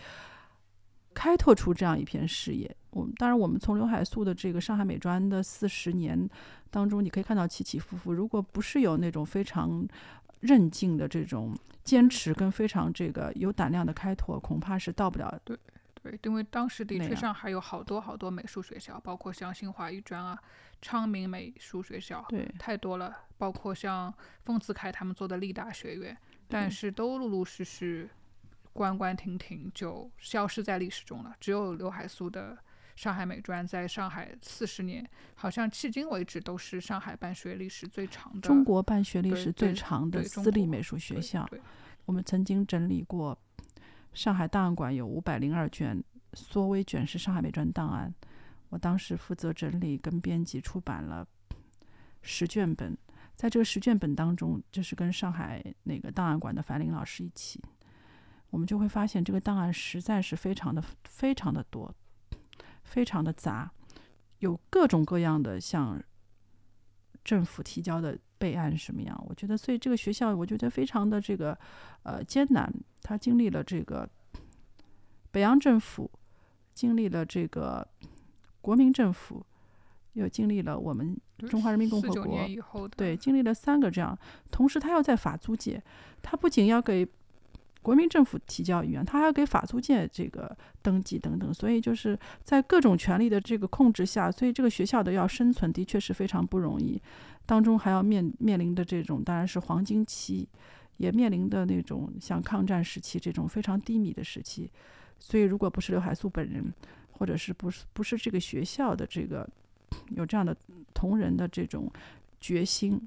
[1.15, 6.29] 开拓出这样一片事业，我们当然，我们从刘海粟的这个上海美专的四十年
[6.69, 8.13] 当中，你可以看到起起伏伏。
[8.13, 9.87] 如果不是有那种非常
[10.41, 15.39] 韧劲的这种坚持，跟非常这个有胆量的开拓，恐怕是到不了。
[15.43, 15.57] 对
[16.03, 20.37] 对，因为当时的确上海有好多好多美术学校，包括像新华艺专啊、
[20.81, 23.15] 昌明美术学校，对太多了。
[23.37, 24.13] 包括像
[24.43, 26.17] 丰子恺他们做的立达学院，
[26.47, 28.09] 但是都陆陆续续
[28.75, 31.33] 关关停停，就消失在历史中了。
[31.39, 32.57] 只有刘海粟的
[32.97, 41.49] 上海美专在上海四十年，好像迄今为止都是上海办学历史最长的中国办学历史最长的私立美术学校，
[42.03, 43.37] 我们曾经整理过，
[44.13, 46.03] 上海档案馆有五百零二卷
[46.33, 48.13] 缩微卷是上海美专档案，
[48.67, 51.25] 我当时负责整理跟编辑出版了
[52.21, 52.97] 十卷本，
[53.37, 57.63] 在这个十卷本当中，就是跟上海那个档案馆的樊林老师一起，
[58.55, 61.93] 我们就会发现这个档案实在是非常的非常的多，
[62.85, 63.69] 非常的杂，
[64.39, 66.01] 有各种各样的像
[67.21, 71.57] 政府提交的备案什么样，我觉得，所以这个学校我觉得非常的这个
[72.03, 74.09] 呃艰难，他经历了这个
[75.31, 76.09] 北洋政府，
[76.73, 77.85] 经历了这个
[78.61, 79.45] 国民政府，
[80.13, 81.19] 又经历了我们
[81.49, 82.47] 中华人民共和国
[82.87, 84.17] 对，经历了三个这样，
[84.49, 85.83] 同时他要在法租界，
[86.21, 87.05] 他不仅要给
[87.85, 96.99] 国民政府提交议员，他还要给法租界这个登记等等，所以就是在各种权力的这个控制下，所以这个学校的要生存的确是非常不容易，
[97.45, 100.49] 当中还要面面临的这种当然是黄金期，
[100.97, 104.67] 也面临的那种像抗战时期这种非常低迷的时期，
[105.19, 106.73] 所以如果不是刘海粟本人，
[107.11, 109.47] 或者是不是不是这个学校的这个
[110.09, 110.57] 有这样的
[110.91, 111.87] 同仁的这种
[112.41, 112.99] 决心，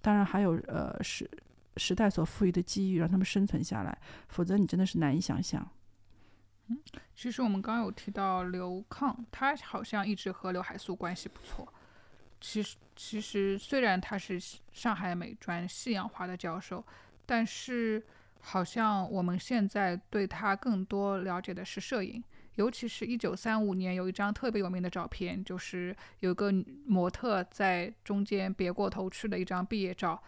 [0.00, 1.28] 当然还有呃是
[1.76, 5.66] 时代所赋予的机遇，让他们生存下来，否则你真的是难以想象。
[6.68, 6.78] 嗯
[7.14, 11.72] 其实我们刚有提到刘抗，他好像一直和刘海粟关系不错。
[12.40, 14.40] 其实，其实虽然他是
[14.72, 16.84] 上海美专西洋画的教授，
[17.26, 18.02] 但是
[18.40, 22.22] 好像我们现在对他更多了解的是摄影，
[22.56, 26.52] 尤其是一九三五年有一张特别有名的照片，就是有个
[26.86, 30.20] 模特在中间别过头去的一张毕业照，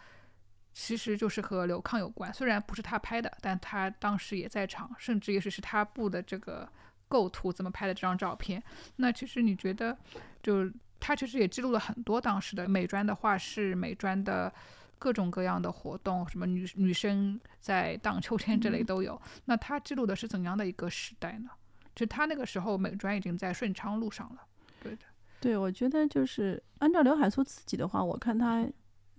[0.75, 2.31] 其实就是和刘康有关。
[2.35, 6.69] 虽然不是他拍的，但他当时也在场，甚至也许是他布的这个
[7.09, 8.63] 构图怎么拍的这张照片。
[8.97, 9.97] 那其实你觉得，
[10.43, 10.71] 就
[11.01, 14.53] 他其实也记录了很多当时的美专的画室、美专的。
[14.97, 19.21] 各种各样的活动，什么女女生在荡秋千这类都有。
[19.45, 21.51] 那他记录的是怎样的一个时代呢？
[21.95, 24.47] 就他那个时候，美专已经在顺昌路上了。
[24.81, 25.01] 对的，
[25.41, 28.67] 对，我觉得就是按照刘海粟自己的话，我看他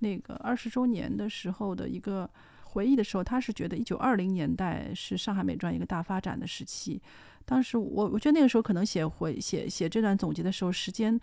[0.05, 2.29] 那个二十周年的时候的一个
[2.63, 7.01] 回忆的时候，他是觉得一九二零年代是上海美专一个大发展的时期。
[7.43, 11.19] 当时我我觉得那个时候可能写回写写这段总结的时候，时间。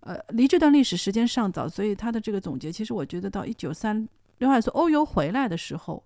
[0.00, 4.08] 呃，离这段历史时间尚早，所以他的这个总结，其实我觉得到一九三
[4.38, 6.00] 刘海粟欧游回来的时候。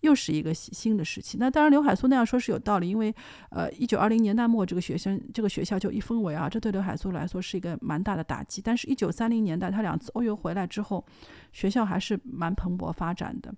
[0.00, 1.38] 又是一个新的时期。
[1.38, 3.14] 那当然，刘海粟那样说是有道理，因为，
[3.50, 8.60] 呃，一九二零年代末，这个学生这个学校就一分为二，这对刘海粟来说是一个蛮大的打击。
[8.62, 11.04] 但是，一九三零年代他两次欧游回来之后，
[11.52, 13.52] 学校还是蛮蓬勃发展的。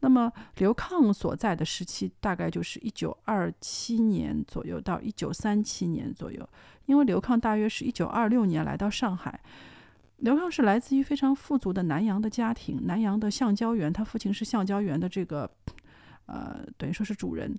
[0.00, 6.46] 那么，刘抗所在的时期大概就是一九二七年左右到一九三七年左右，
[6.84, 9.40] 因为刘抗大约是一九二六年来到上海。
[10.18, 15.50] 刘康是来自于非常富足的南洋的家庭，南洋的橡胶园，他父亲是橡胶园的这个，
[16.24, 17.54] 呃，等于说是主人，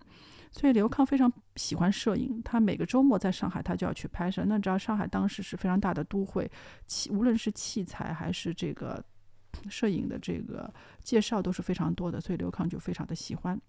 [0.51, 4.43] 所以刘康非常喜欢摄影，他每个周末在上海，他就要去拍摄。
[4.45, 6.49] 那知道上海当时是非常大的都会，
[6.87, 9.03] 器无论是器材还是这个
[9.69, 10.73] 摄影的这个
[11.03, 13.59] 介绍都是非常多的，所以刘康就非常的喜欢。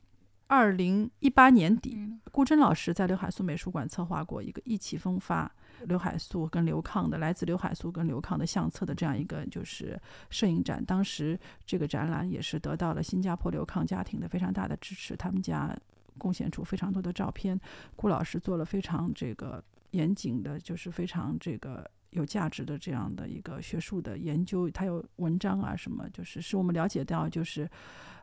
[0.46, 5.52] 二零一八年底，顾真老师在刘海粟美术馆策划过一个意气风发。
[5.86, 10.00] 刘海粟跟刘抗的来自刘海粟跟刘抗的相册的这样一个就是
[10.30, 15.76] 摄影展，当时这个展览也是得到了新加坡刘抗家庭的非常大的支持，他们家
[16.16, 17.58] 贡献出非常多的照片，
[17.96, 27.68] 顾老师做了非常这个严谨的，就是非常这个有价值的这样的一个学术的研究，他有文章啊什么，就是使我们了解到就是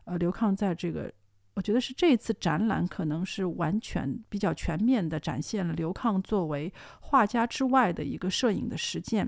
[0.04, 1.12] 呃刘抗在这个。
[1.56, 6.70] 我觉得是这次展览可能是完全比较全面的展现了刘抗作为
[7.00, 9.26] 画家之外的一个摄影的实践。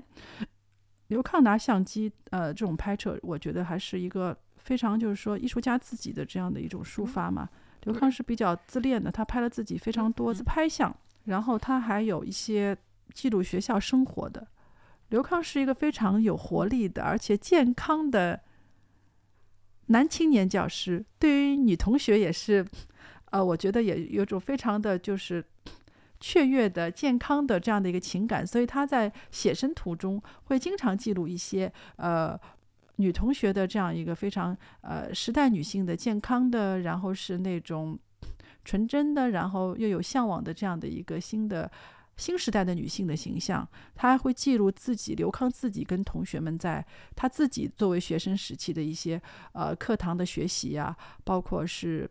[1.07, 7.49] 刘抗拿相机，呃，这种拍摄，我觉得还是一个非常就是说艺术家自己的这样的一种抒发嘛。
[7.85, 12.77] 刘抗是比较自恋的，他拍了自己非常多自拍像，然后他还有一些
[13.11, 14.47] 记录学校生活的。
[15.07, 18.39] 刘抗是一个非常有活力的，而且健康的。
[19.89, 22.65] 男青年教师对于女同学也是，
[23.31, 25.43] 呃，我觉得也有种非常的就是
[26.19, 32.39] 雀跃的、健康的这样的一个情感，所以他在写生途中会经常记录一些呃
[32.97, 37.97] 女同学的这样一个非常呃时代女性的健康的，然后是那种
[38.63, 41.71] 纯真的，然后又有向往的这样的一个新的。
[42.19, 43.65] 新时代的女性的形象，
[43.95, 46.85] 她还会记录自己刘康自己跟同学们在
[47.15, 49.19] 他自己作为学生时期的一些
[49.53, 52.09] 呃课堂的学习呀，包括是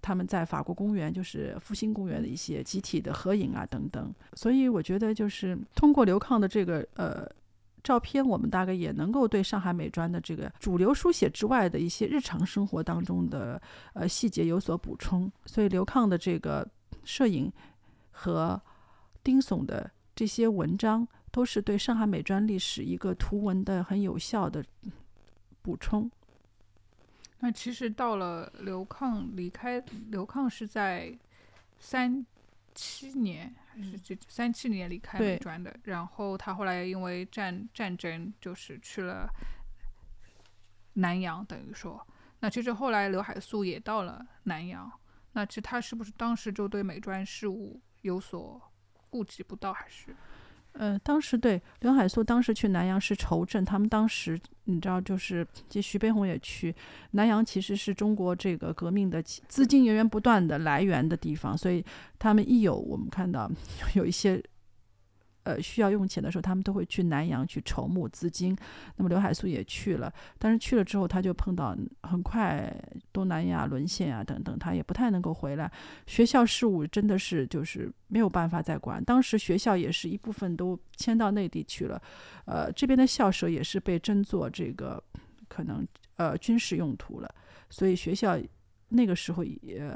[0.00, 4.14] 他们在法国公园，就是复兴公园的一些集体的合影啊等等。
[4.34, 7.28] 所以我觉得就是通过刘康的这个呃
[7.82, 13.60] 照片，我们大概也能够对上海美专的这个主流书写之外的一些日常生活当中的
[13.94, 15.30] 呃细节有所补充。
[15.46, 16.64] 所以刘康的这个
[17.02, 17.52] 摄影
[18.12, 18.60] 和
[19.24, 24.64] 丁悚的这些文章都是对上海美专历史一个图文的很有效的
[25.62, 26.10] 补充。
[27.40, 31.18] 那其实到了刘抗离开，刘抗是在
[31.78, 32.24] 三
[32.74, 35.74] 七年还是这三七年离开美专的？
[35.84, 39.28] 然后他后来因为战战争，就是去了
[40.94, 42.06] 南洋，等于说，
[42.40, 44.90] 那其实后来刘海粟也到了南洋。
[45.32, 48.71] 那其实他是不是当时就对美专事务有所？
[49.12, 50.06] 顾及不到还是，
[50.72, 56.74] 嗯，当时对刘海粟当时去南阳是筹政，他们当时你知道，就是这徐悲鸿也去
[57.10, 61.84] 南阳，其实是中国这个革命的资金源源不断的来源的地方，所以
[62.18, 63.50] 他们一有我们看到
[63.94, 64.42] 有一些。
[65.44, 68.56] 呃，需要用钱的时候，他们都会去南洋去筹募资金。
[68.96, 72.72] 那么刘海粟也去了，但是去了之后，他就碰到很快
[73.12, 75.70] 东南亚沦陷啊等等，他也不太能够回来。
[76.06, 79.02] 学校事务真的是就是没有办法再管。
[79.04, 82.00] 当时学校也是一部分都迁到内地去了，
[82.44, 85.02] 呃，这边的校舍也是被征作这个
[85.48, 85.86] 可能
[86.16, 87.34] 呃军事用途了，
[87.68, 88.38] 所以学校
[88.88, 89.90] 那个时候也。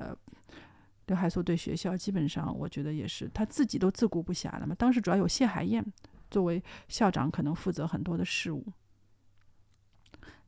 [1.06, 4.74] 刘海粟对学校基本上，我觉得也是他自己都自顾不暇了嘛。
[4.74, 5.84] 当时主要有谢海燕
[6.30, 8.66] 作为校长，可能负责很多的事务。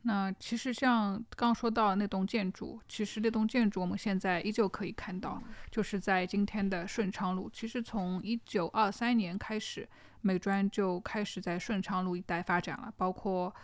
[0.02, 5.40] 那其实像刚说到那栋建筑，其实那栋建筑我们现在依旧可以看到，
[5.70, 7.48] 就是在今天的顺昌路。
[7.52, 9.88] 其实从一九二三年开始，
[10.22, 13.54] 美专就开始在顺昌路一带发展了，包括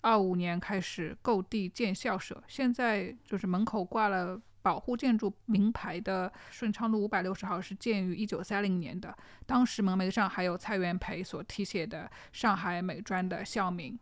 [0.00, 4.40] 二五年开始购地建校舍，现在就是门口挂了。
[4.68, 9.16] 保护建筑名牌的顺昌路五百六十号是建于一九三零年的，
[9.46, 13.98] 当时门楣上还有蔡元培所题写的上海美专的校名。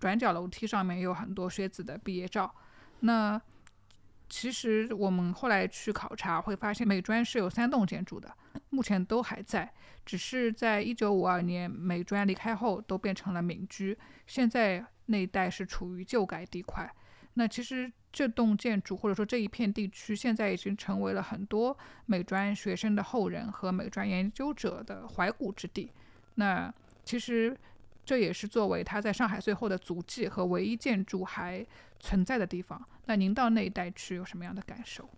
[0.00, 2.52] 转角楼梯上面有很多学子的毕业照。
[3.00, 3.40] 那
[4.28, 8.36] 其实我们后来去考察会发现，美专是有三栋建筑的，
[8.70, 9.72] 目前都还在，
[10.04, 13.96] 只是在一九五二年美专离开后都变成了民居，
[14.26, 16.92] 现在那一带是处于旧改地块。
[17.40, 17.90] 那其实。
[18.12, 25.92] 这栋建筑或者说这一片地区，现在已经成为了很多美专学生的后人和美专研究者的怀古之地。
[26.34, 27.56] 那其实
[28.04, 31.64] 这也是作为他在上海最后的足迹和唯一建筑还
[32.00, 32.84] 存在的地方。
[33.06, 35.08] 那您到那一带去有什么样的感受？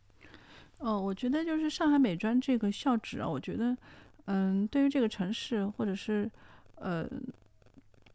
[0.80, 3.74] 哦，我觉得就是上海美专这个校址啊，我觉得，
[4.26, 6.30] 嗯，对于这个城市或者是
[6.74, 7.08] 呃，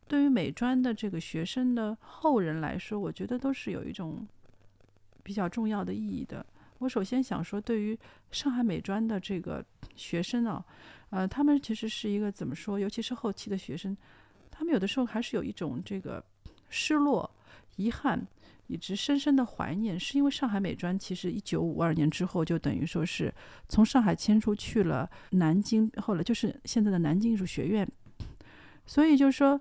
[0.07, 4.27] 对于美专的这个学生的后人来说，我觉得都是有一种。
[5.23, 6.45] 比较重要的意义的，
[6.77, 7.99] 我首先想说，对于
[8.31, 9.61] 上海美专的这个
[9.93, 10.63] 学生啊，
[11.09, 12.79] 呃，他们其实是一个怎么说？
[12.79, 13.97] 尤其是后期的学生，
[14.49, 16.23] 他们有的时候还是有一种这个
[16.69, 17.29] 失落、
[17.75, 18.25] 遗憾，
[18.67, 23.33] 以及深深的怀念，是因为上海美专其实一九五二年之后就等于说是
[23.67, 27.85] 从上海迁出去了南京，后来就是现在的南京艺术学院，
[28.85, 29.59] 所以就是说，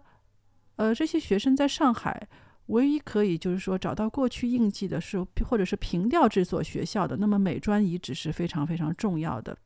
[0.77, 2.29] 呃，这些学生在上海。
[2.67, 9.57] 唯一可以就是说找到过去印记的是，或者是凭吊这所学校的，那么美专遗址是非常非常重要的。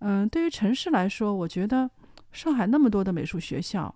[0.00, 1.88] 嗯，对于城市来说，我觉得
[2.32, 3.94] 上海那么多的美术学校，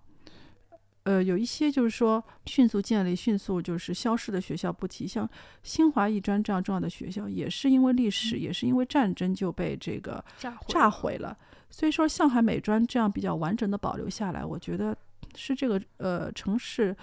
[1.03, 5.29] 呃，有一些就是说迅速建立、迅速就是消失的学校不提，像
[5.61, 10.23] 新华艺专这样重要的学校，也是因为历史，也是因为战争就被这个
[10.69, 11.37] 炸毁了。
[11.69, 14.97] 所以说，上海美专这样比较完整的保留下来，我觉得
[15.35, 16.95] 是这个呃城市。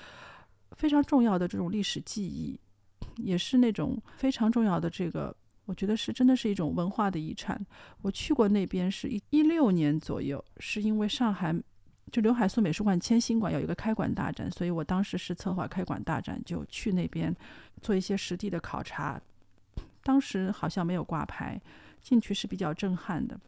[0.72, 2.58] 非常重要的这种历史记忆，
[3.16, 5.34] 也是那种非常重要的这个，
[5.64, 7.58] 我觉得是真的是一种文化的遗产。
[8.02, 11.54] 我去过那边是一一六年左右，是因为上海
[12.12, 17.34] 就刘海粟美术馆迁新馆有一个开馆大展，所以我当时是策划开馆大展，就去那边
[17.80, 19.18] 做一些实地的考察。
[20.02, 21.58] 当时好像没有挂牌，
[22.02, 23.40] 进去是比较震撼的，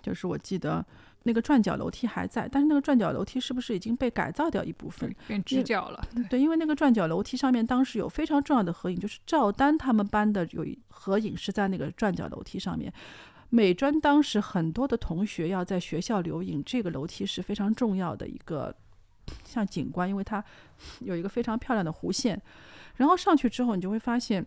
[0.00, 0.86] 就是我记得。
[1.26, 6.08] 那个转角楼梯还在，但是那个转角楼梯是不是已经被改造掉一部分，变直角了？
[6.30, 12.92] 对，因为那个转角楼梯上面当时有非常重要的合影，就是赵丹他们班的有一合影是在那个转角楼梯上面。
[13.50, 18.72] 美专当时很多的同学要在学校留影，这个楼梯是非常重要的一个
[19.44, 20.42] 像景观，因为它
[21.00, 22.40] 有一个非常漂亮的弧线。
[22.94, 24.46] 然后上去之后，你就会发现。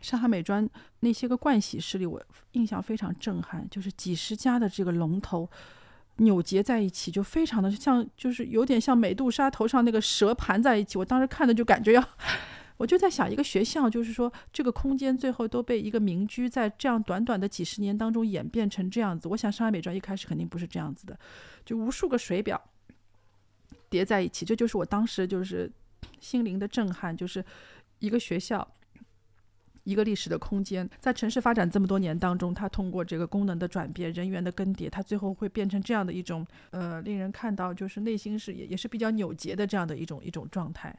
[0.00, 0.68] 上海美专
[1.00, 2.22] 那些个盥洗室里，我
[2.52, 5.48] 印象非常震撼，就是几十家的这个龙头
[6.18, 10.98] 扭结在一起，就非常的像，就是有点像美杜莎头上那个蛇盘在一起。
[10.98, 12.08] 我当时看的就感觉要，
[12.78, 19.28] 我就在想，一个学校就是说这个空间最后都被一个民居在这样短短的几十年当中演变成这样子。
[19.28, 21.18] 我想上海美专一开始肯定不是这样子的，
[21.64, 22.60] 就无数个水表
[23.90, 25.70] 叠在一起，这就是我当时就是
[26.20, 27.44] 心灵的震撼，就是
[27.98, 28.66] 一个学校。
[29.88, 40.94] 一个历史的空间，在城市发展这么多年当中，它通过这个功能的转变、人员的更迭，它最后会变成这样的一种，呃，令人看到就是内心是也也是比较扭结的这样的一种一种状态。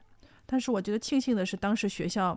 [0.47, 2.35] 但是我觉得庆幸的是，当时学校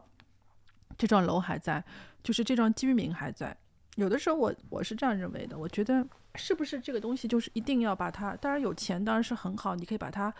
[0.99, 1.83] 这幢楼还在，
[2.23, 3.57] 就是这幢居民还在。
[3.97, 10.31] 有的时候我我是这样认为的，我觉得是不是这个东西就是一定要把它，当然有钱当然是很好，你可以把它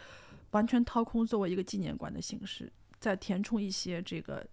[0.51, 2.71] 完全掏空作为一个纪念馆的形式，
[3.01, 4.47] 再填充一些这个。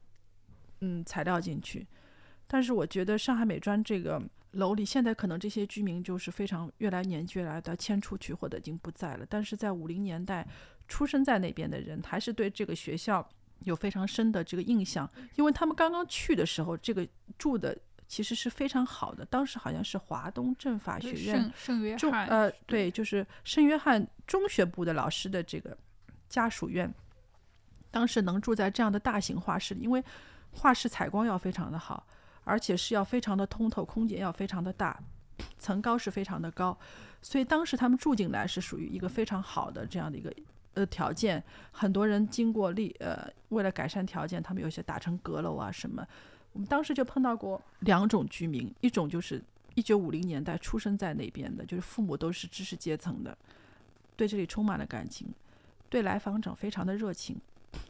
[0.81, 1.85] 嗯，材料进去，
[2.47, 9.25] 但是我觉得上海美专这个楼里，现在可能这些居民就是非常越来年纪越来的迁出去或者已经不在了。
[9.29, 10.47] 但是在五零年代
[10.87, 13.27] 出生在那边的人，还是对这个学校
[13.65, 17.07] 有非常深的这个印象，因为他们刚刚去的时候，这个
[17.37, 17.77] 住的
[18.07, 19.25] 其实是非常好的。
[19.25, 25.77] 当时好像是华东政法学院圣约翰，呃，对，就是圣约翰中学部的老师的这个
[26.29, 26.91] 家属院，
[27.91, 30.03] 当时能住在这样的大型画室里，因为。
[30.51, 32.05] 画室采光要非常的好，
[32.43, 34.99] 而且是要非常的通透，空间要非常的大，
[35.57, 36.77] 层高是非常的高，
[37.21, 40.33] 所以当时他们住进来是属于一个非常好的这样的一个
[40.73, 41.43] 呃条件。
[41.71, 46.05] 很多人经过立呃为了改善条件，他们有些打成阁楼啊什么。
[46.51, 49.41] 我们当时就碰到过两种居民，一种就是
[49.75, 53.37] 一九五零年代出生在那边的，就是父母都是知识阶层的，
[54.15, 55.31] 对这里充满了感情，
[55.89, 57.39] 对来访者非常的热情。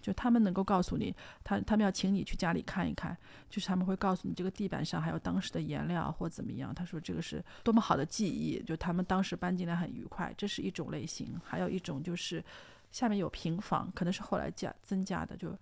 [0.02, 3.16] 就他们能够告诉你，他他们要请你去家里看一看，
[3.50, 6.74] 就是他们会告诉你这个地板上还有当时的颜料或怎么样。
[6.74, 11.40] 他说这个是多么好的记忆，就他们当时搬进来很愉快，这是一种类型。
[11.44, 12.44] 还有一种就是
[12.92, 15.58] 下面有平房，可能是后来加增加的，就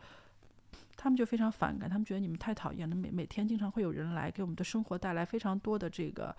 [0.95, 6.35] 他们就非常反感，他们觉得你们太讨厌了，每每天经常会有人来给我们的生活带来非常多的这个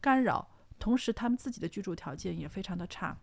[0.00, 0.46] 干扰，
[0.78, 3.16] 同时他们自己的居住条件也非常的差。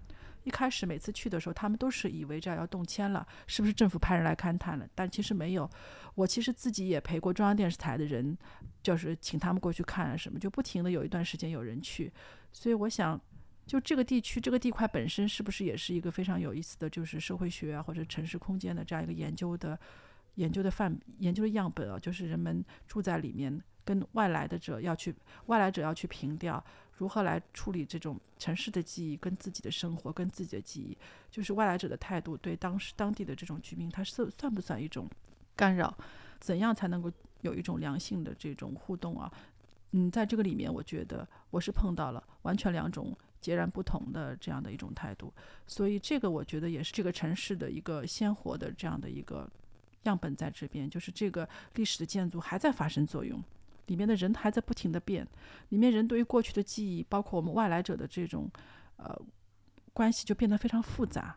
[0.44, 4.88] 一开始每次去的时候，他们都是以为这要动迁了，是不是政府派人来勘探了？
[4.95, 5.70] 但其实没有。
[6.16, 8.38] 我其实自己也陪过中央电视台的人，
[8.82, 12.11] 就是请他们过去看什么，就不停的有一段时间有人去。
[12.52, 13.20] 所以我想，
[13.66, 19.80] 就这个地区这个地块本身是不是也是一个非常有意思的就是社会学啊或者城市空间的这样一个研究的
[20.36, 21.99] 研究的范研究的样本啊？
[21.99, 25.14] 就是人们住在里面，跟外来的者要去
[25.45, 26.64] 外来者要去凭吊。
[26.99, 30.97] 如何来处理这种城市的记忆跟自己的生活跟自己的记忆，
[31.31, 35.09] 就是外来者的态度对当时当地的这种居民，他是算不算一种
[35.55, 35.97] 干扰？
[36.41, 37.09] 怎样才能够
[37.39, 39.31] 有一种良性的这种互动啊？
[39.91, 45.34] 嗯，在这个里面，我觉得我是碰到了完全两种截然不同的这样的一种态度，
[45.67, 49.49] 所以这个我觉得也是这个城市的一个鲜活的这样的一个
[50.03, 53.41] 样本在这边，就是这个历史的建筑还在发生作用。
[53.90, 55.28] 里面的人还在不停的变，
[55.70, 58.49] 里面人对于过去的记忆，包括我们外来者的这种
[58.98, 59.20] 呃
[59.94, 61.36] 关系，就变得非常复杂。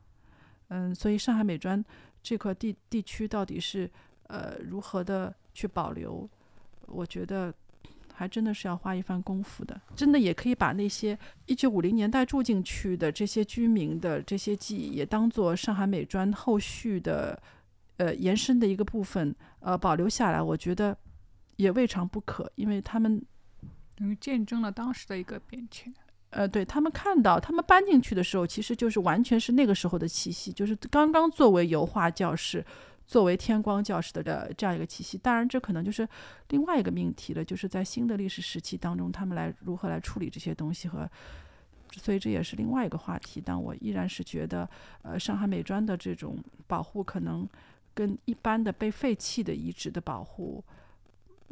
[0.68, 1.82] 嗯，所以上海美专
[2.22, 3.90] 这块地地区到底是
[4.28, 6.28] 呃如何的去保留，
[6.86, 7.52] 我觉得
[8.12, 9.80] 还真的是要花一番功夫的。
[9.96, 17.42] 真的也可以把那些一九五零年代住进去的这些居民的这些记忆，也当做上海美专后续的
[17.96, 20.42] 呃延伸的一个部分，呃保留下来。
[20.42, 20.96] 我觉得。
[21.56, 23.22] 也未尝不可，因为他们
[23.94, 25.92] 等于见证了当时的一个变迁。
[26.30, 32.64] 呃，对他们看到他们搬进去的时候，其实就是完全是那个时候的气息，就是刚刚作为油画教室、
[33.04, 35.18] 作为天光教室的这样一个气息。
[35.18, 36.08] 当然，这可能就是
[36.48, 41.06] 另外一个命题了，就是在新的历史时期当中，他们来如何来处理这些东西和，
[41.90, 43.42] 所以这也是另外一个话题。
[43.44, 44.66] 但我依然是觉得，
[45.02, 47.46] 呃，上海美专的这种保护，可能
[47.92, 50.64] 跟一般的被废弃的遗址的保护。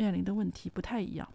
[0.00, 1.28] 面临的问题不太一样。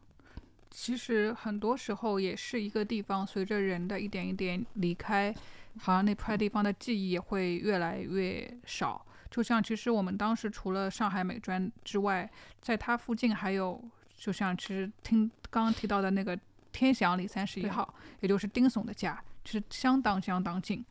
[0.71, 5.31] 其实很多时候也是一个地方，随着人的一点一点离开，
[5.77, 9.05] 好像那块地方的记忆也会越来越少。
[9.29, 12.27] 就像其实我们当时除了上海美专之外，
[12.59, 13.79] 在它附近还有，
[14.17, 16.37] 就像其实听刚刚提到的那个
[16.71, 20.83] 天祥里三十一号，也就是丁悚的家，其实相当相当近。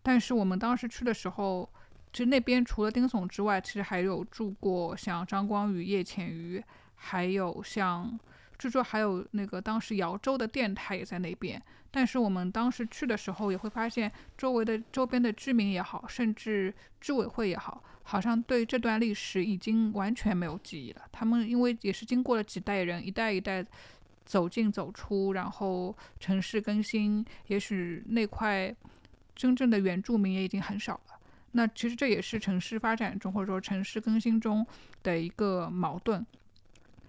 [0.00, 1.68] 但是我们当时去的时候，
[2.12, 6.62] 其实那边除了丁悚之外，其实还有住过像张光宇、叶浅予。
[6.96, 8.18] 还有像，
[8.58, 21.02] 据说还有那个当时姚州的电台也在那边，但是我们当时去的时候也会发现，周围的周边的居民也好，甚至居委会也好，好像对这段历史已经完全没有记忆了。
[21.12, 23.64] 他们因为也是经过了几代人，一代一代
[24.24, 28.74] 走进走出，然后城市更新，也许那块
[29.34, 31.18] 真正的原住民也已经很少了。
[31.52, 34.66] 那其实这也是城市发展中或者说城市更新中
[35.02, 36.24] 的一个矛盾。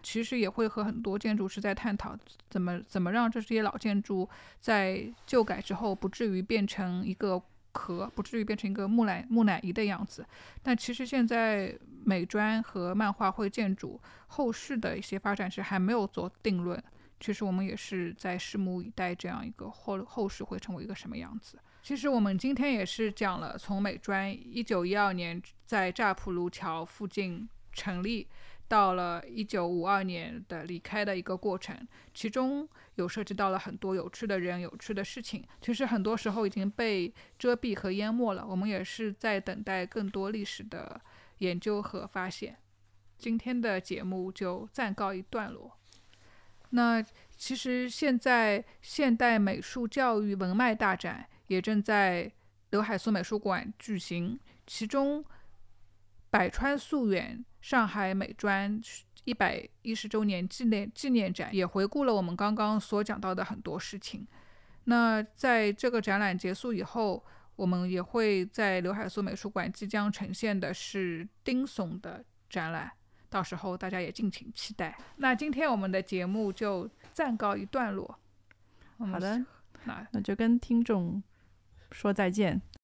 [0.09, 2.17] 其实也会和很多建筑师在探讨，
[2.49, 4.27] 怎么怎么让这些老建筑
[4.57, 7.43] 在旧改之后不至于变成一个
[7.73, 10.25] 壳，不至于变成一个木乃木乃伊的样子。
[10.63, 16.81] 但其实现在美专和漫画会建筑后续的一些发展是还没有做定论。
[17.19, 21.59] 其实我们也是在拭目以待，这样一个后后续会成为一个什么样子。
[21.84, 28.25] 其实我们今天也是讲了从美专一九一二年在乍浦路桥附近成立。
[28.68, 35.41] 到了一九五二年的离开的一个过程，其中有涉及到了很多有趣的人、有趣的事情。
[35.61, 38.45] 其实很多时候已经被遮蔽和淹没了。
[38.45, 40.99] 我们也是在等待更多历史的
[41.38, 42.57] 研究和发现。
[43.18, 45.72] 今天的节目就暂告一段落。
[46.72, 47.02] 那
[47.35, 52.30] 其实现在现代美术教育文脉大展也正在
[52.72, 55.23] 刘海粟美术馆举行，其中
[56.30, 57.45] 百川溯源。
[57.68, 58.81] 上海美专
[59.26, 64.26] 一百一十周年纪念纪念展也回顾了我们刚刚所讲到的很多事情。
[64.85, 67.22] 那在这个展览结束以后，
[67.57, 72.89] 我们也会在刘海粟美术馆即将呈现的是丁悚的展览，
[73.30, 74.98] 到时候大家也敬请期待。
[75.18, 78.18] 那今天我们的节目就暂告一段落。
[78.98, 79.45] 好的，
[79.84, 81.22] 那那就跟听众
[81.91, 82.61] 说再见。